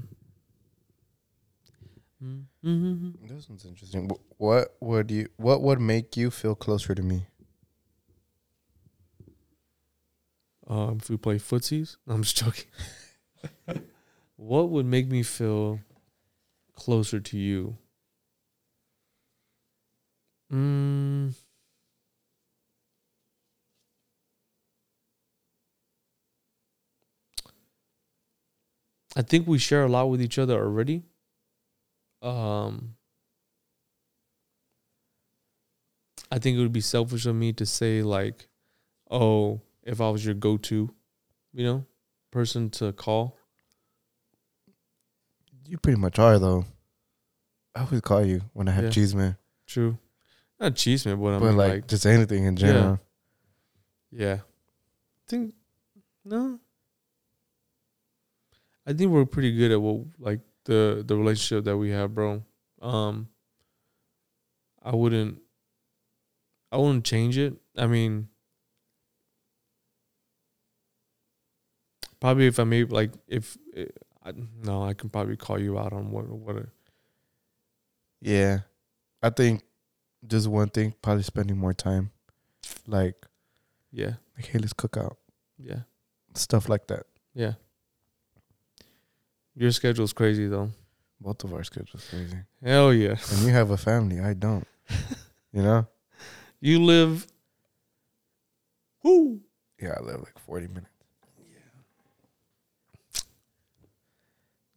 Mm-hmm. 2.22 3.26
This 3.26 3.48
one's 3.48 3.64
interesting. 3.64 4.10
What 4.38 4.74
would 4.80 5.10
you? 5.10 5.28
What 5.36 5.62
would 5.62 5.80
make 5.80 6.16
you 6.16 6.30
feel 6.30 6.54
closer 6.54 6.94
to 6.94 7.02
me? 7.02 7.26
Um, 10.66 10.98
if 11.00 11.08
we 11.08 11.16
play 11.16 11.36
footsies, 11.36 11.96
no, 12.06 12.14
I'm 12.14 12.22
just 12.22 12.36
joking. 12.36 12.64
what 14.36 14.70
would 14.70 14.86
make 14.86 15.08
me 15.08 15.22
feel 15.22 15.78
closer 16.74 17.20
to 17.20 17.38
you? 17.38 17.76
Mm. 20.52 21.34
I 29.16 29.22
think 29.22 29.46
we 29.48 29.56
share 29.58 29.82
a 29.84 29.88
lot 29.88 30.10
with 30.10 30.20
each 30.20 30.38
other 30.38 30.62
already. 30.62 31.02
Um, 32.20 32.96
I 36.30 36.38
think 36.38 36.58
it 36.58 36.60
would 36.60 36.72
be 36.72 36.82
selfish 36.82 37.24
of 37.24 37.34
me 37.34 37.52
to 37.54 37.64
say 37.64 38.02
like, 38.02 38.46
"Oh, 39.10 39.62
if 39.82 40.00
I 40.02 40.10
was 40.10 40.24
your 40.24 40.34
go-to, 40.34 40.92
you 41.52 41.64
know, 41.64 41.86
person 42.30 42.68
to 42.70 42.92
call." 42.92 43.38
You 45.66 45.78
pretty 45.78 45.98
much 45.98 46.18
are 46.18 46.38
though. 46.38 46.66
I 47.74 47.80
always 47.84 48.02
call 48.02 48.24
you 48.24 48.42
when 48.52 48.68
I 48.68 48.72
have 48.72 48.84
Yeah. 48.84 48.90
cheese 48.90 49.14
man, 49.14 49.36
True, 49.66 49.98
not 50.60 50.76
cheese 50.76 51.06
man, 51.06 51.18
but 51.20 51.34
I 51.34 51.38
mean 51.38 51.56
like, 51.56 51.72
like, 51.72 51.86
just 51.88 52.04
anything 52.06 52.44
in 52.44 52.56
general. 52.56 53.00
yeah. 54.10 54.34
I 54.34 55.22
think 55.26 55.54
No. 56.24 56.60
I 58.86 58.92
think 58.92 59.10
we're 59.10 59.24
pretty 59.26 59.52
good 59.56 59.72
at 59.72 59.80
what 59.80 60.06
like 60.18 60.40
the 60.64 61.04
the 61.06 61.16
relationship 61.16 61.64
that 61.64 61.76
we 61.76 61.90
have, 61.90 62.14
bro. 62.14 62.42
Um 62.80 63.28
I 64.82 64.94
wouldn't 64.94 65.40
I 66.70 66.76
wouldn't 66.76 67.04
change 67.04 67.38
it. 67.38 67.54
I 67.76 67.86
mean 67.86 68.28
probably 72.20 72.46
if 72.46 72.58
I 72.58 72.64
made 72.64 72.90
like 72.92 73.12
if 73.28 73.56
eh, 73.76 73.86
I, 74.24 74.32
no, 74.62 74.84
I 74.84 74.94
can 74.94 75.08
probably 75.10 75.36
call 75.36 75.60
you 75.60 75.78
out 75.78 75.92
on 75.92 76.10
what 76.10 76.26
what 76.28 76.56
a, 76.56 76.66
Yeah. 78.20 78.60
I 79.22 79.30
think 79.30 79.62
just 80.26 80.46
one 80.48 80.68
thing, 80.68 80.94
probably 81.02 81.22
spending 81.22 81.56
more 81.56 81.72
time. 81.74 82.10
Like, 82.86 83.26
yeah. 83.92 84.14
like 84.36 84.46
hey, 84.46 84.58
let's 84.58 84.72
cook 84.72 84.96
out. 84.96 85.18
Yeah. 85.58 85.80
Stuff 86.34 86.68
like 86.68 86.86
that. 86.88 87.06
Yeah. 87.34 87.54
Your 89.56 89.70
schedule's 89.72 90.12
crazy 90.12 90.46
though. 90.46 90.70
Both 91.20 91.42
of 91.44 91.52
our 91.54 91.64
schedules 91.64 92.06
crazy. 92.10 92.36
Hell 92.62 92.92
yeah. 92.92 93.16
And 93.32 93.40
you 93.40 93.48
have 93.48 93.70
a 93.70 93.76
family. 93.76 94.20
I 94.20 94.34
don't. 94.34 94.66
you 95.52 95.62
know? 95.62 95.86
You 96.60 96.82
live 96.84 97.26
Woo. 99.02 99.40
Yeah, 99.80 99.94
I 99.96 100.02
live 100.02 100.18
like 100.20 100.38
40 100.38 100.66
minutes. 100.68 100.86
Yeah. 101.38 103.20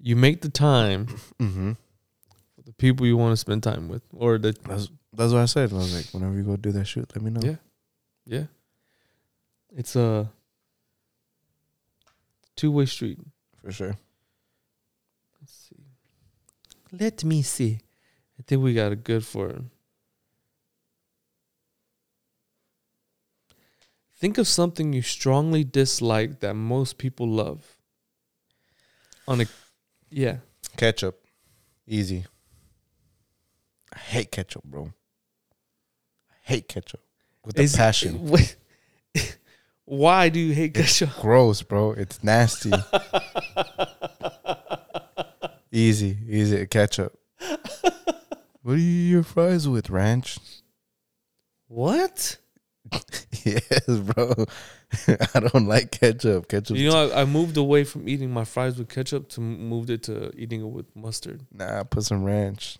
You 0.02 0.16
make 0.16 0.42
the 0.42 0.50
time 0.50 1.08
Mm-hmm. 1.40 1.72
for 2.56 2.62
the 2.64 2.74
people 2.74 3.06
you 3.06 3.18
want 3.18 3.34
to 3.34 3.38
spend 3.38 3.64
time 3.64 3.88
with. 3.90 4.04
Or 4.14 4.38
the 4.38 4.56
That's 4.68 4.90
that's 5.14 5.34
what 5.34 5.42
I 5.42 5.46
said. 5.46 5.72
I 5.74 5.76
was 5.76 5.96
like, 5.96 6.06
whenever 6.14 6.36
you 6.36 6.44
go 6.44 6.56
do 6.56 6.72
that 6.74 6.86
shoot, 6.86 7.12
let 7.16 7.24
me 7.24 7.32
know. 7.32 7.42
Yeah. 7.44 7.56
Yeah. 8.26 8.44
It's 9.76 9.96
a 9.96 10.30
two 12.56 12.72
way 12.72 12.86
street. 12.86 13.18
For 13.64 13.72
sure. 13.72 13.98
Let 16.92 17.24
me 17.24 17.42
see. 17.42 17.80
I 18.40 18.44
think 18.48 18.64
we 18.64 18.74
got 18.74 18.92
a 18.92 18.96
good 18.96 19.26
for 19.26 19.50
it. 19.50 19.62
Think 24.16 24.38
of 24.38 24.48
something 24.48 24.92
you 24.92 25.02
strongly 25.02 25.64
dislike 25.64 26.42
that 26.42 26.54
most 26.54 26.98
people 26.98 27.28
love. 27.28 27.78
On 29.28 29.40
a 29.40 29.46
yeah. 30.10 30.38
Ketchup. 30.76 31.22
Easy. 31.88 32.26
I 33.94 34.00
hate 34.00 34.32
ketchup, 34.32 34.64
bro. 34.64 34.92
I 36.32 36.36
hate 36.42 36.68
ketchup. 36.68 37.02
With 37.46 37.58
Is- 37.60 37.76
passion. 37.76 38.30
Why 39.86 40.30
do 40.30 40.40
you 40.40 40.54
hate 40.54 40.74
ketchup? 40.74 41.10
Gross, 41.22 41.62
bro. 41.62 41.92
It's 41.92 42.24
nasty. 42.24 42.72
easy. 45.72 46.18
Easy. 46.28 46.66
Ketchup. 46.68 47.18
what 48.62 48.74
are 48.74 48.78
you 48.78 48.84
your 48.84 49.24
fries 49.24 49.68
with? 49.68 49.90
Ranch? 49.90 50.38
What? 51.68 52.38
yes, 53.44 53.88
bro. 53.88 54.46
I 55.36 55.40
don't 55.40 55.68
like 55.68 55.92
ketchup. 55.92 56.48
Ketchup. 56.48 56.78
You 56.78 56.90
know, 56.90 57.10
I, 57.10 57.22
I 57.22 57.26
moved 57.26 57.58
away 57.58 57.84
from 57.84 58.10
eating 58.10 58.32
my 58.32 58.44
fries 58.44 58.78
with 58.78 58.90
ketchup 58.90 59.30
to 59.30 59.42
moved 59.42 59.90
it 59.90 60.04
to 60.04 60.32
eating 60.36 60.62
it 60.62 60.70
with 60.70 60.96
mustard. 60.96 61.46
nah, 61.52 61.84
put 61.84 62.04
some 62.04 62.24
ranch. 62.24 62.80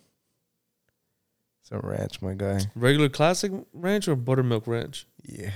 Some 1.64 1.82
ranch, 1.84 2.22
my 2.22 2.34
guy. 2.34 2.62
Regular 2.74 3.10
classic 3.10 3.52
ranch 3.74 4.08
or 4.08 4.16
buttermilk 4.16 4.66
ranch? 4.66 5.06
Yeah, 5.24 5.52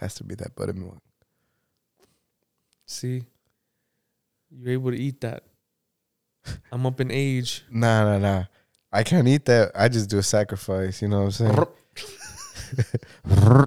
has 0.00 0.14
to 0.16 0.24
be 0.24 0.34
that 0.34 0.54
buttermilk. 0.54 0.98
See, 2.84 3.24
you're 4.50 4.74
able 4.74 4.90
to 4.90 4.98
eat 4.98 5.22
that. 5.22 5.44
I'm 6.72 6.86
up 6.86 7.00
in 7.00 7.10
age. 7.10 7.64
Nah, 7.70 8.04
nah, 8.04 8.18
nah. 8.18 8.44
I 8.92 9.02
can't 9.02 9.28
eat 9.28 9.44
that. 9.46 9.72
I 9.74 9.88
just 9.88 10.10
do 10.10 10.18
a 10.18 10.22
sacrifice. 10.22 11.02
You 11.02 11.08
know 11.08 11.24
what 11.24 11.40
I'm 11.40 11.56
saying? 11.56 11.66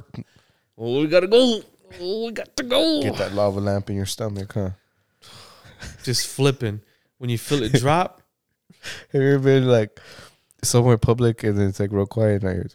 Oh, 0.81 1.01
we 1.01 1.07
gotta 1.07 1.27
go. 1.27 1.61
Oh, 1.99 2.25
we 2.25 2.31
got 2.31 2.55
to 2.55 2.63
go. 2.63 3.01
Get 3.01 3.17
that 3.17 3.33
lava 3.33 3.59
lamp 3.59 3.89
in 3.89 3.97
your 3.97 4.05
stomach, 4.05 4.53
huh? 4.53 4.69
Just 6.03 6.27
flipping. 6.27 6.79
When 7.17 7.29
you 7.29 7.37
feel 7.37 7.63
it 7.63 7.73
drop, 7.73 8.21
Have 9.11 9.21
you 9.21 9.33
ever 9.33 9.39
been 9.39 9.67
like 9.67 9.99
somewhere 10.63 10.97
public 10.97 11.43
and 11.43 11.57
then 11.57 11.67
it's 11.67 11.79
like 11.79 11.91
real 11.91 12.05
quiet 12.05 12.43
and 12.43 12.49
I 12.49 12.53
hear 12.53 12.67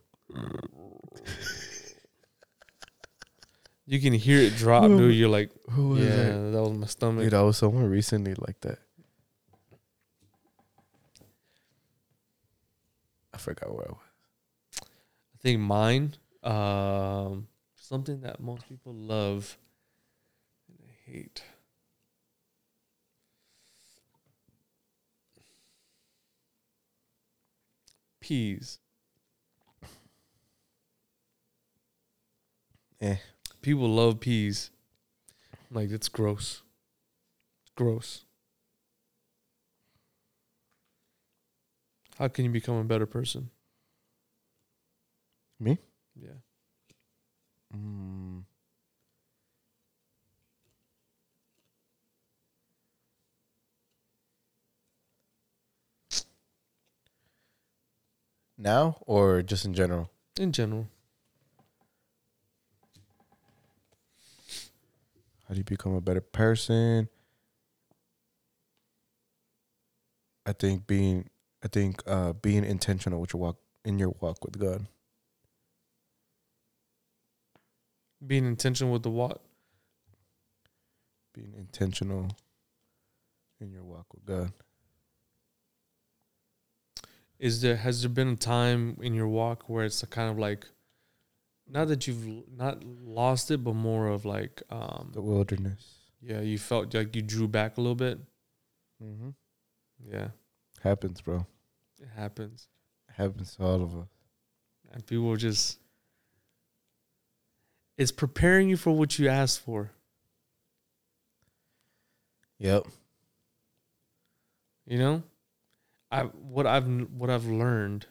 you 3.87 4.01
can 4.01 4.12
hear 4.12 4.41
it 4.41 4.57
drop, 4.57 4.85
dude. 4.89 5.14
You're 5.14 5.29
like, 5.29 5.51
who 5.70 5.99
yeah, 5.99 6.09
that? 6.09 6.51
that 6.53 6.62
was 6.62 6.72
my 6.72 6.87
stomach. 6.87 7.25
Dude, 7.25 7.35
I 7.35 7.43
was 7.43 7.59
somewhere 7.59 7.87
recently 7.87 8.35
like 8.35 8.61
that. 8.62 8.79
Forgot 13.45 13.71
where 13.71 13.87
I 13.89 13.93
was. 13.93 14.81
I 14.81 15.39
think 15.41 15.61
mine, 15.61 16.15
um, 16.43 17.49
something 17.77 18.23
that 18.23 18.41
most 18.41 18.67
people 18.69 18.95
love 18.95 19.59
and 20.69 20.79
I 20.89 21.11
hate. 21.11 21.43
Peas. 28.21 28.79
Eh. 33.01 33.17
People 33.61 33.91
love 33.91 34.21
peas. 34.21 34.71
I'm 35.53 35.77
like, 35.77 35.91
it's 35.91 36.09
gross. 36.09 36.63
It's 37.63 37.73
gross. 37.77 38.25
How 42.19 42.29
can 42.29 42.45
you 42.45 42.51
become 42.51 42.77
a 42.77 42.85
better 42.85 43.07
person? 43.07 43.51
Me? 45.59 45.79
Yeah. 46.15 46.31
Mm. 47.75 48.45
Now 58.57 58.99
or 59.01 59.43
just 59.43 59.65
in 59.65 59.75
general? 59.75 60.11
In 60.39 60.53
general. 60.53 60.87
How 65.49 65.55
do 65.55 65.59
you 65.59 65.65
become 65.65 65.95
a 65.95 66.01
better 66.01 66.21
person? 66.21 67.09
I 70.47 70.53
think 70.53 70.87
being 70.87 71.29
I 71.65 71.69
think 71.69 72.03
uh 72.07 72.35
being 72.35 72.65
intentional 72.65 73.21
with 73.21 73.33
your 73.33 73.41
walk 73.41 73.57
in 73.85 73.99
your 73.99 74.15
walk 74.21 74.45
with 74.45 74.59
God. 74.59 74.87
Being 78.27 78.47
intentional 78.47 78.93
with 78.93 79.03
the 79.03 79.11
what? 79.11 79.41
Being 81.35 81.55
intentional 81.59 82.29
in 83.61 83.73
your 83.73 83.83
walk 83.83 84.07
with 84.15 84.25
God. 84.25 84.53
Is 87.39 87.61
there 87.62 87.77
has 87.77 88.03
there 88.03 88.11
been 88.11 88.29
a 88.29 88.37
time 88.37 88.97
in 89.03 89.15
your 89.15 89.29
walk 89.29 89.69
where 89.69 89.85
it's 89.85 90.03
kind 90.05 90.31
of 90.31 90.39
like 90.39 90.67
not 91.67 91.89
that 91.89 92.07
you've 92.07 92.45
not 92.57 92.85
lost 92.85 93.51
it, 93.51 93.65
but 93.65 93.75
more 93.75 94.09
of 94.09 94.25
like 94.25 94.62
um 94.71 95.11
The 95.15 95.23
wilderness. 95.23 95.83
yeah, 96.21 96.41
you 96.41 96.59
felt 96.59 96.95
like 96.95 97.17
you 97.17 97.23
drew 97.23 97.49
back 97.49 97.77
a 97.79 97.81
little 97.81 97.97
bit. 97.97 98.19
Mm-hmm. 99.03 99.31
Yeah, 100.07 100.29
Happens, 100.83 101.21
bro. 101.21 101.47
It 102.05 102.21
happens. 102.21 102.69
Happens 103.17 103.57
to 103.57 103.65
all 103.65 103.83
of 103.83 103.97
us. 103.97 104.09
And 104.93 105.07
people 105.07 105.35
just 105.37 105.79
it's 107.97 108.13
preparing 108.13 108.69
you 108.69 108.77
for 108.77 108.93
what 108.93 109.19
you 109.19 109.29
asked 109.29 109.61
for. 109.61 109.93
Yep. 112.59 112.87
You 114.87 114.99
know, 114.99 115.23
I 116.11 116.23
what 116.23 116.67
I've 116.67 116.87
what 117.11 117.31
I've 117.31 117.47
learned 117.47 118.07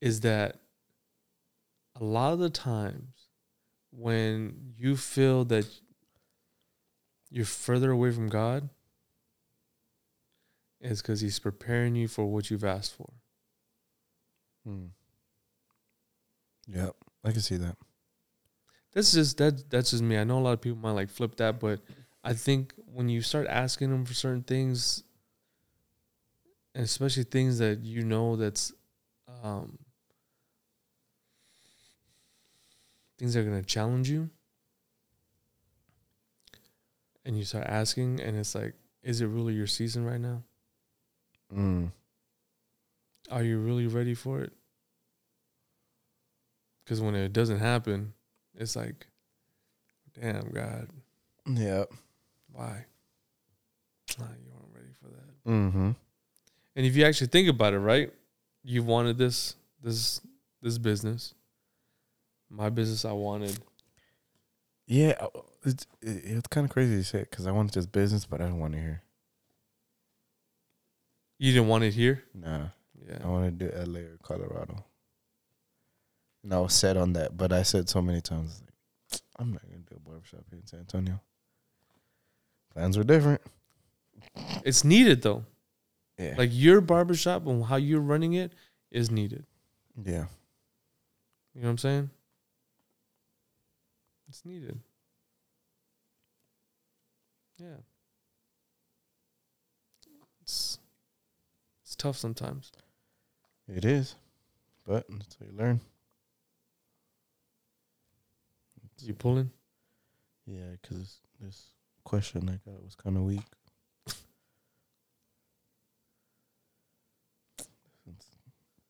is 0.00 0.20
that 0.20 0.60
a 1.98 2.04
lot 2.04 2.32
of 2.32 2.38
the 2.38 2.50
times 2.50 3.28
when 3.90 4.74
you 4.76 4.96
feel 4.96 5.44
that 5.46 5.66
you're 7.30 7.44
further 7.44 7.92
away 7.92 8.10
from 8.10 8.28
God, 8.28 8.68
is 10.84 11.02
because 11.02 11.20
He's 11.20 11.38
preparing 11.38 11.96
you 11.96 12.08
for 12.08 12.26
what 12.26 12.50
you've 12.50 12.64
asked 12.64 12.94
for. 12.94 13.10
Hmm. 14.64 14.86
Yep. 16.68 16.96
I 17.24 17.32
can 17.32 17.40
see 17.40 17.56
that. 17.56 17.76
That's 18.92 19.12
just 19.12 19.38
that 19.38 19.68
that's 19.70 19.90
just 19.90 20.02
me. 20.02 20.16
I 20.16 20.24
know 20.24 20.38
a 20.38 20.40
lot 20.40 20.52
of 20.52 20.60
people 20.60 20.78
might 20.78 20.92
like 20.92 21.10
flip 21.10 21.36
that, 21.36 21.58
but 21.58 21.80
I 22.22 22.32
think 22.32 22.72
when 22.86 23.08
you 23.08 23.22
start 23.22 23.46
asking 23.48 23.90
them 23.90 24.04
for 24.04 24.14
certain 24.14 24.42
things, 24.42 25.02
and 26.74 26.84
especially 26.84 27.24
things 27.24 27.58
that 27.58 27.80
you 27.80 28.02
know 28.04 28.36
that's 28.36 28.72
um, 29.42 29.78
things 33.18 33.34
that 33.34 33.40
are 33.40 33.44
gonna 33.44 33.62
challenge 33.62 34.08
you, 34.08 34.30
and 37.24 37.36
you 37.38 37.44
start 37.44 37.66
asking, 37.66 38.20
and 38.20 38.36
it's 38.36 38.54
like, 38.54 38.74
is 39.02 39.20
it 39.20 39.26
really 39.26 39.54
your 39.54 39.66
season 39.66 40.04
right 40.04 40.20
now? 40.20 40.42
Mm. 41.52 41.90
Are 43.30 43.42
you 43.42 43.58
really 43.58 43.86
ready 43.86 44.14
for 44.14 44.42
it? 44.42 44.52
Because 46.84 47.00
when 47.00 47.14
it 47.14 47.32
doesn't 47.32 47.58
happen, 47.58 48.12
it's 48.54 48.76
like, 48.76 49.06
damn, 50.20 50.50
God, 50.50 50.88
Yeah. 51.46 51.84
why? 52.52 52.84
Nah, 54.18 54.26
you 54.26 54.50
weren't 54.52 54.74
ready 54.74 54.92
for 55.00 55.08
that. 55.08 55.50
Mm-hmm. 55.50 55.90
And 56.76 56.86
if 56.86 56.96
you 56.96 57.04
actually 57.04 57.28
think 57.28 57.48
about 57.48 57.72
it, 57.72 57.78
right? 57.78 58.12
You 58.62 58.82
wanted 58.82 59.16
this, 59.18 59.54
this, 59.82 60.20
this 60.60 60.78
business. 60.78 61.34
My 62.50 62.68
business, 62.70 63.04
I 63.04 63.12
wanted. 63.12 63.58
Yeah, 64.86 65.14
uh, 65.20 65.40
it's 65.64 65.86
it's 66.02 66.46
kind 66.48 66.66
of 66.66 66.70
crazy 66.70 66.96
to 66.96 67.04
say 67.04 67.20
because 67.20 67.46
I 67.46 67.52
wanted 67.52 67.72
this 67.72 67.86
business, 67.86 68.26
but 68.26 68.40
I 68.40 68.44
didn't 68.44 68.60
want 68.60 68.74
to 68.74 68.78
hear. 68.80 69.02
You 71.38 71.52
didn't 71.52 71.68
want 71.68 71.84
it 71.84 71.94
here. 71.94 72.22
Nah, 72.34 72.68
Yeah. 73.06 73.18
I 73.22 73.26
wanted 73.28 73.58
to 73.58 73.66
do 73.70 73.76
LA 73.92 74.00
or 74.00 74.18
Colorado. 74.22 74.84
And 76.42 76.52
I 76.54 76.60
was 76.60 76.74
set 76.74 76.96
on 76.96 77.12
that, 77.14 77.36
but 77.36 77.52
I 77.52 77.62
said 77.62 77.88
so 77.88 78.00
many 78.02 78.20
times, 78.20 78.60
like, 78.62 79.20
I'm 79.36 79.52
not 79.52 79.62
gonna 79.62 79.78
do 79.78 79.96
a 79.96 79.98
barbershop 80.00 80.44
here 80.50 80.58
in 80.60 80.66
San 80.66 80.80
Antonio. 80.80 81.20
Plans 82.72 82.96
were 82.98 83.04
different. 83.04 83.40
It's 84.64 84.84
needed 84.84 85.22
though. 85.22 85.44
Yeah, 86.18 86.34
Like 86.38 86.50
your 86.52 86.80
barbershop 86.80 87.46
and 87.46 87.64
how 87.64 87.76
you're 87.76 88.00
running 88.00 88.34
it 88.34 88.52
is 88.90 89.10
needed. 89.10 89.44
yeah, 89.96 90.26
You 91.54 91.60
know 91.60 91.66
what 91.66 91.70
I'm 91.70 91.78
saying? 91.78 92.10
It's 94.28 94.44
needed. 94.44 94.78
Yeah. 97.58 97.76
It's 100.42 100.78
it's 101.82 101.93
tough 102.04 102.18
sometimes. 102.18 102.70
it 103.66 103.86
is, 103.86 104.14
but 104.86 105.06
that's 105.08 105.40
what 105.40 105.50
you 105.50 105.56
learn. 105.56 105.80
You 109.00 109.14
pulling? 109.14 109.50
Yeah, 110.46 110.76
because 110.82 111.20
this 111.40 111.68
question 112.04 112.50
I 112.50 112.60
got 112.70 112.84
was 112.84 112.94
kind 112.94 113.16
of 113.16 113.22
weak. 113.22 113.40
It's 118.06 118.26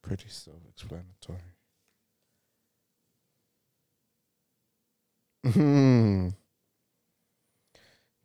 pretty 0.03 0.29
self-explanatory. 0.29 1.39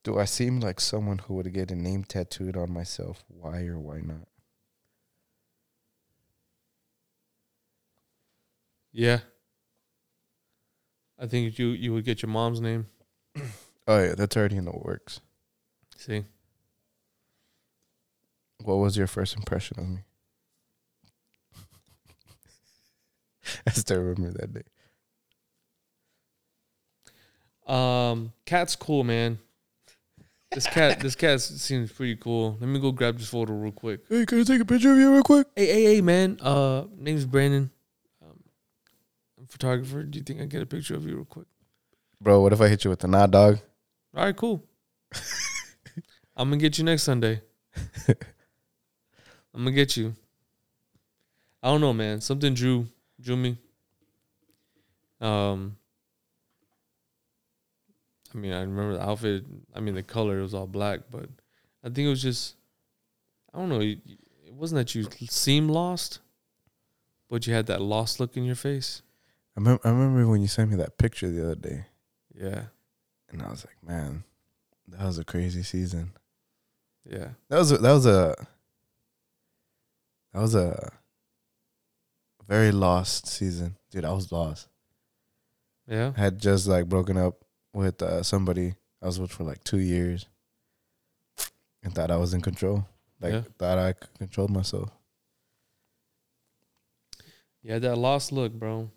Do 0.04 0.18
I 0.18 0.26
seem 0.26 0.60
like 0.62 0.80
someone 0.80 1.20
who 1.20 1.36
would 1.36 1.54
get 1.54 1.70
a 1.70 1.76
name 1.76 2.06
tattooed 2.06 2.58
on 2.58 2.74
myself? 2.74 3.24
Why 3.28 3.66
or 3.66 3.78
why 3.78 4.00
not? 4.02 4.28
Yeah. 8.92 9.20
I 11.20 11.28
think 11.28 11.60
you 11.60 11.68
you 11.68 11.94
would 11.94 12.06
get 12.06 12.22
your 12.22 12.30
mom's 12.30 12.62
name. 12.62 12.88
Oh 13.88 14.02
yeah, 14.02 14.16
that's 14.16 14.38
already 14.38 14.58
in 14.58 14.66
the 14.66 14.72
works. 14.72 15.20
See? 15.98 16.24
What 18.64 18.76
was 18.76 18.98
your 18.98 19.08
first 19.08 19.36
impression 19.36 19.80
of 19.80 19.90
me? 19.90 20.00
I 23.68 23.72
still 23.72 24.02
remember 24.02 24.38
that 24.40 24.54
day. 24.54 24.64
Um 27.68 28.34
cat's 28.46 28.76
cool, 28.76 29.04
man. 29.04 29.40
This 30.52 30.66
cat 30.66 31.00
this 31.02 31.16
cat 31.16 31.42
seems 31.42 31.92
pretty 31.92 32.16
cool. 32.16 32.58
Let 32.60 32.68
me 32.68 32.80
go 32.80 32.92
grab 32.92 33.18
this 33.18 33.30
photo 33.30 33.54
real 33.54 33.72
quick. 33.72 34.02
Hey, 34.10 34.26
can 34.26 34.40
I 34.40 34.44
take 34.44 34.62
a 34.62 34.66
picture 34.66 34.94
of 34.94 34.98
you 34.98 35.12
real 35.12 35.22
quick? 35.22 35.48
Hey, 35.56 35.68
hey, 35.68 35.84
hey, 35.96 36.02
man. 36.02 36.40
Uh, 36.42 36.86
name's 36.98 37.26
Brandon. 37.26 37.70
Photographer. 39.48 40.04
Do 40.04 40.18
you 40.20 40.24
think 40.24 40.40
I 40.40 40.44
can 40.44 40.50
get 40.50 40.62
a 40.62 40.66
picture 40.66 40.96
of 40.96 41.06
you 41.06 41.16
real 41.16 41.26
quick? 41.26 41.48
Bro, 42.22 42.42
what 42.42 42.54
if 42.54 42.62
I 42.62 42.68
hit 42.68 42.84
you 42.84 42.90
with 42.90 43.04
a 43.04 43.08
nod 43.08 43.32
dog? 43.32 43.60
All 44.16 44.26
right, 44.26 44.36
cool. 44.36 44.64
I'm 46.36 46.50
gonna 46.50 46.58
get 46.58 46.78
you 46.78 46.84
next 46.84 47.04
Sunday. 47.04 47.42
I'm 48.08 49.64
gonna 49.64 49.72
get 49.72 49.96
you. 49.98 50.16
I 51.62 51.68
don't 51.68 51.82
know, 51.82 51.94
man. 51.94 52.22
Something 52.22 52.54
drew 52.54 52.88
drew 53.20 53.36
me. 53.36 53.58
Um, 55.22 55.78
I 58.34 58.38
mean, 58.38 58.54
I 58.54 58.62
remember 58.62 58.94
the 58.94 59.04
outfit. 59.04 59.46
I 59.76 59.80
mean, 59.80 59.96
the 59.96 60.04
color 60.04 60.42
was 60.42 60.54
all 60.54 60.68
black, 60.68 61.02
but 61.12 61.30
I 61.84 61.88
think 61.88 62.00
it 62.00 62.10
was 62.10 62.22
just. 62.22 62.56
I 63.54 63.58
don't 63.58 63.70
know. 63.70 63.82
It 63.82 64.00
it 64.46 64.54
wasn't 64.54 64.80
that 64.80 64.96
you 64.96 65.08
seemed 65.28 65.72
lost, 65.72 66.20
but 67.30 67.48
you 67.48 67.54
had 67.54 67.68
that 67.68 67.82
lost 67.82 68.20
look 68.20 68.38
in 68.38 68.44
your 68.44 68.56
face. 68.56 69.02
I, 69.60 69.62
mem- 69.62 69.80
I 69.84 69.90
remember 69.90 70.26
when 70.26 70.40
you 70.42 70.48
sent 70.48 70.70
me 70.72 70.78
that 70.78 70.98
picture 70.98 71.30
the 71.30 71.44
other 71.44 71.56
day, 71.56 71.86
Yeah, 72.34 72.64
and 73.30 73.42
I 73.42 73.50
was 73.50 73.66
like, 73.66 73.76
man, 73.86 74.24
that 74.88 75.04
was 75.06 75.18
a 75.18 75.26
crazy 75.26 75.64
season. 75.64 76.14
yeah, 77.04 77.32
That 77.50 77.58
was 77.58 77.74
a, 77.74 77.78
that 77.80 77.92
was 77.92 78.06
a 78.06 78.36
that 80.34 80.40
was 80.42 80.56
a 80.56 80.94
very 82.48 82.72
lost 82.72 83.28
season, 83.28 83.76
dude. 83.92 84.06
I 84.06 84.14
was 84.14 84.32
lost. 84.32 84.70
yeah. 85.88 86.14
I 86.16 86.20
had 86.22 86.40
just 86.40 86.66
like 86.66 86.88
broken 86.88 87.18
up 87.18 87.44
with 87.74 88.02
uh, 88.02 88.24
somebody 88.24 88.76
I 89.02 89.08
was 89.08 89.20
with 89.20 89.32
for 89.32 89.44
like 89.44 89.62
two 89.66 89.80
years, 89.80 90.26
and 91.84 91.94
thought 91.94 92.12
I 92.12 92.16
was 92.18 92.34
in 92.34 92.40
control. 92.42 92.88
Like 93.20 93.34
Yeah. 93.34 93.42
thought 93.58 93.78
I 93.78 93.94
controlled 94.18 94.52
myself. 94.52 94.90
Yeah, 97.62 97.80
that 97.80 97.98
lost 97.98 98.32
look, 98.32 98.54
bro. 98.54 98.90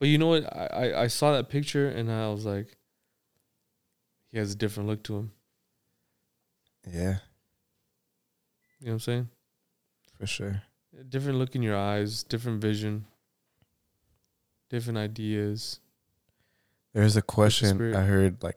But 0.00 0.08
you 0.08 0.18
know 0.18 0.28
what? 0.28 0.44
I, 0.44 0.66
I, 0.66 1.02
I 1.02 1.06
saw 1.08 1.32
that 1.32 1.48
picture 1.50 1.86
and 1.88 2.10
I 2.10 2.28
was 2.30 2.44
like, 2.46 2.76
he 4.32 4.38
has 4.38 4.52
a 4.52 4.56
different 4.56 4.88
look 4.88 5.02
to 5.04 5.16
him. 5.16 5.32
Yeah, 6.90 7.18
You 8.80 8.86
know 8.86 8.92
what 8.92 8.92
I'm 8.92 9.00
saying? 9.00 9.28
for 10.18 10.26
sure. 10.26 10.62
A 10.98 11.04
different 11.04 11.38
look 11.38 11.54
in 11.54 11.62
your 11.62 11.76
eyes, 11.76 12.22
different 12.24 12.60
vision, 12.60 13.04
different 14.70 14.98
ideas. 14.98 15.80
There's 16.94 17.16
a 17.16 17.22
question. 17.22 17.94
I 17.94 18.02
heard 18.04 18.42
like 18.42 18.56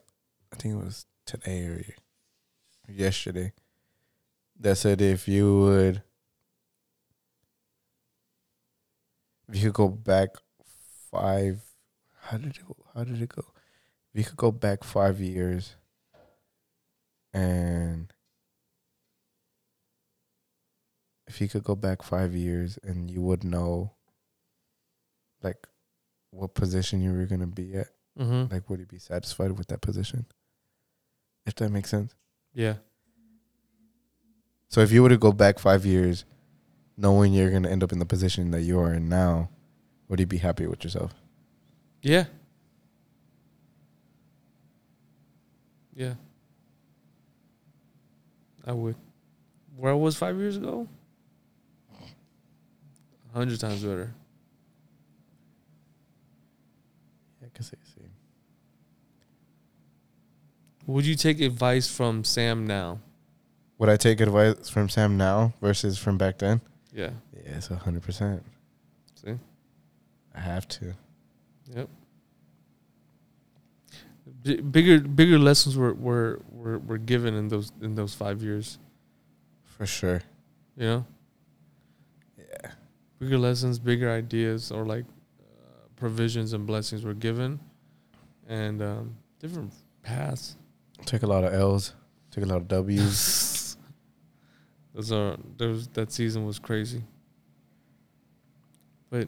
I 0.51 0.55
think 0.55 0.75
it 0.75 0.77
was 0.77 1.05
today 1.25 1.65
or 1.65 1.83
yesterday 2.87 3.51
that 4.59 4.77
said 4.77 5.01
if 5.01 5.27
you 5.27 5.59
would 5.59 6.03
if 9.49 9.55
you 9.55 9.63
could 9.71 9.73
go 9.73 9.89
back 9.89 10.29
five 11.13 11.61
how 12.21 12.37
did 12.37 12.55
it 12.55 12.67
go 12.67 12.75
how 12.95 13.03
did 13.03 13.21
it 13.21 13.29
go? 13.29 13.43
If 14.13 14.19
you 14.19 14.23
could 14.25 14.37
go 14.37 14.51
back 14.51 14.83
five 14.83 15.19
years 15.19 15.75
and 17.33 18.11
if 21.27 21.39
you 21.41 21.47
could 21.47 21.63
go 21.63 21.75
back 21.75 22.03
five 22.03 22.33
years 22.33 22.77
and 22.83 23.09
you 23.09 23.21
would 23.21 23.43
know 23.43 23.91
like 25.41 25.67
what 26.31 26.53
position 26.53 27.01
you 27.01 27.11
were 27.13 27.25
gonna 27.25 27.47
be 27.47 27.75
at 27.75 27.87
Mm-hmm. 28.19 28.53
like 28.53 28.69
would 28.69 28.79
you 28.79 28.85
be 28.85 28.99
satisfied 28.99 29.57
with 29.57 29.65
that 29.69 29.81
position 29.81 30.27
if 31.47 31.55
that 31.55 31.69
makes 31.71 31.89
sense 31.89 32.13
Yeah. 32.53 32.75
so 34.69 34.81
if 34.81 34.91
you 34.91 35.01
were 35.01 35.09
to 35.09 35.17
go 35.17 35.31
back 35.31 35.57
five 35.57 35.83
years 35.83 36.23
knowing 36.95 37.33
you're 37.33 37.49
going 37.49 37.63
to 37.63 37.71
end 37.71 37.81
up 37.81 37.91
in 37.91 37.97
the 37.97 38.05
position 38.05 38.51
that 38.51 38.61
you 38.61 38.79
are 38.79 38.93
in 38.93 39.09
now 39.09 39.49
would 40.09 40.19
you 40.19 40.25
be 40.25 40.37
happy 40.37 40.67
with 40.67 40.83
yourself 40.83 41.13
Yeah. 42.01 42.25
Yeah. 45.95 46.15
I 48.65 48.71
would. 48.71 48.95
Where 49.77 49.91
I 49.91 49.95
was 49.95 50.15
five 50.15 50.37
years 50.37 50.57
ago? 50.57 50.87
A 53.33 53.37
hundred 53.37 53.59
times 53.59 53.83
better. 53.83 54.13
yeah 57.41 57.47
i 57.47 57.49
can 57.53 57.63
see, 57.63 57.77
see. 57.95 58.01
Would 60.87 61.05
you 61.05 61.15
take 61.15 61.41
advice 61.41 61.87
from 61.87 62.23
Sam 62.23 62.65
now? 62.67 62.99
would 63.79 63.89
i 63.89 63.97
take 63.97 64.21
advice 64.21 64.69
from 64.69 64.87
sam 64.87 65.17
now 65.17 65.51
versus 65.61 65.97
from 65.97 66.17
back 66.17 66.37
then 66.37 66.61
Yeah. 66.93 67.09
yeah 67.33 67.57
it's 67.57 67.69
a 67.69 67.75
100% 67.75 68.39
See? 68.39 68.52
I 70.35 70.39
have 70.39 70.67
to 70.67 70.93
Yep. 71.75 71.89
B- 74.43 74.61
bigger 74.61 74.99
bigger 74.99 75.39
lessons 75.39 75.75
were, 75.77 75.93
were 75.93 76.39
were 76.51 76.79
were 76.79 76.97
given 76.97 77.33
in 77.33 77.47
those 77.49 77.71
in 77.81 77.95
those 77.95 78.13
five 78.13 78.41
years. 78.43 78.77
for 79.63 79.85
sure 79.85 80.21
You 80.77 80.85
know, 80.85 81.05
yeah 82.37 82.71
bigger 83.19 83.37
lessons, 83.37 83.79
bigger 83.79 84.11
ideas, 84.11 84.71
or 84.71 84.85
like 84.85 85.05
uh, 85.39 85.87
provisions 85.95 86.51
and 86.53 86.65
blessings 86.67 87.03
were 87.05 87.13
given, 87.13 87.59
and 88.47 88.81
um, 88.81 89.15
different 89.39 89.71
paths. 90.01 90.57
Took 91.05 91.23
a 91.23 91.27
lot 91.27 91.43
of 91.45 91.53
L's. 91.53 91.93
Took 92.31 92.43
a 92.43 92.47
lot 92.47 92.57
of 92.57 92.67
W's. 92.67 93.77
Those 94.93 95.11
are 95.11 95.37
those 95.57 95.87
that 95.89 96.11
season 96.11 96.45
was 96.45 96.59
crazy. 96.59 97.01
But 99.09 99.27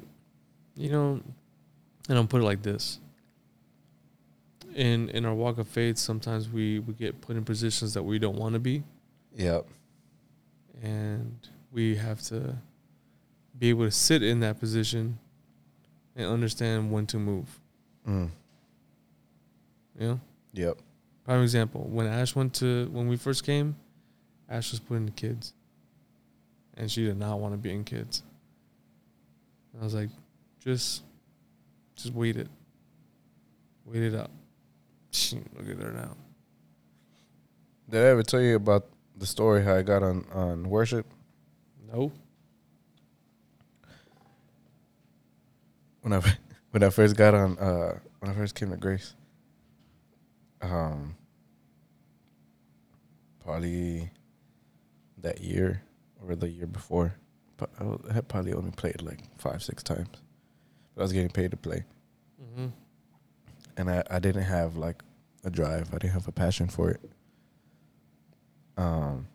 you 0.76 0.90
know, 0.90 1.22
and 2.10 2.18
I'll 2.18 2.28
put 2.28 2.42
it 2.42 2.46
like 2.46 2.62
this. 2.62 3.00
In 4.76 5.10
in 5.10 5.26
our 5.26 5.34
walk 5.34 5.58
of 5.58 5.68
faith, 5.68 5.98
sometimes 5.98 6.50
we, 6.50 6.80
we 6.80 6.94
get 6.94 7.22
put 7.22 7.36
in 7.38 7.46
positions 7.46 7.94
that 7.94 8.04
we 8.04 8.20
don't 8.20 8.38
want 8.38 8.54
to 8.54 8.60
be. 8.60 8.84
yep. 9.36 9.66
And 10.84 11.36
we 11.72 11.96
have 11.96 12.22
to 12.24 12.56
be 13.58 13.70
able 13.70 13.86
to 13.86 13.92
sit 13.92 14.22
in 14.22 14.42
that 14.42 14.60
position 14.60 15.18
and 16.16 16.28
understand 16.28 16.92
when 16.92 17.06
to 17.08 17.18
move. 17.18 17.60
Mm. 18.08 18.30
You 20.00 20.08
know? 20.08 20.20
Yep. 20.54 20.78
Prime 21.24 21.42
example, 21.42 21.88
when 21.90 22.08
Ash 22.08 22.36
went 22.36 22.54
to 22.56 22.88
when 22.92 23.08
we 23.08 23.18
first 23.18 23.46
came, 23.46 23.76
Ash 24.50 24.72
was 24.72 24.80
put 24.80 24.96
into 24.96 25.12
kids. 25.14 25.54
And 26.78 26.92
she 26.92 27.06
did 27.06 27.18
not 27.18 27.40
want 27.40 27.54
to 27.54 27.58
be 27.58 27.72
in 27.72 27.84
kids. 27.84 28.22
And 29.74 29.82
I 29.82 29.86
was 29.86 29.94
like, 29.94 30.10
just 30.66 31.04
just 31.96 32.14
wait 32.14 32.38
it. 32.38 32.48
Wait 33.86 34.02
it 34.04 34.16
out. 34.16 34.32
Look 35.58 35.70
at 35.70 35.78
her 35.82 35.92
now. 35.92 36.18
Did 37.90 38.02
I 38.04 38.08
ever 38.10 38.24
tell 38.24 38.42
you 38.42 38.56
about 38.56 38.88
the 39.16 39.26
story 39.26 39.64
how 39.64 39.76
I 39.76 39.82
got 39.82 40.04
on 40.04 40.26
on 40.34 40.70
worship 40.70 41.06
No. 41.92 42.12
when 46.02 46.14
I 46.14 46.22
when 46.72 46.84
I 46.84 46.90
first 46.90 47.16
got 47.16 47.34
on 47.34 47.58
uh 47.60 48.00
when 48.20 48.32
I 48.32 48.34
first 48.34 48.56
came 48.56 48.72
to 48.72 48.78
Grace? 48.78 49.14
Um, 50.62 51.16
probably 53.44 54.10
that 55.20 55.42
year 55.42 55.84
or 56.28 56.36
the 56.36 56.50
year 56.50 56.66
before. 56.66 57.14
But 57.58 57.70
I 57.80 58.14
had 58.14 58.28
probably 58.28 58.54
only 58.54 58.72
played 58.72 59.02
like 59.04 59.20
five 59.38 59.62
six 59.64 59.84
times, 59.84 60.10
I 60.98 61.02
was 61.02 61.12
getting 61.14 61.30
paid 61.30 61.52
to 61.52 61.58
play. 61.58 61.84
Mm-hmm. 62.42 62.68
and 63.78 63.90
I, 63.90 64.04
I 64.10 64.20
didn't 64.20 64.44
have 64.44 64.76
like 64.78 65.02
a 65.44 65.50
drive. 65.50 65.94
I 65.94 65.98
didn't 65.98 66.14
have 66.14 66.28
a 66.28 66.32
passion 66.32 66.68
for 66.68 66.90
it. 66.92 67.02
Um 68.78 69.28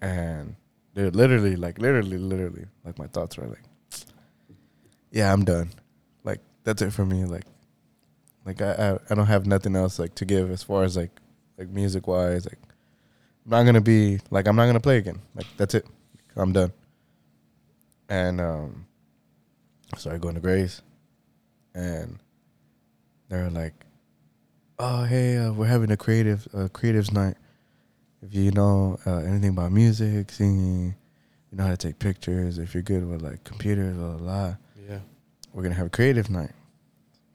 and 0.00 0.54
dude, 0.94 1.16
literally, 1.16 1.56
like 1.56 1.78
literally, 1.78 2.18
literally, 2.18 2.66
like 2.84 2.98
my 2.98 3.06
thoughts 3.06 3.36
were 3.36 3.46
like, 3.46 3.62
Yeah, 5.10 5.32
I'm 5.32 5.44
done. 5.44 5.70
Like 6.24 6.40
that's 6.62 6.82
it 6.82 6.92
for 6.92 7.04
me. 7.04 7.24
Like 7.24 7.44
like 8.44 8.60
I, 8.60 8.72
I, 8.72 8.98
I 9.10 9.14
don't 9.14 9.26
have 9.26 9.46
nothing 9.46 9.74
else 9.76 9.98
like 9.98 10.14
to 10.16 10.24
give 10.24 10.50
as 10.50 10.62
far 10.62 10.84
as 10.84 10.96
like 10.96 11.20
like 11.58 11.68
music 11.68 12.06
wise. 12.06 12.44
Like 12.44 12.58
I'm 13.44 13.50
not 13.50 13.64
gonna 13.64 13.80
be 13.80 14.20
like 14.30 14.46
I'm 14.46 14.56
not 14.56 14.66
gonna 14.66 14.80
play 14.80 14.98
again. 14.98 15.20
Like 15.34 15.46
that's 15.56 15.74
it. 15.74 15.86
I'm 16.36 16.52
done. 16.52 16.72
And 18.08 18.40
um 18.40 18.86
I 19.94 19.96
started 19.96 20.20
going 20.22 20.34
to 20.34 20.40
Grace 20.40 20.82
and 21.72 22.18
they 23.28 23.36
were 23.36 23.50
like, 23.50 23.74
"Oh, 24.78 25.04
hey, 25.04 25.36
uh, 25.38 25.52
we're 25.52 25.66
having 25.66 25.92
a 25.92 25.96
creative 25.96 26.46
uh, 26.52 26.68
creatives 26.68 27.12
night. 27.12 27.36
If 28.20 28.34
you 28.34 28.50
know 28.50 28.98
uh, 29.06 29.18
anything 29.18 29.50
about 29.50 29.70
music, 29.70 30.30
singing, 30.32 30.94
you 31.50 31.56
know 31.58 31.64
how 31.64 31.70
to 31.70 31.76
take 31.76 31.98
pictures. 32.00 32.58
If 32.58 32.74
you're 32.74 32.82
good 32.82 33.08
with 33.08 33.22
like 33.22 33.44
computers, 33.44 33.96
blah 33.96 34.08
blah, 34.08 34.16
blah 34.18 34.56
Yeah. 34.88 34.98
we're 35.52 35.62
gonna 35.62 35.74
have 35.76 35.86
a 35.86 35.90
creative 35.90 36.28
night. 36.28 36.52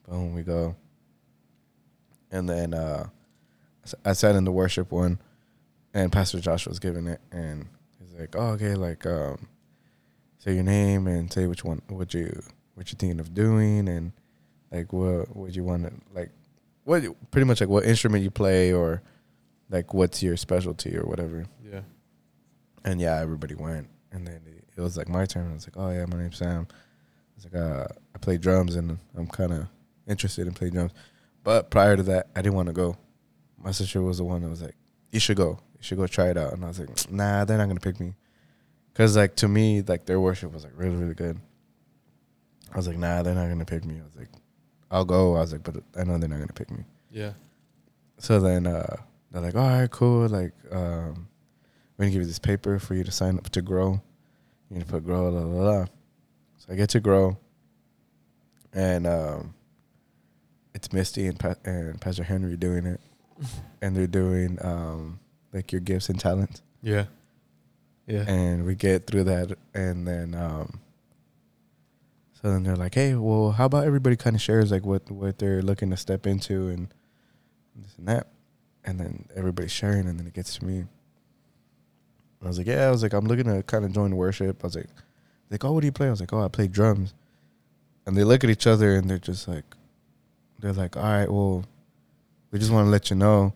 Boom, 0.08 0.34
we 0.34 0.42
go. 0.44 0.76
And 2.32 2.48
then 2.50 2.74
uh, 2.74 3.08
I 4.04 4.14
sat 4.14 4.36
in 4.36 4.44
the 4.44 4.52
worship 4.52 4.92
one, 4.92 5.18
and 5.94 6.12
Pastor 6.12 6.40
Josh 6.42 6.68
was 6.68 6.80
giving 6.80 7.08
it, 7.08 7.22
and 7.32 7.68
he's 8.00 8.20
like, 8.20 8.36
"Oh, 8.36 8.50
okay, 8.50 8.76
like 8.76 9.06
um, 9.06 9.48
say 10.40 10.56
your 10.56 10.64
name 10.64 11.06
and 11.08 11.32
say 11.32 11.46
which 11.46 11.64
one, 11.64 11.82
what 11.90 12.14
you, 12.14 12.42
what 12.74 12.92
you're 12.92 12.98
thinking 12.98 13.20
of 13.20 13.34
doing, 13.34 13.88
and 13.88 14.12
like 14.72 14.92
what 14.92 15.36
would 15.36 15.56
you 15.56 15.64
want 15.64 15.84
to 15.84 15.94
like, 16.14 16.32
what 16.86 17.04
pretty 17.30 17.46
much 17.46 17.62
like 17.62 17.70
what 17.70 17.86
instrument 17.86 18.24
you 18.24 18.32
play 18.32 18.74
or 18.74 19.02
like 19.70 19.94
what's 19.94 20.24
your 20.24 20.38
specialty 20.38 20.98
or 20.98 21.04
whatever." 21.04 21.46
Yeah. 21.64 21.82
And 22.84 23.00
yeah, 23.00 23.20
everybody 23.20 23.56
went, 23.56 23.88
and 24.12 24.26
then 24.26 24.42
it, 24.76 24.82
was 24.82 24.98
like 24.98 25.10
my 25.10 25.26
turn. 25.26 25.52
I 25.52 25.54
was 25.54 25.68
like, 25.68 25.78
"Oh 25.78 25.92
yeah, 25.92 26.06
my 26.06 26.18
name's 26.18 26.38
Sam." 26.38 26.68
I 26.72 27.36
was 27.36 27.46
like, 27.46 27.56
uh, 27.56 27.88
"I 28.16 28.18
play 28.20 28.38
drums, 28.38 28.76
and 28.76 28.98
I'm 29.18 29.28
kind 29.28 29.52
of 29.52 29.68
interested 30.08 30.48
in 30.48 30.54
playing 30.54 30.74
drums." 30.74 30.94
But 31.44 31.70
prior 31.70 31.98
to 31.98 32.04
that, 32.04 32.28
I 32.36 32.42
didn't 32.42 32.56
want 32.56 32.68
to 32.68 32.74
go. 32.74 32.96
My 33.62 33.72
sister 33.72 34.02
was 34.02 34.20
the 34.20 34.24
one 34.24 34.42
that 34.42 34.50
was 34.50 34.62
like, 34.62 34.76
"You 35.12 35.20
should 35.20 35.36
go. 35.36 35.60
You 35.74 35.84
should 35.84 35.98
go 35.98 36.08
try 36.08 36.30
it 36.30 36.38
out." 36.38 36.54
And 36.54 36.64
I 36.64 36.70
was 36.70 36.80
like, 36.80 37.12
"Nah, 37.12 37.44
they're 37.44 37.58
not 37.58 37.68
gonna 37.68 37.82
pick 37.82 38.00
me," 38.00 38.14
because 39.00 39.16
like 39.16 39.38
to 39.38 39.48
me, 39.48 39.82
like 39.82 40.06
their 40.06 40.20
worship 40.20 40.52
was 40.52 40.66
like 40.66 40.74
really, 40.76 40.98
really 40.98 41.14
good. 41.14 41.40
I 42.74 42.76
was 42.76 42.86
like, 42.86 42.98
"Nah, 42.98 43.24
they're 43.24 43.34
not 43.34 43.48
gonna 43.48 43.64
pick 43.64 43.86
me." 43.86 43.98
I 43.98 44.04
was 44.04 44.14
like, 44.18 44.28
"I'll 44.92 45.06
go." 45.06 45.38
I 45.38 45.40
was 45.40 45.54
like, 45.54 45.64
"But 45.64 45.78
I 45.98 46.04
know 46.04 46.18
they're 46.18 46.28
not 46.28 46.40
gonna 46.40 46.52
pick 46.52 46.70
me." 46.70 46.84
Yeah. 47.10 47.32
So 48.18 48.42
then 48.42 48.68
uh, 48.68 48.98
they're 49.32 49.42
like, 49.42 49.56
all 49.56 49.70
right, 49.70 49.90
cool. 49.90 50.28
Like, 50.28 50.52
um, 50.70 51.30
we're 51.96 52.04
gonna 52.04 52.12
give 52.12 52.24
you 52.24 52.28
this 52.28 52.40
paper 52.40 52.78
for 52.78 52.94
you 52.94 53.06
to 53.06 53.12
sign 53.12 53.38
up 53.38 53.50
to 53.52 53.62
grow. 53.62 54.02
You're 54.70 54.82
gonna 54.82 54.92
put 54.92 55.06
grow, 55.06 55.30
la 55.30 55.44
la 55.44 55.72
la. 55.72 55.86
So 56.58 56.74
I 56.74 56.76
get 56.76 56.90
to 56.90 57.00
grow, 57.00 57.38
and 58.74 59.08
um, 59.08 59.54
it's 60.76 60.92
Misty 60.92 61.28
and 61.28 61.40
pa- 61.40 61.56
and 61.64 62.02
Pastor 62.02 62.24
Henry 62.24 62.58
doing 62.58 62.86
it, 62.86 63.00
and 63.82 63.96
they're 63.96 64.08
doing 64.08 64.58
um, 64.62 65.22
like 65.54 65.72
your 65.72 65.80
gifts 65.80 66.10
and 66.10 66.20
talents. 66.20 66.62
Yeah. 66.82 67.06
Yeah. 68.10 68.26
And 68.28 68.66
we 68.66 68.74
get 68.74 69.06
through 69.06 69.26
that, 69.26 69.56
and 69.76 70.08
then 70.08 70.34
um, 70.34 70.80
so 72.42 72.52
then 72.52 72.64
they're 72.64 72.76
like, 72.76 72.96
"Hey, 72.96 73.14
well, 73.14 73.52
how 73.52 73.66
about 73.66 73.86
everybody 73.86 74.16
kind 74.16 74.36
of 74.36 74.42
shares 74.42 74.72
like 74.72 74.84
what 74.84 75.10
what 75.12 75.38
they're 75.38 75.62
looking 75.62 75.92
to 75.92 75.98
step 75.98 76.26
into 76.26 76.70
and 76.70 76.88
this 77.76 77.96
and 78.00 78.08
that," 78.08 78.28
and 78.84 79.00
then 79.00 79.26
everybody's 79.36 79.72
sharing, 79.72 80.08
and 80.08 80.20
then 80.20 80.26
it 80.26 80.34
gets 80.34 80.58
to 80.58 80.66
me. 80.66 80.86
I 82.44 82.48
was 82.48 82.58
like, 82.58 82.66
"Yeah," 82.66 82.88
I 82.88 82.92
was 82.92 83.04
like, 83.04 83.14
"I'm 83.14 83.26
looking 83.28 83.46
to 83.46 83.62
kind 83.62 83.86
of 83.86 83.92
join 83.94 84.16
worship." 84.16 84.64
I 84.64 84.68
was 84.68 84.76
like, 84.76 84.90
"Like, 85.52 85.64
oh, 85.64 85.74
what 85.74 85.82
do 85.82 85.86
you 85.86 85.92
play?" 85.92 86.08
I 86.08 86.12
was 86.12 86.20
like, 86.20 86.34
"Oh, 86.34 86.44
I 86.44 86.48
play 86.48 86.68
drums," 86.68 87.14
and 88.08 88.18
they 88.18 88.24
look 88.24 88.44
at 88.44 88.50
each 88.50 88.66
other 88.66 88.96
and 88.96 89.08
they're 89.08 89.20
just 89.20 89.48
like, 89.48 89.66
they're 90.58 90.74
like, 90.74 90.98
"All 90.98 91.04
right, 91.04 91.32
well, 91.32 91.64
we 92.50 92.58
just 92.58 92.72
want 92.72 92.88
to 92.88 92.90
let 92.92 93.12
you 93.12 93.18
know." 93.18 93.54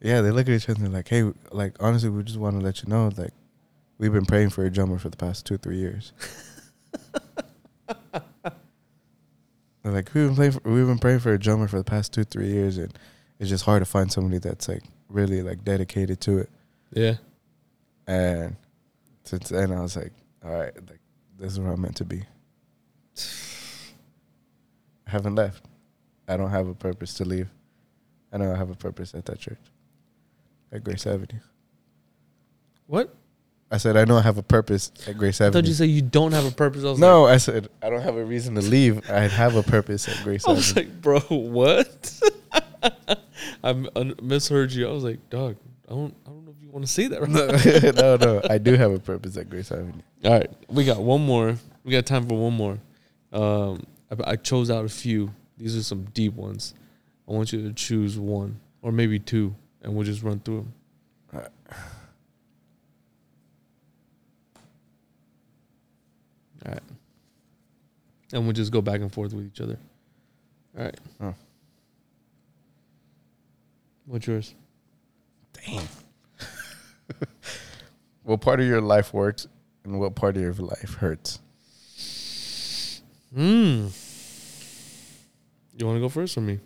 Yeah, 0.00 0.22
they 0.22 0.30
look 0.30 0.48
at 0.48 0.54
each 0.54 0.68
other 0.70 0.82
and 0.82 0.86
they're 0.86 0.98
like, 1.00 1.08
"Hey, 1.08 1.30
like 1.50 1.76
honestly, 1.78 2.08
we 2.08 2.22
just 2.22 2.38
want 2.38 2.58
to 2.58 2.64
let 2.64 2.82
you 2.82 2.88
know, 2.88 3.10
like." 3.18 3.34
We've 4.02 4.12
been 4.12 4.26
praying 4.26 4.50
for 4.50 4.64
a 4.64 4.70
drummer 4.70 4.98
for 4.98 5.10
the 5.10 5.16
past 5.16 5.46
two, 5.46 5.58
three 5.58 5.78
years. 5.78 6.12
Like, 9.84 10.14
we've 10.14 10.26
been 10.26 10.36
playing. 10.36 10.52
For, 10.52 10.60
we've 10.64 10.86
been 10.86 10.98
praying 10.98 11.18
for 11.18 11.32
a 11.34 11.38
drummer 11.38 11.66
for 11.68 11.76
the 11.76 11.84
past 11.84 12.12
two, 12.12 12.22
three 12.22 12.48
years, 12.48 12.78
and 12.78 12.96
it's 13.38 13.50
just 13.50 13.64
hard 13.64 13.82
to 13.82 13.84
find 13.84 14.10
somebody 14.10 14.38
that's 14.38 14.68
like 14.68 14.84
really 15.08 15.42
like 15.42 15.64
dedicated 15.64 16.20
to 16.22 16.38
it. 16.38 16.50
Yeah. 16.92 17.16
And 18.06 18.56
since 19.24 19.48
then, 19.48 19.72
I 19.72 19.80
was 19.80 19.96
like, 19.96 20.12
all 20.44 20.52
right, 20.52 20.74
like 20.88 21.00
this 21.38 21.52
is 21.52 21.60
where 21.60 21.72
I'm 21.72 21.80
meant 21.80 21.96
to 21.96 22.04
be. 22.04 22.22
I 25.06 25.10
haven't 25.10 25.34
left. 25.34 25.64
I 26.28 26.36
don't 26.36 26.50
have 26.50 26.68
a 26.68 26.74
purpose 26.74 27.14
to 27.14 27.24
leave. 27.24 27.50
I 28.32 28.38
know 28.38 28.52
I 28.52 28.56
have 28.56 28.70
a 28.70 28.76
purpose 28.76 29.14
at 29.14 29.24
that 29.26 29.40
church, 29.40 29.58
at 30.70 30.84
Grace 30.84 31.06
Avenue. 31.08 31.40
What? 32.86 33.14
I 33.72 33.78
said 33.78 33.96
I 33.96 34.04
know 34.04 34.18
I 34.18 34.20
have 34.22 34.36
a 34.38 34.42
purpose 34.42 34.92
at 35.08 35.16
Grace 35.16 35.40
I 35.40 35.46
Avenue. 35.46 35.62
thought 35.62 35.68
you 35.68 35.74
said 35.74 35.88
you 35.88 36.02
don't 36.02 36.32
have 36.32 36.44
a 36.44 36.50
purpose. 36.50 36.84
I 36.84 36.90
was 36.90 36.98
No, 36.98 37.22
like, 37.22 37.34
I 37.34 37.36
said 37.38 37.68
I 37.82 37.88
don't 37.90 38.02
have 38.02 38.16
a 38.16 38.24
reason 38.24 38.54
to 38.56 38.60
leave. 38.60 39.08
I 39.10 39.20
have 39.28 39.56
a 39.56 39.62
purpose 39.62 40.06
at 40.08 40.22
Grace 40.22 40.44
Avenue. 40.44 40.52
I 40.54 40.56
was 40.58 40.76
like, 40.76 41.00
bro, 41.00 41.20
what? 41.20 42.20
I 43.64 43.70
un- 43.96 44.14
misheard 44.22 44.72
you. 44.72 44.88
I 44.88 44.92
was 44.92 45.04
like, 45.04 45.30
dog, 45.30 45.56
I 45.88 45.92
don't, 45.94 46.14
I 46.26 46.30
don't 46.30 46.44
know 46.44 46.54
if 46.56 46.62
you 46.62 46.70
want 46.70 46.84
to 46.86 46.92
say 46.92 47.06
that. 47.08 47.20
Right? 47.22 47.30
no, 47.96 48.16
no, 48.16 48.42
I 48.48 48.58
do 48.58 48.74
have 48.76 48.92
a 48.92 48.98
purpose 48.98 49.36
at 49.36 49.48
Grace 49.48 49.72
Avenue. 49.72 49.92
All 50.24 50.32
right, 50.32 50.50
we 50.68 50.84
got 50.84 50.98
one 51.02 51.24
more. 51.24 51.56
We 51.84 51.92
got 51.92 52.04
time 52.06 52.28
for 52.28 52.34
one 52.38 52.52
more. 52.54 52.78
Um, 53.32 53.84
I, 54.10 54.32
I 54.32 54.36
chose 54.36 54.70
out 54.70 54.84
a 54.84 54.88
few. 54.88 55.32
These 55.56 55.76
are 55.76 55.82
some 55.82 56.04
deep 56.12 56.34
ones. 56.34 56.74
I 57.28 57.32
want 57.32 57.52
you 57.52 57.62
to 57.66 57.72
choose 57.72 58.18
one 58.18 58.60
or 58.82 58.92
maybe 58.92 59.18
two, 59.18 59.54
and 59.80 59.94
we'll 59.94 60.04
just 60.04 60.22
run 60.22 60.40
through 60.40 60.66
them. 61.32 61.46
All 66.64 66.72
right. 66.72 66.82
And 68.32 68.44
we'll 68.44 68.52
just 68.52 68.72
go 68.72 68.80
back 68.80 69.00
and 69.00 69.12
forth 69.12 69.32
with 69.32 69.46
each 69.46 69.60
other. 69.60 69.78
All 70.76 70.84
right. 70.84 71.00
Huh. 71.20 71.32
What's 74.06 74.26
yours? 74.26 74.54
Damn. 75.52 75.84
what 78.22 78.40
part 78.40 78.60
of 78.60 78.66
your 78.66 78.80
life 78.80 79.12
works 79.12 79.46
and 79.84 80.00
what 80.00 80.14
part 80.14 80.36
of 80.36 80.42
your 80.42 80.54
life 80.54 80.94
hurts? 80.94 81.40
Hmm. 83.34 83.88
You 85.76 85.86
want 85.86 85.96
to 85.96 86.00
go 86.00 86.08
first 86.08 86.36
or 86.36 86.40
me? 86.42 86.58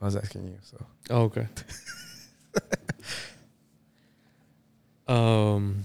I 0.00 0.04
was 0.06 0.16
asking 0.16 0.48
you. 0.48 0.58
So 0.62 0.86
Oh, 1.10 1.22
okay. 1.22 1.46
um, 5.08 5.84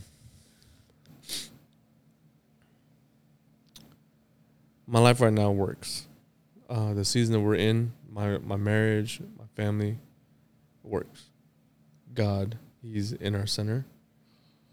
my 4.87 4.99
life 4.99 5.21
right 5.21 5.33
now 5.33 5.51
works. 5.51 6.07
Uh, 6.69 6.93
the 6.93 7.05
season 7.05 7.33
that 7.33 7.39
we're 7.39 7.55
in, 7.55 7.93
my 8.11 8.37
my 8.39 8.55
marriage, 8.55 9.21
my 9.37 9.45
family, 9.55 9.97
works. 10.83 11.25
God, 12.13 12.57
He's 12.81 13.13
in 13.13 13.35
our 13.35 13.47
center. 13.47 13.85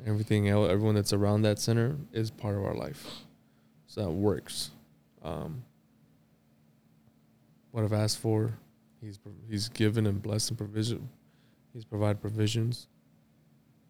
Everything 0.04 0.48
else, 0.48 0.70
everyone 0.70 0.94
that's 0.94 1.12
around 1.12 1.42
that 1.42 1.58
center 1.58 1.96
is 2.12 2.30
part 2.30 2.56
of 2.56 2.64
our 2.64 2.74
life. 2.74 3.06
So 3.86 4.02
that 4.02 4.10
works. 4.10 4.70
Um, 5.22 5.64
what 7.70 7.84
I've 7.84 7.92
asked 7.92 8.18
for, 8.18 8.58
He's 9.00 9.18
He's 9.48 9.68
given 9.68 10.06
and 10.06 10.20
blessed 10.22 10.50
and 10.50 10.58
provision. 10.58 11.08
He's 11.72 11.84
provided 11.84 12.20
provisions. 12.20 12.86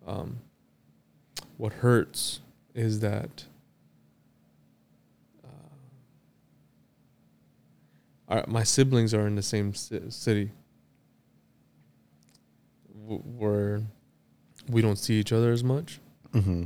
Um, 0.07 0.39
what 1.57 1.73
hurts 1.75 2.41
is 2.75 3.01
that 3.01 3.45
uh, 5.45 5.49
our, 8.33 8.45
my 8.49 8.63
siblings 8.63 9.13
are 9.15 9.27
in 9.27 9.35
the 9.37 9.43
same 9.43 9.73
ci- 9.73 10.01
city 10.11 10.51
w- 13.03 13.23
where 13.23 13.83
we 14.69 14.81
don't 14.81 14.97
see 14.97 15.15
each 15.15 15.33
other 15.33 15.53
as 15.53 15.63
much. 15.63 16.01
mm-hmm. 16.33 16.65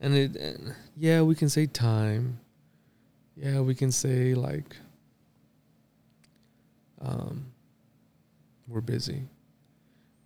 And 0.00 0.14
it, 0.14 0.36
and 0.36 0.74
yeah, 0.96 1.22
we 1.22 1.34
can 1.34 1.48
say 1.48 1.66
time. 1.66 2.38
Yeah, 3.36 3.60
we 3.60 3.74
can 3.74 3.90
say 3.90 4.34
like, 4.34 4.76
um, 7.00 7.46
we're 8.68 8.80
busy. 8.82 9.22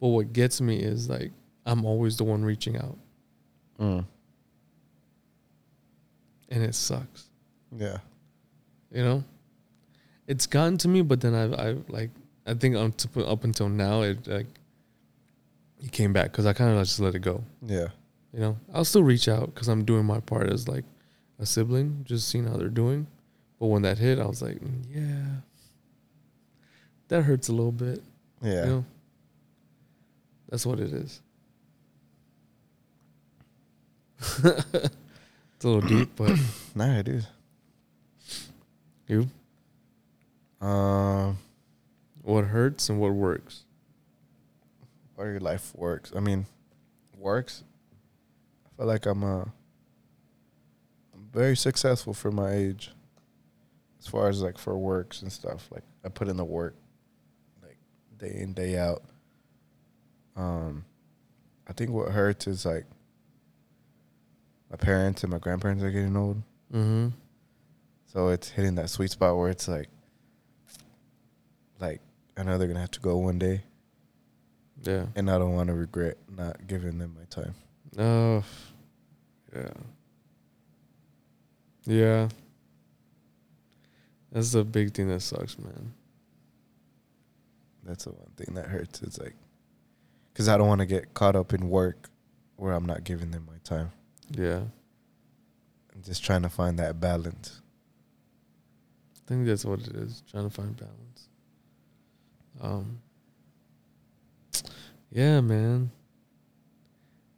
But 0.01 0.09
what 0.09 0.33
gets 0.33 0.61
me 0.61 0.79
is 0.81 1.09
like, 1.09 1.33
I'm 1.65 1.85
always 1.85 2.17
the 2.17 2.25
one 2.25 2.45
reaching 2.45 2.77
out, 2.77 2.97
mm. 3.81 4.05
and 6.49 6.63
it 6.63 6.75
sucks. 6.75 7.29
yeah, 7.77 7.99
You 8.91 9.03
know, 9.03 9.25
it's 10.29 10.47
gotten 10.47 10.79
to 10.79 10.89
me, 10.89 11.03
but 11.03 11.21
then 11.21 11.35
I've, 11.35 11.53
I 11.55 11.77
like, 11.89 12.11
I 12.47 12.55
think 12.55 12.77
up, 12.77 12.97
to, 12.99 13.27
up 13.27 13.43
until 13.43 13.69
now, 13.69 14.03
it 14.03 14.27
like, 14.29 14.47
it 15.81 15.91
came 15.91 16.13
back 16.13 16.31
because 16.31 16.47
I 16.47 16.53
kind 16.53 16.71
of 16.77 16.85
just 16.85 17.01
let 17.01 17.15
it 17.17 17.21
go. 17.21 17.43
yeah, 17.67 17.89
You 18.33 18.41
know, 18.41 18.57
I'll 18.73 18.85
still 18.85 19.03
reach 19.03 19.27
out 19.29 19.53
because 19.55 19.69
I'm 19.69 19.85
doing 19.85 20.05
my 20.05 20.21
part 20.21 20.49
as 20.53 20.69
like 20.69 20.85
a 21.41 21.47
sibling, 21.47 22.05
just 22.05 22.29
seeing 22.29 22.47
how 22.47 22.57
they're 22.57 22.69
doing. 22.69 23.07
But 23.59 23.67
when 23.67 23.83
that 23.83 23.99
hit, 23.99 24.19
I 24.21 24.27
was 24.27 24.41
like, 24.43 24.61
mm, 24.61 24.85
yeah, 24.89 25.41
that 27.09 27.23
hurts 27.23 27.49
a 27.49 27.53
little 27.53 27.73
bit. 27.73 28.03
yeah. 28.43 28.65
You 28.65 28.71
know, 28.71 28.85
that's 30.49 30.65
what 30.67 30.79
it 30.81 30.93
is. 30.93 31.21
it's 34.45 35.65
a 35.65 35.69
little 35.69 35.81
deep, 35.89 36.11
but 36.17 36.37
Nah, 36.75 36.99
it 36.99 37.09
is. 37.09 37.27
you, 39.07 39.29
Um, 40.61 41.39
what 42.23 42.45
hurts 42.47 42.89
and 42.89 43.01
what 43.01 43.13
works. 43.13 43.65
what 45.15 45.25
your 45.25 45.41
life 45.41 45.73
works. 45.75 46.13
I 46.15 46.21
mean, 46.21 46.47
works. 47.17 47.63
I 48.67 48.77
feel 48.77 48.87
like 48.87 49.07
I'm 49.07 49.23
uh, 49.25 49.45
I'm 51.15 51.29
very 51.33 51.57
successful 51.57 52.15
for 52.15 52.31
my 52.31 52.53
age. 52.53 52.93
As 54.01 54.07
far 54.07 54.29
as 54.29 54.43
like 54.43 54.59
for 54.59 54.79
works 54.79 55.23
and 55.23 55.33
stuff, 55.33 55.69
like 55.73 55.83
I 56.05 56.09
put 56.09 56.29
in 56.29 56.37
the 56.37 56.45
work, 56.45 56.77
like 57.63 57.79
day 58.17 58.39
in 58.41 58.53
day 58.53 58.79
out. 58.79 59.03
Um, 60.37 60.85
I 61.69 61.73
think 61.73 61.91
what 61.91 62.11
hurts 62.13 62.47
is 62.47 62.65
like 62.65 62.85
my 64.71 64.77
parents 64.77 65.25
and 65.25 65.33
my 65.33 65.39
grandparents 65.39 65.83
are 65.83 65.91
getting 65.91 66.17
old, 66.17 66.43
Mm-hmm. 66.73 67.09
so 68.07 68.29
it's 68.29 68.51
hitting 68.51 68.75
that 68.77 68.91
sweet 68.91 69.11
spot 69.11 69.37
where 69.37 69.49
it's 69.51 69.67
like, 69.67 69.89
like 71.81 72.01
I 72.37 72.43
know 72.43 72.59
they're 72.59 72.69
gonna 72.69 72.81
have 72.81 72.91
to 72.93 73.01
go 73.01 73.17
one 73.17 73.39
day, 73.39 73.63
Yeah. 74.83 75.07
and 75.17 75.31
I 75.31 75.39
don't 75.39 75.55
want 75.55 75.69
to 75.69 75.75
regret 75.75 76.17
not 76.29 76.67
giving 76.67 76.99
them 76.99 77.17
my 77.19 77.25
time. 77.31 77.55
Oh, 77.99 78.45
yeah. 79.55 79.71
Yeah. 81.85 82.29
That's 84.31 84.53
the 84.53 84.65
big 84.65 84.93
thing 84.95 85.09
that 85.09 85.21
sucks, 85.21 85.59
man. 85.59 85.95
That's 87.83 88.05
the 88.05 88.11
one 88.11 88.31
thing 88.37 88.55
that 88.55 88.67
hurts. 88.67 89.01
It's 89.03 89.19
like, 89.19 89.35
because 90.33 90.49
I 90.49 90.59
don't 90.59 90.69
want 90.69 90.81
to 90.81 90.87
get 90.87 91.15
caught 91.15 91.35
up 91.35 91.55
in 91.55 91.71
work 91.71 92.11
where 92.57 92.75
I'm 92.75 92.85
not 92.85 93.05
giving 93.05 93.31
them 93.31 93.47
my 93.51 93.57
time. 93.65 93.91
Yeah. 94.31 94.61
I'm 95.95 96.03
just 96.03 96.23
trying 96.23 96.43
to 96.43 96.49
find 96.51 96.79
that 96.79 97.01
balance. 97.01 97.63
I 99.17 99.29
think 99.29 99.47
that's 99.47 99.65
what 99.65 99.81
it 99.81 99.97
is, 99.97 100.23
trying 100.31 100.45
to 100.49 100.55
find 100.55 100.77
balance. 100.77 100.95
Um 102.61 103.01
Yeah, 105.11 105.41
man. 105.41 105.91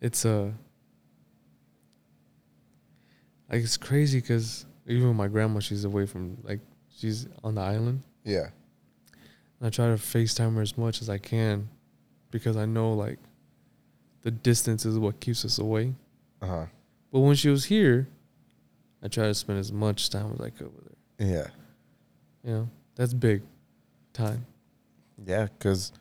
It's 0.00 0.24
uh 0.24 0.50
like 3.50 3.62
it's 3.62 3.76
crazy 3.76 4.20
cuz 4.20 4.66
even 4.86 5.14
my 5.14 5.28
grandma 5.28 5.60
she's 5.60 5.84
away 5.84 6.06
from 6.06 6.38
like 6.42 6.60
she's 6.96 7.26
on 7.44 7.54
the 7.54 7.60
island. 7.60 8.02
Yeah. 8.24 8.48
And 9.58 9.66
I 9.66 9.70
try 9.70 9.88
to 9.88 9.94
FaceTime 9.94 10.54
her 10.54 10.62
as 10.62 10.78
much 10.78 11.02
as 11.02 11.10
I 11.10 11.18
can 11.18 11.68
because 12.30 12.56
I 12.56 12.64
know 12.64 12.92
like 12.94 13.18
the 14.22 14.30
distance 14.30 14.84
is 14.84 14.98
what 14.98 15.20
keeps 15.20 15.44
us 15.44 15.58
away. 15.58 15.94
Uh 16.42 16.46
huh. 16.46 16.66
But 17.12 17.20
when 17.20 17.34
she 17.36 17.48
was 17.48 17.64
here, 17.64 18.08
I 19.02 19.08
try 19.08 19.24
to 19.24 19.34
spend 19.34 19.58
as 19.58 19.72
much 19.72 20.10
time 20.10 20.32
as 20.32 20.40
I 20.40 20.50
could 20.50 20.74
with 20.74 20.84
her. 20.84 20.96
Yeah. 21.18 21.46
You 22.44 22.50
know, 22.52 22.68
that's 22.94 23.12
big 23.14 23.42
time. 24.12 24.46
Yeah. 25.24 25.46
Because 25.46 25.92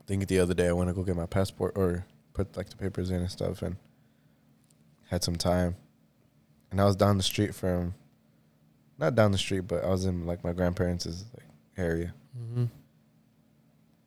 I 0.00 0.04
think 0.04 0.26
the 0.28 0.38
other 0.38 0.54
day 0.54 0.68
I 0.68 0.72
went 0.72 0.88
to 0.88 0.94
go 0.94 1.02
get 1.02 1.16
my 1.16 1.26
passport 1.26 1.72
or 1.76 2.04
put 2.32 2.56
like 2.56 2.68
the 2.68 2.76
papers 2.76 3.10
in 3.10 3.20
and 3.20 3.30
stuff 3.30 3.62
and 3.62 3.76
had 5.10 5.24
some 5.24 5.36
time. 5.36 5.76
And 6.70 6.80
I 6.80 6.84
was 6.84 6.96
down 6.96 7.16
the 7.16 7.22
street 7.22 7.54
from, 7.54 7.94
not 8.98 9.14
down 9.14 9.32
the 9.32 9.38
street, 9.38 9.60
but 9.60 9.84
I 9.84 9.88
was 9.88 10.04
in 10.04 10.26
like 10.26 10.44
my 10.44 10.52
grandparents' 10.52 11.06
like 11.06 11.46
area. 11.76 12.12
Mm-hmm. 12.38 12.64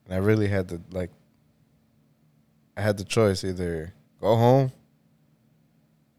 And 0.05 0.13
I 0.13 0.17
really 0.17 0.47
had 0.47 0.69
to 0.69 0.81
like 0.91 1.09
I 2.77 2.81
had 2.81 2.97
the 2.97 3.03
choice 3.03 3.43
either 3.43 3.93
go 4.19 4.35
home 4.35 4.71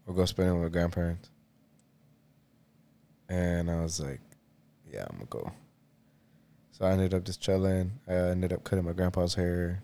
or 0.05 0.13
go 0.13 0.25
spend 0.25 0.49
it 0.49 0.53
with 0.53 0.63
my 0.63 0.69
grandparents. 0.69 1.29
And 3.29 3.71
I 3.71 3.81
was 3.81 3.99
like, 3.99 4.21
yeah, 4.91 5.05
I'm 5.09 5.17
gonna 5.17 5.25
go. 5.29 5.51
So 6.83 6.87
I 6.89 6.91
ended 6.91 7.13
up 7.13 7.23
just 7.23 7.39
chilling. 7.39 7.93
I 8.09 8.13
ended 8.13 8.51
up 8.51 8.65
cutting 8.65 8.83
my 8.83 8.91
grandpa's 8.91 9.35
hair, 9.35 9.81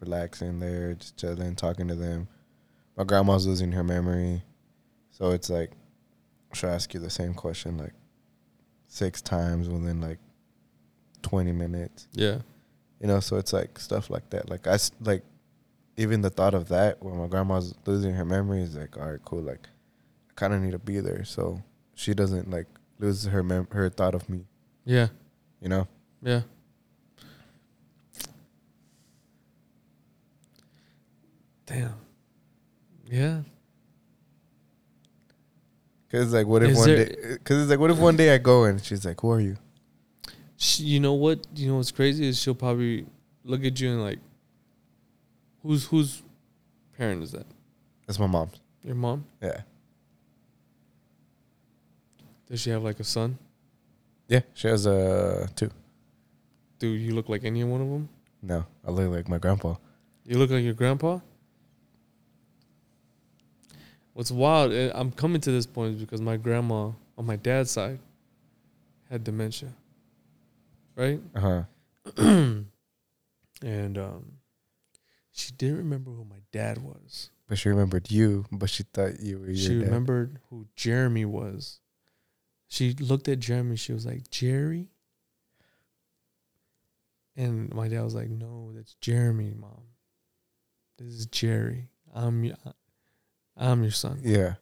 relaxing 0.00 0.58
there, 0.58 0.94
just 0.94 1.16
chilling, 1.16 1.54
talking 1.54 1.86
to 1.86 1.94
them. 1.94 2.26
My 2.96 3.04
grandma's 3.04 3.46
losing 3.46 3.70
her 3.70 3.84
memory. 3.84 4.42
So 5.12 5.30
it's 5.30 5.48
like 5.48 5.70
she'll 6.54 6.70
ask 6.70 6.92
you 6.92 6.98
the 6.98 7.08
same 7.08 7.34
question 7.34 7.78
like 7.78 7.92
six 8.88 9.22
times 9.22 9.68
within 9.68 10.00
like 10.00 10.18
twenty 11.22 11.52
minutes 11.52 12.08
Yeah. 12.14 12.38
you 13.00 13.06
know 13.06 13.20
so 13.20 13.36
it's 13.36 13.52
like 13.52 13.78
stuff 13.78 14.10
like 14.10 14.28
that 14.30 14.50
like 14.50 14.66
I, 14.66 14.78
like 15.02 15.22
even 15.96 16.20
the 16.20 16.30
thought 16.30 16.52
of 16.52 16.68
that 16.70 17.00
when 17.00 17.16
my 17.16 17.28
grandma's 17.28 17.74
losing 17.86 18.12
her 18.14 18.24
memory 18.24 18.60
is 18.62 18.74
like 18.76 18.98
all 18.98 19.08
right 19.08 19.24
cool 19.24 19.40
like 19.42 19.68
i 20.28 20.32
kind 20.34 20.52
of 20.52 20.60
need 20.60 20.72
to 20.72 20.78
be 20.80 20.98
there 20.98 21.24
so 21.24 21.62
she 21.94 22.12
doesn't 22.12 22.50
like 22.50 22.66
lose 22.98 23.24
her 23.26 23.42
mem- 23.44 23.68
her 23.70 23.88
thought 23.88 24.16
of 24.16 24.28
me 24.28 24.46
Yeah. 24.84 25.06
You 25.62 25.68
know 25.68 25.86
Yeah. 26.22 26.42
Damn. 31.66 31.94
Yeah. 33.06 33.40
because 36.08 36.32
like 36.32 36.46
what 36.46 36.62
if 36.62 36.70
Is 36.70 36.76
one 36.78 36.86
there- 36.88 37.04
day 37.06 37.16
because 37.34 37.62
it's 37.62 37.70
like 37.70 37.78
what 37.78 37.90
if 37.90 37.98
one 37.98 38.16
day 38.16 38.34
i 38.34 38.38
go 38.38 38.64
and 38.64 38.82
she's 38.82 39.04
like 39.04 39.20
who 39.20 39.30
are 39.30 39.40
you 39.40 39.56
you 40.76 41.00
know 41.00 41.14
what? 41.14 41.44
You 41.56 41.66
know 41.68 41.76
what's 41.78 41.90
crazy 41.90 42.24
is 42.28 42.40
she'll 42.40 42.54
probably 42.54 43.04
look 43.44 43.64
at 43.64 43.80
you 43.80 43.90
and 43.90 44.00
like, 44.00 44.20
whose 45.60 45.86
whose 45.86 46.22
parent 46.96 47.24
is 47.24 47.32
that? 47.32 47.46
that's 48.06 48.16
my 48.20 48.28
mom's 48.28 48.60
Your 48.84 48.94
mom? 48.94 49.24
yeah 49.42 49.62
Does 52.46 52.60
she 52.60 52.70
have 52.70 52.84
like 52.84 53.00
a 53.00 53.04
son? 53.04 53.38
Yeah 54.32 54.40
she 54.54 54.66
has 54.68 54.86
uh 54.86 55.46
two 55.58 55.70
Do 56.80 56.88
you 56.88 57.12
look 57.14 57.28
like 57.28 57.44
any 57.44 57.62
one 57.64 57.80
of 57.84 57.88
them? 57.94 58.08
no 58.42 58.64
i 58.86 58.90
look 58.90 59.08
like 59.16 59.28
my 59.28 59.38
grandpa 59.44 59.74
You 60.24 60.38
look 60.38 60.50
like 60.50 60.64
your 60.64 60.74
grandpa. 60.82 61.18
What's 64.14 64.30
wild? 64.30 64.72
eh, 64.72 64.90
I'm 64.94 65.10
coming 65.10 65.40
to 65.40 65.50
this 65.50 65.66
point 65.66 65.98
because 65.98 66.20
my 66.20 66.36
grandma 66.36 66.92
on 67.18 67.24
my 67.26 67.36
dad's 67.36 67.70
side 67.70 67.98
had 69.10 69.24
dementia. 69.24 69.72
Right? 70.96 71.20
uh-huh 71.34 71.62
and 73.62 73.96
um, 73.98 74.24
she 75.32 75.52
didn't 75.52 75.78
remember 75.78 76.10
who 76.10 76.24
my 76.24 76.40
dad 76.52 76.78
was. 76.78 77.30
But 77.48 77.58
she 77.58 77.68
remembered 77.68 78.10
you, 78.10 78.44
but 78.50 78.68
she 78.70 78.82
thought 78.82 79.20
you 79.20 79.38
were 79.38 79.46
your 79.46 79.54
she 79.56 79.74
dad. 79.78 79.84
remembered 79.84 80.38
who 80.50 80.66
Jeremy 80.76 81.24
was. 81.24 81.78
She 82.72 82.94
looked 82.94 83.28
at 83.28 83.38
Jeremy. 83.38 83.76
She 83.76 83.92
was 83.92 84.06
like, 84.06 84.30
Jerry? 84.30 84.88
And 87.36 87.70
my 87.74 87.86
dad 87.88 88.02
was 88.02 88.14
like, 88.14 88.30
No, 88.30 88.72
that's 88.74 88.94
Jeremy, 88.94 89.52
mom. 89.54 89.82
This 90.98 91.08
is 91.12 91.26
Jerry. 91.26 91.90
I'm 92.14 92.40
y- 92.42 92.72
I'm 93.58 93.82
your 93.82 93.90
son. 93.92 94.20
Yeah. 94.22 94.54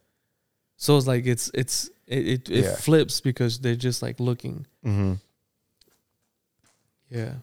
So 0.75 0.97
it's 0.97 1.07
like 1.07 1.25
it's 1.25 1.51
it's 1.53 1.89
it 2.05 2.27
it, 2.27 2.49
it 2.49 2.63
Yeah. 2.65 2.75
flips 2.75 3.21
because 3.21 3.59
they're 3.59 3.77
just 3.77 4.01
like 4.01 4.19
looking. 4.19 4.65
Mm-hmm. 4.85 5.13
Yeah. 7.09 7.35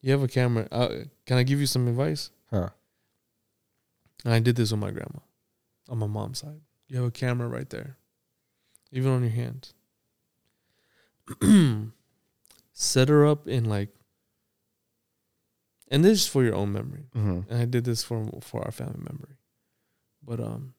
You 0.00 0.10
have 0.10 0.24
a 0.24 0.28
camera. 0.28 0.66
Uh, 0.72 1.04
can 1.24 1.38
I 1.38 1.44
give 1.44 1.60
you 1.60 1.66
some 1.66 1.86
advice? 1.86 2.30
Huh. 2.50 2.70
And 4.24 4.34
I 4.34 4.40
did 4.40 4.56
this 4.56 4.72
with 4.72 4.80
my 4.80 4.90
grandma 4.90 5.20
on 5.88 5.98
my 5.98 6.08
mom's 6.08 6.38
side. 6.40 6.60
You 6.88 6.96
have 6.98 7.06
a 7.06 7.10
camera 7.10 7.48
right 7.48 7.68
there, 7.70 7.96
even 8.92 9.10
on 9.12 9.22
your 9.22 9.30
hand. 9.30 9.72
Set 12.72 13.08
her 13.08 13.24
up 13.24 13.46
in 13.48 13.64
like, 13.64 13.90
and 15.88 16.04
this 16.04 16.20
is 16.22 16.26
for 16.26 16.42
your 16.42 16.54
own 16.54 16.72
memory. 16.72 17.04
Mm-hmm. 17.14 17.50
And 17.52 17.62
I 17.62 17.64
did 17.66 17.84
this 17.84 18.02
for 18.02 18.28
for 18.42 18.62
our 18.64 18.72
family 18.72 18.98
memory, 18.98 19.36
but 20.22 20.40
um, 20.40 20.74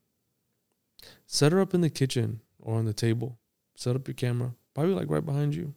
set 1.25 1.51
her 1.53 1.61
up 1.61 1.73
in 1.73 1.81
the 1.81 1.89
kitchen 1.89 2.41
or 2.59 2.75
on 2.77 2.85
the 2.85 2.93
table. 2.93 3.39
Set 3.75 3.95
up 3.95 4.07
your 4.07 4.15
camera, 4.15 4.53
probably 4.73 4.93
like 4.93 5.09
right 5.09 5.25
behind 5.25 5.55
you, 5.55 5.73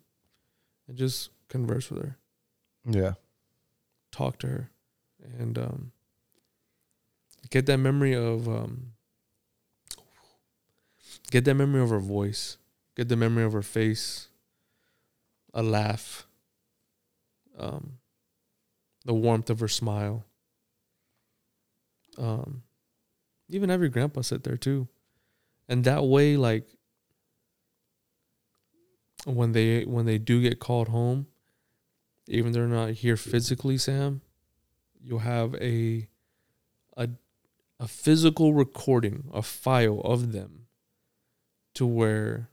and 0.88 0.96
just 0.96 1.30
converse 1.48 1.90
with 1.90 2.02
her 2.02 2.18
Yeah. 2.84 3.14
talk 4.12 4.38
to 4.40 4.46
her 4.48 4.70
and 5.38 5.56
um, 5.58 5.92
get 7.50 7.66
that 7.66 7.78
memory 7.78 8.14
of 8.14 8.46
um, 8.48 8.92
get 11.30 11.44
that 11.44 11.54
memory 11.54 11.82
of 11.82 11.90
her 11.90 11.98
voice. 11.98 12.58
Get 12.96 13.08
the 13.08 13.16
memory 13.16 13.44
of 13.44 13.52
her 13.52 13.62
face. 13.62 14.28
A 15.54 15.62
laugh. 15.62 16.26
Um, 17.58 17.98
the 19.04 19.14
warmth 19.14 19.50
of 19.50 19.60
her 19.60 19.68
smile. 19.68 20.24
Um, 22.16 22.62
even 23.48 23.70
your 23.70 23.88
grandpa 23.88 24.22
sit 24.22 24.44
there 24.44 24.56
too. 24.56 24.88
And 25.68 25.84
that 25.84 26.04
way 26.04 26.36
like 26.36 26.66
when 29.24 29.52
they 29.52 29.82
when 29.84 30.06
they 30.06 30.18
do 30.18 30.40
get 30.40 30.58
called 30.58 30.88
home 30.88 31.26
even 32.28 32.52
they're 32.52 32.66
not 32.66 32.90
here 32.90 33.16
physically, 33.16 33.78
Sam, 33.78 34.20
you'll 35.00 35.20
have 35.20 35.54
a 35.56 36.08
a 36.96 37.08
a 37.80 37.88
physical 37.88 38.52
recording, 38.52 39.30
a 39.32 39.42
file 39.42 40.00
of 40.00 40.32
them 40.32 40.66
to 41.78 41.86
where 41.86 42.48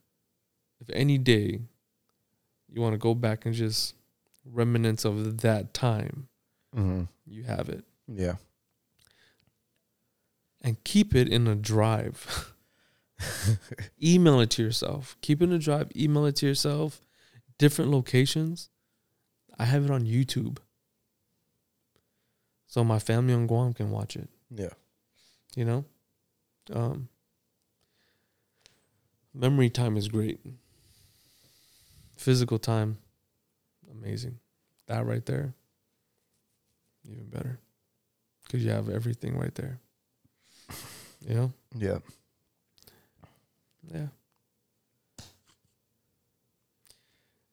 if 0.80 0.90
any 0.94 1.18
day 1.18 1.62
you 2.72 2.82
want 2.82 2.94
to 2.94 2.98
go 2.98 3.14
back 3.14 3.46
and 3.46 3.54
just 3.54 3.94
remnants 4.46 5.06
of 5.06 5.42
that 5.42 5.74
time, 5.74 6.28
Mm-hmm. 6.76 7.04
you 7.26 7.44
have 7.44 7.70
it. 7.70 7.84
Yeah. 8.08 8.36
And 10.62 10.84
keep 10.84 11.16
it 11.16 11.30
in 11.30 11.48
a 11.48 11.56
drive. 11.56 12.54
email 14.04 14.42
it 14.42 14.50
to 14.52 14.62
yourself. 14.64 15.16
Keep 15.22 15.42
it 15.42 15.46
in 15.46 15.54
a 15.54 15.60
drive, 15.60 15.90
email 15.96 16.26
it 16.26 16.36
to 16.38 16.46
yourself, 16.48 17.00
different 17.58 17.92
locations. 17.92 18.70
I 19.58 19.64
have 19.66 19.86
it 19.86 19.92
on 19.92 20.04
YouTube. 20.06 20.58
So 22.68 22.84
my 22.84 23.00
family 23.00 23.34
on 23.34 23.48
Guam 23.48 23.74
can 23.74 23.90
watch 23.90 24.16
it. 24.18 24.28
Yeah. 24.50 24.74
you 25.56 25.64
know 25.66 25.86
um 26.74 27.08
memory 29.36 29.70
time 29.70 29.98
is 29.98 30.08
great. 30.08 30.40
Physical 32.16 32.58
time 32.58 32.98
amazing. 33.92 34.40
That 34.88 35.06
right 35.06 35.26
there 35.26 35.54
even 37.10 37.26
better. 37.26 37.60
Because 38.44 38.64
you 38.64 38.72
have 38.72 38.90
everything 38.90 39.38
right 39.38 39.54
there. 39.56 39.80
You 41.28 41.36
know? 41.36 41.54
Yeah. 41.76 41.98
yeah. 43.94 44.08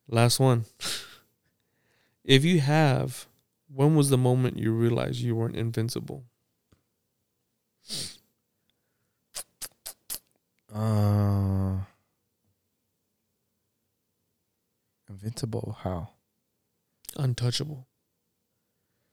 Last 0.09 0.41
one. 0.41 0.65
If 2.25 2.45
you 2.45 2.61
have 2.61 3.27
when 3.67 3.97
was 3.97 4.09
the 4.09 4.17
moment 4.17 4.57
you 4.57 4.73
realized 4.73 5.19
you 5.19 5.35
weren't 5.35 5.57
invincible 5.57 6.23
Uh, 10.75 11.77
invincible. 15.09 15.77
How? 15.83 16.11
untouchable 17.17 17.87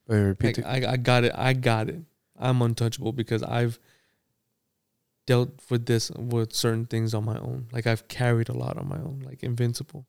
Wait, 0.08 0.20
repeat 0.20 0.58
Like. 0.58 0.86
I, 0.86 0.94
I 0.94 0.98
got 0.98 1.24
it. 1.24 1.32
I 1.36 1.54
got 1.54 1.88
it. 1.88 2.02
I'm 2.38 2.62
untouchable 2.62 3.12
because 3.12 3.44
I've 3.44 3.80
dealt 5.28 5.52
with 5.70 5.86
this 5.86 6.10
with 6.12 6.54
certain 6.54 6.88
things 6.88 7.14
on 7.14 7.26
my 7.26 7.38
own. 7.38 7.68
Like 7.72 7.86
I've 7.86 8.08
carried 8.08 8.50
a 8.50 8.58
lot 8.58 8.78
on 8.78 8.88
my 8.88 8.98
own, 8.98 9.22
like 9.24 9.44
invincible. 9.44 10.08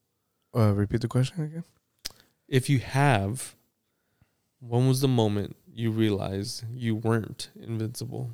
Uh, 0.56 0.72
repeat 0.72 1.02
the 1.02 1.08
question 1.08 1.44
again. 1.44 1.64
If 2.48 2.70
you 2.70 2.78
have, 2.78 3.54
when 4.60 4.88
was 4.88 5.02
the 5.02 5.08
moment 5.08 5.56
you 5.70 5.90
realized 5.90 6.64
you 6.72 6.96
weren't 6.96 7.50
invincible? 7.60 8.30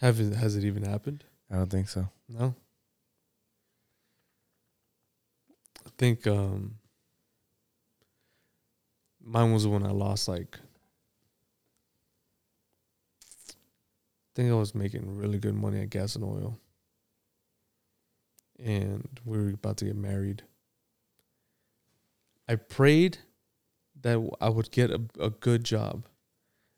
Have 0.00 0.18
it, 0.18 0.34
has 0.34 0.56
it 0.56 0.64
even 0.64 0.82
happened? 0.82 1.24
I 1.50 1.56
don't 1.56 1.70
think 1.70 1.88
so. 1.88 2.08
No. 2.28 2.54
I 5.86 5.90
think 5.98 6.26
um 6.26 6.76
mine 9.22 9.52
was 9.52 9.66
when 9.66 9.84
I 9.84 9.90
lost 9.90 10.26
like 10.28 10.58
I 14.30 14.32
think 14.34 14.50
I 14.50 14.54
was 14.54 14.74
making 14.74 15.16
really 15.18 15.38
good 15.38 15.54
money 15.54 15.80
at 15.80 15.90
gas 15.90 16.14
and 16.14 16.24
oil. 16.24 16.58
And 18.58 19.08
we 19.24 19.38
were 19.38 19.50
about 19.50 19.78
to 19.78 19.86
get 19.86 19.96
married. 19.96 20.42
I 22.48 22.54
prayed 22.56 23.18
that 24.00 24.30
I 24.40 24.48
would 24.48 24.70
get 24.70 24.90
a, 24.90 25.00
a 25.18 25.30
good 25.30 25.64
job. 25.64 26.06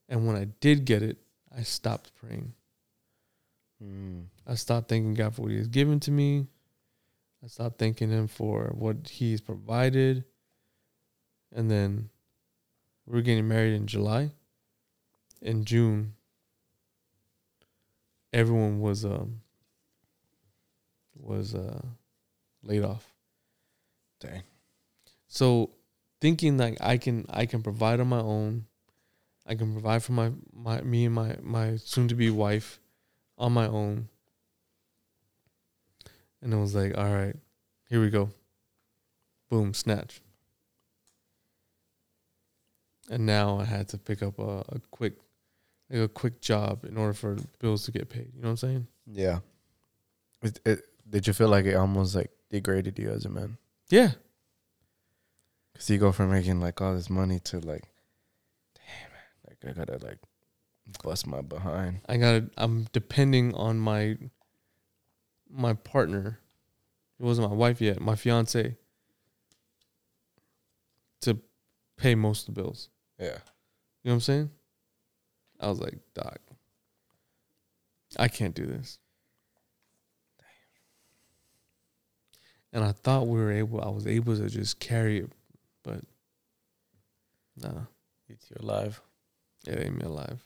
And 0.09 0.27
when 0.27 0.37
I 0.37 0.45
did 0.61 0.85
get 0.85 1.03
it, 1.03 1.19
I 1.57 1.63
stopped 1.63 2.13
praying. 2.15 2.55
Mm. 3.83 4.25
I 4.47 4.55
stopped 4.55 4.89
thanking 4.89 5.15
God 5.15 5.35
for 5.35 5.43
what 5.43 5.51
He 5.51 5.59
has 5.59 5.69
given 5.69 6.01
to 6.01 6.11
me. 6.11 6.47
I 7.43 7.49
stopped 7.49 7.79
thanking 7.79 8.11
Him 8.11 8.29
for 8.29 8.73
what 8.75 9.09
He's 9.09 9.41
provided. 9.41 10.25
And 11.55 11.71
then 11.71 12.09
we 13.07 13.15
were 13.15 13.23
getting 13.23 13.49
married 13.49 13.75
in 13.75 13.87
July. 13.87 14.31
In 15.41 15.65
June, 15.65 16.15
everyone 18.33 18.81
was 18.81 19.05
um 19.05 19.41
was 21.17 21.55
uh 21.55 21.83
laid 22.63 22.85
off. 22.85 23.13
Dang. 24.21 24.43
So 25.27 25.71
thinking 26.21 26.59
like 26.59 26.79
I 26.81 26.97
can 26.97 27.27
I 27.29 27.47
can 27.47 27.63
provide 27.63 27.99
on 27.99 28.07
my 28.07 28.21
own, 28.21 28.67
I 29.45 29.57
can 29.57 29.73
provide 29.73 30.05
for 30.05 30.13
my 30.13 30.31
my 30.53 30.81
me 30.83 31.07
and 31.07 31.15
my 31.15 31.37
my 31.43 31.77
soon 31.77 32.07
to 32.07 32.15
be 32.15 32.31
wife 32.31 32.79
on 33.39 33.53
my 33.53 33.67
own. 33.67 34.09
And 36.41 36.53
it 36.53 36.57
was 36.57 36.75
like, 36.75 36.97
all 36.97 37.13
right, 37.13 37.37
here 37.89 38.01
we 38.01 38.11
go. 38.11 38.31
Boom, 39.49 39.75
snatch. 39.75 40.21
And 43.11 43.27
now 43.27 43.59
I 43.59 43.65
had 43.65 43.89
to 43.89 43.99
pick 43.99 44.23
up 44.23 44.39
a, 44.39 44.65
a 44.69 44.81
quick 44.91 45.15
like 45.93 46.01
a 46.01 46.09
quick 46.09 46.41
job 46.41 46.85
in 46.85 46.97
order 46.97 47.13
for 47.13 47.37
bills 47.59 47.85
to 47.85 47.93
get 47.93 48.09
paid. 48.09 48.31
You 48.35 48.41
know 48.41 48.49
what 48.49 48.51
I'm 48.51 48.57
saying? 48.57 48.87
Yeah. 49.07 49.41
It, 50.41 50.61
it, 50.65 50.83
did 51.09 51.27
you 51.27 51.33
feel 51.33 51.49
like 51.49 51.67
it 51.67 51.75
almost 51.75 52.15
like 52.15 52.31
degraded 52.51 52.99
you 52.99 53.11
as 53.11 53.27
a 53.27 53.29
man? 53.29 53.59
Yeah. 53.91 54.13
Cause 55.75 55.91
you 55.91 55.99
go 55.99 56.13
from 56.13 56.31
making 56.31 56.61
like 56.61 56.81
all 56.81 56.95
this 56.95 57.11
money 57.11 57.41
to 57.41 57.61
like, 57.61 57.85
damn, 58.75 59.11
man, 59.11 59.49
like 59.49 59.59
I 59.67 59.73
gotta 59.79 60.05
like 60.05 60.19
bust 61.03 61.27
my 61.27 61.41
behind. 61.41 62.01
I 62.09 62.17
got 62.17 62.33
to 62.33 62.51
I'm 62.57 62.87
depending 62.93 63.55
on 63.55 63.79
my 63.79 64.17
my 65.51 65.75
partner. 65.75 66.39
It 67.19 67.25
wasn't 67.25 67.49
my 67.51 67.55
wife 67.57 67.81
yet, 67.81 68.01
my 68.01 68.17
fiance. 68.17 68.77
To 71.23 71.39
pay 71.97 72.15
most 72.17 72.49
of 72.49 72.55
the 72.55 72.61
bills. 72.63 72.89
Yeah. 73.19 73.27
You 73.27 73.31
know 73.31 73.39
what 74.03 74.13
I'm 74.15 74.21
saying? 74.21 74.51
I 75.61 75.69
was 75.69 75.79
like, 75.79 75.99
Doc, 76.15 76.39
I 78.19 78.27
can't 78.27 78.55
do 78.55 78.67
this. 78.67 78.99
And 82.73 82.83
I 82.83 82.93
thought 82.93 83.29
we 83.29 83.39
were 83.39 83.53
able, 83.53 83.81
I 83.81 83.91
was 83.91 84.07
able 84.07 84.37
to 84.37 84.49
just 84.49 84.81
carry 84.81 85.19
it, 85.19 85.31
but 85.85 86.01
nah, 87.57 87.83
It's 88.29 88.51
your 88.51 88.61
live. 88.67 89.01
it 89.67 89.79
ain't 89.79 89.99
me 89.99 90.05
alive. 90.05 90.43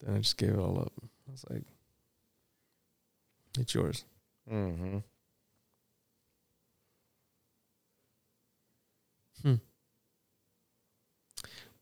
Then 0.00 0.16
I 0.16 0.18
just 0.18 0.36
gave 0.36 0.50
it 0.50 0.58
all 0.58 0.78
up. 0.78 0.92
I 1.02 1.30
was 1.30 1.44
like, 1.50 1.62
it's 3.58 3.74
yours. 3.74 4.04
Mm-hmm. 4.50 4.98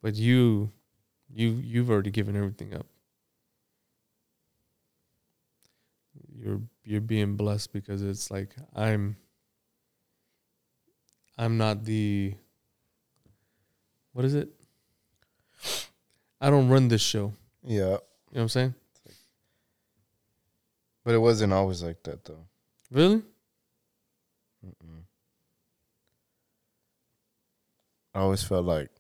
But 0.01 0.15
you, 0.15 0.71
you, 1.29 1.49
you've 1.51 1.91
already 1.91 2.11
given 2.11 2.37
everything 2.37 2.75
up. 2.75 2.87
You're 6.35 6.61
you're 6.85 7.01
being 7.01 7.35
blessed 7.35 7.73
because 7.73 8.03
it's 8.03 8.31
like 8.31 8.55
I'm. 8.75 9.17
I'm 11.37 11.59
not 11.59 11.85
the. 11.85 12.35
What 14.13 14.25
is 14.25 14.35
it? 14.35 14.49
I 16.41 16.51
don't 16.51 16.69
run 16.69 16.89
this 16.89 17.03
show. 17.03 17.35
Yeah. 17.65 17.97
You 18.31 18.37
know 18.37 18.41
what 18.41 18.43
I'm 18.43 18.49
saying? 18.51 18.75
But 21.05 21.15
it 21.15 21.19
wasn't 21.19 21.53
always 21.53 21.83
like 21.83 22.03
that 22.03 22.25
though. 22.25 22.45
Really? 22.91 23.23
Mm-mm. 24.67 25.03
I 28.15 28.19
always 28.21 28.43
felt 28.43 28.67
like 28.67 28.91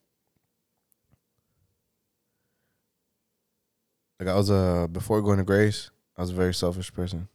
like 4.19 4.29
I 4.29 4.35
was 4.35 4.49
a 4.51 4.89
before 4.91 5.21
going 5.23 5.39
to 5.39 5.45
Grace, 5.45 5.91
I 6.17 6.23
was 6.23 6.31
a 6.31 6.35
very 6.35 6.55
selfish 6.55 6.93
person. 6.93 7.29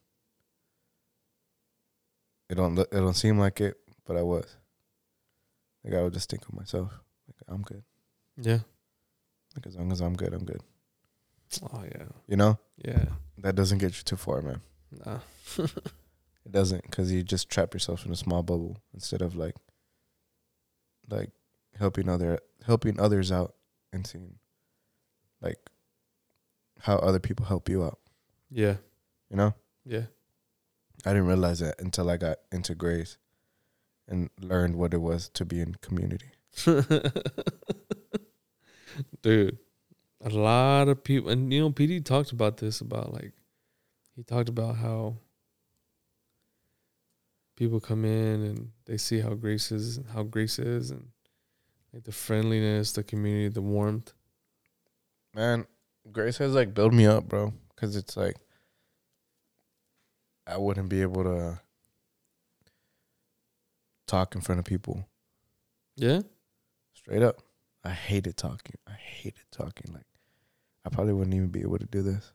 It 2.49 2.55
don't 2.55 2.75
look- 2.75 2.89
it 2.91 2.97
don't 2.97 3.13
seem 3.13 3.37
like 3.39 3.61
it, 3.61 3.77
but 4.05 4.17
I 4.17 4.21
was. 4.21 4.45
Like 5.83 5.93
I 5.95 6.01
would 6.01 6.13
just 6.13 6.29
think 6.29 6.47
of 6.47 6.53
myself. 6.53 6.91
Like 7.27 7.35
I'm 7.47 7.61
good. 7.61 7.83
Yeah. 8.37 8.59
Like 9.55 9.67
as 9.67 9.75
long 9.75 9.91
as 9.91 10.01
I'm 10.01 10.15
good, 10.15 10.33
I'm 10.33 10.45
good. 10.45 10.61
Oh 11.61 11.83
yeah. 11.83 12.05
You 12.27 12.37
know 12.37 12.57
Yeah. 12.83 13.05
that 13.39 13.55
doesn't 13.55 13.77
get 13.79 13.97
you 13.97 14.03
too 14.03 14.15
far, 14.17 14.41
man. 14.41 14.61
Nah. 15.05 15.19
It 16.45 16.51
doesn't 16.51 16.81
because 16.83 17.09
you 17.09 17.23
just 17.23 17.49
trap 17.49 17.73
yourself 17.73 18.05
in 18.05 18.11
a 18.11 18.17
small 18.17 18.43
bubble 18.43 18.75
instead 18.93 19.21
of 19.21 19.33
like, 19.33 19.55
like 21.09 21.29
helping 21.79 22.09
other 22.09 22.39
helping 22.65 22.99
others 22.99 23.31
out 23.31 23.55
and 23.93 24.05
seeing, 24.05 24.35
like, 25.41 25.57
how 26.81 26.97
other 26.97 27.19
people 27.19 27.45
help 27.45 27.69
you 27.69 27.81
out. 27.83 27.97
Yeah. 28.51 28.75
You 29.29 29.37
know, 29.37 29.53
Yeah. 29.85 30.07
I 31.05 31.11
didn't 31.13 31.27
realize 31.27 31.59
that 31.59 31.79
until 31.79 32.09
I 32.09 32.17
got 32.17 32.39
into 32.51 32.75
Grace, 32.75 33.17
and 34.07 34.29
learned 34.41 34.75
what 34.75 34.93
it 34.93 34.97
was 35.01 35.29
to 35.29 35.45
be 35.45 35.61
in 35.61 35.75
community. 35.75 36.31
Dude, 39.21 39.57
a 40.23 40.29
lot 40.29 40.87
of 40.87 41.03
people, 41.03 41.29
and 41.29 41.51
you 41.53 41.59
know, 41.59 41.69
PD 41.71 42.03
talked 42.03 42.31
about 42.31 42.57
this 42.57 42.81
about 42.81 43.13
like, 43.13 43.33
he 44.15 44.23
talked 44.23 44.49
about 44.49 44.77
how 44.77 45.15
people 47.55 47.79
come 47.79 48.05
in 48.05 48.41
and 48.43 48.71
they 48.85 48.97
see 48.97 49.19
how 49.19 49.33
Grace 49.33 49.71
is, 49.71 49.99
how 50.13 50.23
Grace 50.23 50.59
is, 50.59 50.91
and 50.91 51.07
like 51.93 52.03
the 52.03 52.11
friendliness, 52.11 52.91
the 52.93 53.03
community, 53.03 53.49
the 53.49 53.61
warmth. 53.61 54.13
Man, 55.35 55.65
Grace 56.11 56.37
has 56.37 56.53
like 56.53 56.73
built 56.73 56.93
me 56.93 57.05
up, 57.05 57.27
bro. 57.27 57.53
Because 57.75 57.95
it's 57.95 58.15
like 58.15 58.37
I 60.47 60.57
wouldn't 60.57 60.89
be 60.89 61.01
able 61.01 61.23
to 61.23 61.59
talk 64.07 64.35
in 64.35 64.41
front 64.41 64.59
of 64.59 64.65
people 64.65 65.07
Yeah. 65.95 66.21
straight 66.93 67.23
up. 67.23 67.37
I 67.83 67.89
hated 67.91 68.37
talking. 68.37 68.75
I 68.87 68.93
hated 68.93 69.43
talking. 69.51 69.93
Like 69.93 70.05
I 70.85 70.89
probably 70.89 71.13
wouldn't 71.13 71.35
even 71.35 71.49
be 71.49 71.61
able 71.61 71.77
to 71.77 71.85
do 71.85 72.01
this. 72.01 72.31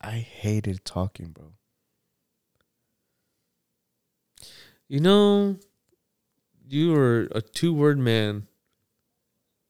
I 0.00 0.12
hated 0.12 0.84
talking, 0.84 1.28
bro. 1.28 1.52
You 4.88 5.00
know, 5.00 5.56
you 6.66 6.92
were 6.92 7.28
a 7.32 7.40
two 7.40 7.74
word 7.74 7.98
man. 7.98 8.46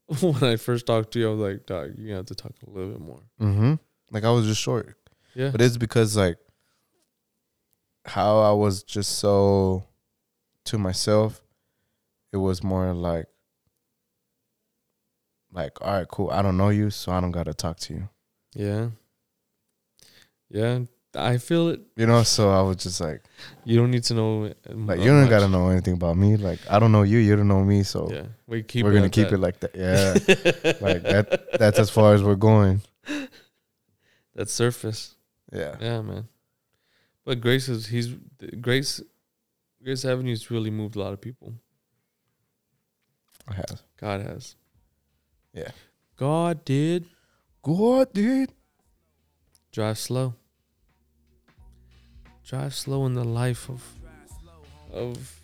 When 0.21 0.43
I 0.43 0.57
first 0.57 0.87
talked 0.87 1.13
to 1.13 1.19
you, 1.19 1.29
I 1.29 1.35
was 1.35 1.41
like, 1.41 1.67
dog, 1.67 1.95
you 1.99 2.15
have 2.15 2.27
to 2.27 2.35
talk 2.35 2.53
a 2.67 2.71
little 2.71 2.93
bit 2.93 3.01
more. 3.01 3.21
Mm-hmm. 3.41 3.75
Like 4.11 4.25
I 4.25 4.31
was 4.31 4.47
just 4.47 4.61
short. 4.61 4.97
Yeah. 5.35 5.51
But 5.51 5.61
it's 5.61 5.77
because 5.77 6.17
like 6.17 6.39
how 8.07 8.39
I 8.39 8.53
was 8.53 8.83
just 8.83 9.19
so 9.19 9.85
to 10.65 10.79
myself, 10.79 11.43
it 12.33 12.39
was 12.39 12.63
more 12.63 12.93
like 12.95 13.27
like, 15.53 15.81
all 15.81 15.93
right, 15.95 16.09
cool. 16.09 16.31
I 16.31 16.43
don't 16.43 16.57
know 16.57 16.69
you, 16.71 16.91
so 16.91 17.13
I 17.13 17.21
don't 17.21 17.31
gotta 17.33 17.55
talk 17.55 17.79
to 17.81 17.95
you. 17.95 18.09
Yeah. 18.55 18.89
Yeah. 20.51 20.81
I 21.15 21.39
feel 21.39 21.69
it. 21.69 21.81
You 21.97 22.07
know, 22.07 22.23
so 22.23 22.51
I 22.51 22.61
was 22.61 22.77
just 22.77 23.01
like 23.01 23.23
You 23.65 23.77
don't 23.79 23.91
need 23.91 24.05
to 24.05 24.15
know. 24.15 24.53
like 24.69 25.01
you 25.01 25.07
don't 25.07 25.29
gotta 25.29 25.49
know 25.49 25.69
anything 25.71 25.95
about 25.95 26.17
me. 26.17 26.37
Like 26.37 26.61
I 26.71 26.79
don't 26.79 26.93
know 26.93 27.03
you, 27.03 27.19
you 27.19 27.35
don't 27.35 27.49
know 27.49 27.65
me, 27.65 27.83
so 27.83 28.09
Yeah. 28.13 28.25
We 28.47 28.63
keep 28.63 28.85
we're 28.85 28.93
gonna 28.93 29.09
keep 29.09 29.29
that. 29.31 29.35
it 29.35 29.39
like 29.39 29.61
that. 29.61 29.75
Yeah. 29.75 30.13
like 30.81 31.03
that 31.03 31.59
that's 31.59 31.79
as 31.79 31.91
far 31.91 32.15
as 32.15 32.23
we're 32.23 32.35
going. 32.37 32.83
That 34.35 34.49
surface. 34.49 35.17
Yeah. 35.53 35.75
Yeah, 35.81 36.01
man. 36.03 36.29
But 37.25 37.41
Grace 37.41 37.69
is 37.69 37.87
he's 37.87 38.15
Grace 38.61 39.01
Grace 39.83 40.05
Avenue's 40.05 40.49
really 40.51 40.71
moved 40.71 40.95
a 40.95 41.01
lot 41.01 41.13
of 41.13 41.21
people. 41.21 41.55
I 43.49 43.55
have. 43.55 43.83
God 44.01 44.21
has. 44.21 44.55
Yeah. 45.59 45.71
God 46.17 46.65
did. 46.65 47.07
God, 47.63 48.13
dude. 48.13 48.53
Drive 49.73 49.99
slow. 49.99 50.35
Drive 52.47 52.75
slow 52.75 53.07
in 53.07 53.15
the 53.15 53.25
life 53.25 53.69
of 53.69 53.83
of 54.93 55.43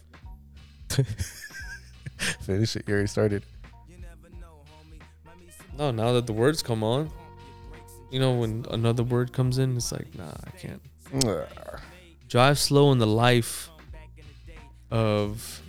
Finish 2.42 2.76
it. 2.76 2.84
You 2.86 2.94
already 2.94 3.08
started. 3.08 3.42
no, 5.76 5.90
now 5.90 6.12
that 6.12 6.26
the 6.26 6.32
words 6.32 6.62
come 6.62 6.84
on. 6.84 7.10
You 8.12 8.20
know, 8.20 8.34
when 8.34 8.64
another 8.70 9.02
word 9.02 9.32
comes 9.32 9.58
in, 9.58 9.76
it's 9.76 9.90
like, 9.90 10.14
nah, 10.14 10.32
I 10.44 10.50
can't. 10.50 10.80
Ugh. 11.26 11.80
Drive 12.28 12.58
slow 12.58 12.92
in 12.92 12.98
the 12.98 13.06
life 13.06 13.68
of 14.92 15.60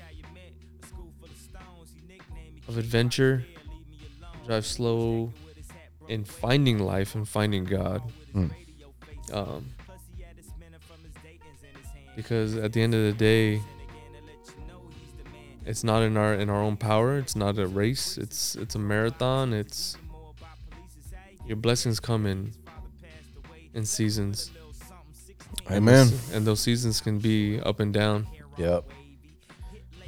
of 2.67 2.77
adventure. 2.77 3.45
Drive 4.45 4.65
slow 4.65 5.31
in 6.07 6.23
finding 6.23 6.79
life 6.79 7.15
and 7.15 7.27
finding 7.27 7.63
God. 7.65 8.01
Mm. 8.33 8.51
Um, 9.33 9.65
because 12.15 12.55
at 12.55 12.71
the 12.73 12.81
end 12.81 12.93
of 12.93 13.03
the 13.03 13.13
day, 13.13 13.61
it's 15.65 15.83
not 15.83 16.03
in 16.03 16.15
our 16.15 16.35
in 16.35 16.49
our 16.49 16.61
own 16.61 16.77
power. 16.77 17.17
It's 17.17 17.35
not 17.35 17.57
a 17.57 17.67
race. 17.67 18.17
It's 18.17 18.55
it's 18.55 18.75
a 18.75 18.79
marathon. 18.79 19.51
It's 19.51 19.97
your 21.47 21.57
blessings 21.57 21.99
come 21.99 22.25
in 22.25 22.51
in 23.73 23.85
seasons. 23.85 24.51
And 25.67 25.77
Amen. 25.77 26.09
those- 26.09 26.31
And 26.33 26.45
those 26.47 26.59
seasons 26.59 27.01
can 27.01 27.17
be 27.19 27.59
up 27.61 27.79
and 27.79 27.91
down. 27.93 28.27
Yep. 28.57 28.85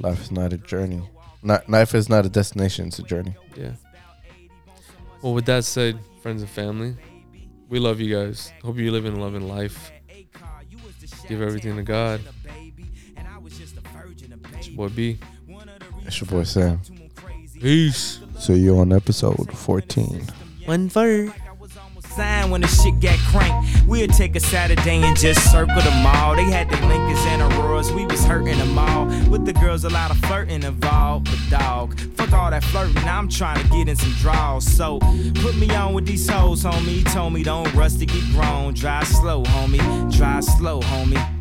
Life 0.00 0.22
is 0.22 0.30
not 0.30 0.52
a 0.52 0.58
journey. 0.58 1.02
Not 1.42 1.68
life 1.68 1.94
is 1.94 2.08
not 2.08 2.24
a 2.24 2.28
destination. 2.28 2.86
It's 2.88 2.98
a 3.00 3.02
journey. 3.02 3.34
Yeah. 3.56 3.72
Well, 5.22 5.34
with 5.34 5.46
that 5.46 5.64
said, 5.64 5.98
friends 6.22 6.42
and 6.42 6.50
family, 6.50 6.96
we 7.68 7.78
love 7.78 8.00
you 8.00 8.14
guys. 8.14 8.52
Hope 8.62 8.76
you 8.76 8.90
live 8.92 9.04
in 9.04 9.14
a 9.14 9.20
loving 9.20 9.48
life. 9.48 9.90
Give 11.28 11.42
everything 11.42 11.76
to 11.76 11.82
God. 11.82 12.20
It's 14.54 14.68
your 14.68 14.76
boy 14.76 14.88
B. 14.88 15.18
It's 16.06 16.20
your 16.20 16.28
boy 16.28 16.44
Sam. 16.44 16.80
Peace. 17.60 18.20
See 18.38 18.54
you 18.54 18.78
on 18.78 18.92
episode 18.92 19.52
14. 19.52 20.26
One 20.66 20.88
fur. 20.88 21.34
Sign 22.18 22.50
when 22.50 22.62
the 22.62 22.66
shit 22.66 22.98
got 22.98 23.16
cranked. 23.30 23.86
We'd 23.86 24.12
take 24.12 24.34
a 24.34 24.40
Saturday 24.40 25.04
and 25.04 25.16
just 25.16 25.52
circle 25.52 25.80
the 25.80 25.92
mall. 26.02 26.34
They 26.34 26.42
had 26.50 26.68
the 26.68 26.76
Lincolns 26.84 27.24
and 27.26 27.40
Auroras, 27.40 27.92
we 27.92 28.06
was 28.06 28.24
hurting 28.24 28.58
them 28.58 28.76
all. 28.76 29.04
With 29.30 29.46
the 29.46 29.52
girls, 29.52 29.84
a 29.84 29.88
lot 29.88 30.10
of 30.10 30.16
flirting 30.26 30.64
involved. 30.64 31.26
But 31.26 31.60
dog, 31.60 31.96
fuck 32.16 32.32
all 32.32 32.50
that 32.50 32.64
flirting, 32.64 33.04
I'm 33.04 33.28
trying 33.28 33.62
to 33.62 33.68
get 33.68 33.88
in 33.88 33.94
some 33.94 34.10
draws. 34.14 34.66
So 34.66 34.98
put 35.36 35.54
me 35.54 35.70
on 35.76 35.94
with 35.94 36.06
these 36.06 36.28
hoes, 36.28 36.64
homie. 36.64 36.88
He 36.88 37.04
told 37.04 37.34
me 37.34 37.44
don't 37.44 37.72
rush 37.72 37.94
to 37.94 38.06
get 38.06 38.24
grown. 38.32 38.74
Drive 38.74 39.06
slow, 39.06 39.44
homie. 39.44 40.12
Drive 40.12 40.42
slow, 40.42 40.80
homie. 40.80 41.37